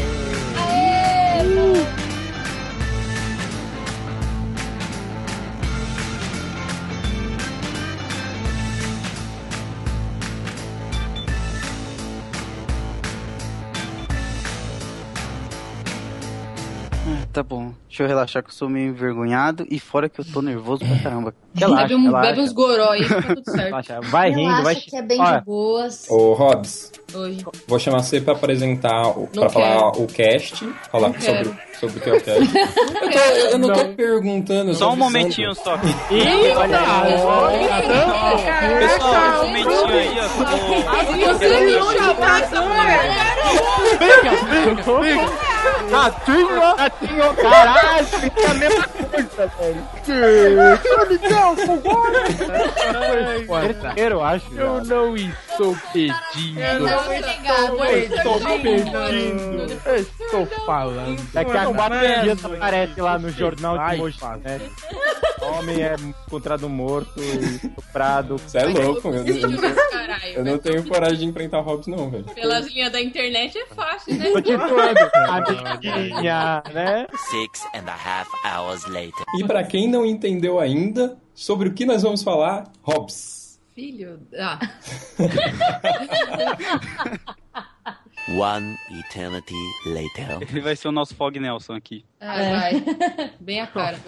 [17.33, 17.71] Tá bom.
[17.87, 20.97] Deixa eu relaxar que eu sou meio envergonhado e fora que eu tô nervoso pra
[20.99, 21.33] caramba.
[21.55, 22.29] Relaxa, Bebe, um, relaxa.
[22.29, 23.65] bebe uns goró aí, fica tudo certo.
[23.67, 24.01] Relaxa.
[24.01, 24.75] Vai rindo, Relaxa vai...
[24.75, 26.09] que é bem Olha, de boas.
[26.09, 27.37] Ô, Hobbs, Oi.
[27.67, 30.03] vou chamar você pra apresentar, o- Não pra falar quero.
[30.03, 31.57] o cast, falar Não sobre, quero.
[31.79, 32.41] sobre o que é o cast.
[32.57, 33.19] eu, tô-
[33.51, 35.75] eu não, tô perguntando, Só um momentinho só.
[36.11, 37.13] Ih, olha aí.
[38.79, 40.27] Pessoal, um momentinho aí, ó.
[40.27, 41.95] que eu vou- Você me chamou,
[45.91, 49.87] Ratinho, ratinho, caralho, isso é a mesma coisa, velho.
[53.83, 54.45] Terceiro, eu acho.
[54.55, 56.59] Eu não estou pedindo.
[56.79, 57.85] Não, obrigado.
[58.15, 59.81] Estou pedindo.
[60.31, 61.21] Estou falando.
[61.33, 64.37] Daqui a quatro Mano, dias aparece lá no jornal de Mogi, fala.
[64.37, 64.61] né?
[65.41, 68.37] Homem é encontrado morto estuprado.
[68.37, 69.55] Você é louco, meu Deus.
[69.91, 70.33] Caralho.
[70.35, 72.23] Eu não tenho coragem de enfrentar o Hobbs, não, velho.
[72.25, 74.29] Pelas linhas da internet é fácil, né?
[74.31, 74.99] Continuando.
[75.29, 77.07] Amiguinha, né?
[77.31, 79.25] Six and a half hours later.
[79.39, 83.59] E pra quem não entendeu ainda sobre o que nós vamos falar, Hobbs.
[83.73, 84.19] Filho.
[84.37, 84.59] Ah.
[88.29, 90.37] One eternity later.
[90.41, 92.05] Ele vai ser o nosso Fog Nelson aqui.
[92.19, 92.83] Ah, vai.
[93.39, 93.99] Bem a cara.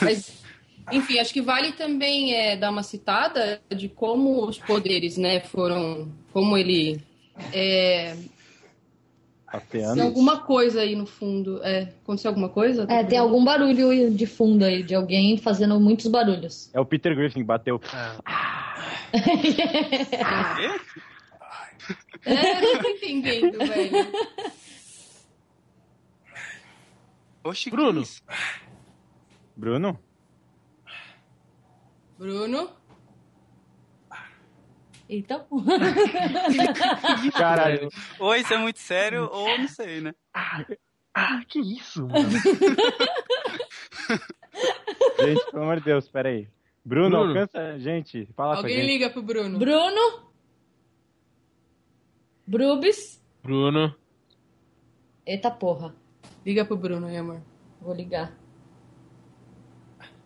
[0.00, 0.42] Mas,
[0.92, 6.08] enfim, acho que vale também é, dar uma citada de como os poderes, né, foram.
[6.32, 7.00] Como ele.
[7.52, 8.16] É,
[10.00, 11.60] alguma coisa aí no fundo.
[11.62, 12.86] É, aconteceu alguma coisa?
[12.88, 16.70] É, tem algum barulho de fundo aí, de alguém fazendo muitos barulhos.
[16.72, 17.80] É o Peter Griffin que bateu.
[22.24, 23.92] É, não tô entendendo, velho.
[27.44, 28.02] Oxi, Bruno.
[29.56, 29.98] Bruno?
[32.18, 32.70] Bruno?
[35.08, 35.46] Então.
[37.32, 37.88] Caralho.
[38.18, 40.12] Ou isso é muito sério, ou não sei, né?
[40.34, 40.64] Ah,
[41.46, 42.28] que isso, mano?
[45.20, 46.48] Gente, pelo amor de Deus, pera aí.
[46.84, 47.28] Bruno, Bruno.
[47.40, 47.78] alcança.
[47.78, 48.86] Gente, fala com a Alguém gente.
[48.86, 49.58] liga pro Bruno.
[49.60, 50.25] Bruno?
[52.46, 53.22] Brubis.
[53.42, 53.94] Bruno.
[55.24, 55.94] Eita porra.
[56.44, 57.40] Liga pro Bruno aí, amor.
[57.80, 58.32] Vou ligar.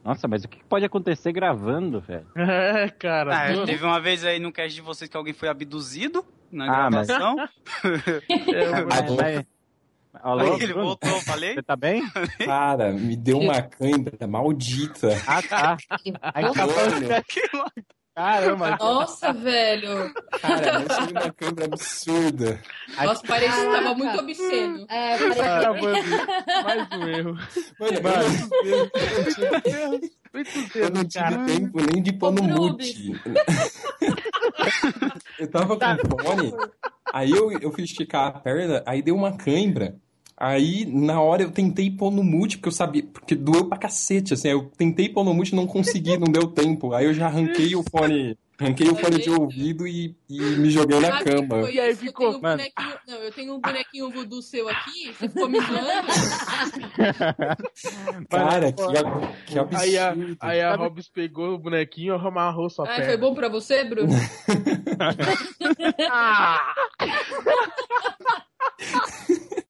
[0.05, 2.27] Nossa, mas o que pode acontecer gravando, velho?
[2.37, 3.37] É, cara.
[3.37, 3.67] Ah, Bruno.
[3.67, 7.07] teve uma vez aí no cast de vocês que alguém foi abduzido na Ah, mas-
[7.07, 7.37] gravação.
[8.55, 9.45] É, mas- mas-
[10.13, 10.83] Alô, Aí ele Bruno?
[10.87, 11.55] voltou, falei?
[11.55, 12.03] Você tá bem?
[12.45, 15.09] Cara, me deu uma cãibra maldita.
[15.25, 15.77] Ah, tá.
[16.35, 17.25] Aí tá falando-
[18.21, 18.77] Caramba.
[18.79, 20.13] Nossa, velho.
[20.43, 22.61] Cara, eu tive uma cãibra absurda.
[23.03, 24.87] Nossa, parecia que tava muito obsceno.
[24.91, 25.99] É, Ah, mano,
[26.65, 27.39] mais um erro.
[27.81, 27.97] Mano,
[30.75, 33.13] eu não tive tempo nem de pôr no mute.
[35.39, 36.53] eu tava com fone,
[37.13, 39.97] aí eu, eu fui esticar a perna, aí deu uma cãibra.
[40.41, 44.33] Aí, na hora, eu tentei pôr no mute, porque eu sabia, porque doeu pra cacete,
[44.33, 46.95] assim, eu tentei pôr no mute e não consegui, não deu tempo.
[46.95, 50.99] Aí eu já arranquei o fone, arranquei o fone de ouvido e, e me joguei
[50.99, 51.61] na Sabe cama.
[51.61, 52.07] foi isso?
[52.07, 55.61] Eu tenho um bonequinho, não, eu tenho um bonequinho voodoo seu aqui, você ficou me
[55.61, 56.09] zoando.
[58.31, 59.77] Cara, que, que absurdo.
[59.77, 63.13] Aí a, aí a Hobbs pegou o bonequinho e amarrou sua Ai, perna.
[63.13, 64.09] foi bom pra você, Bruno?
[66.11, 66.75] Ah!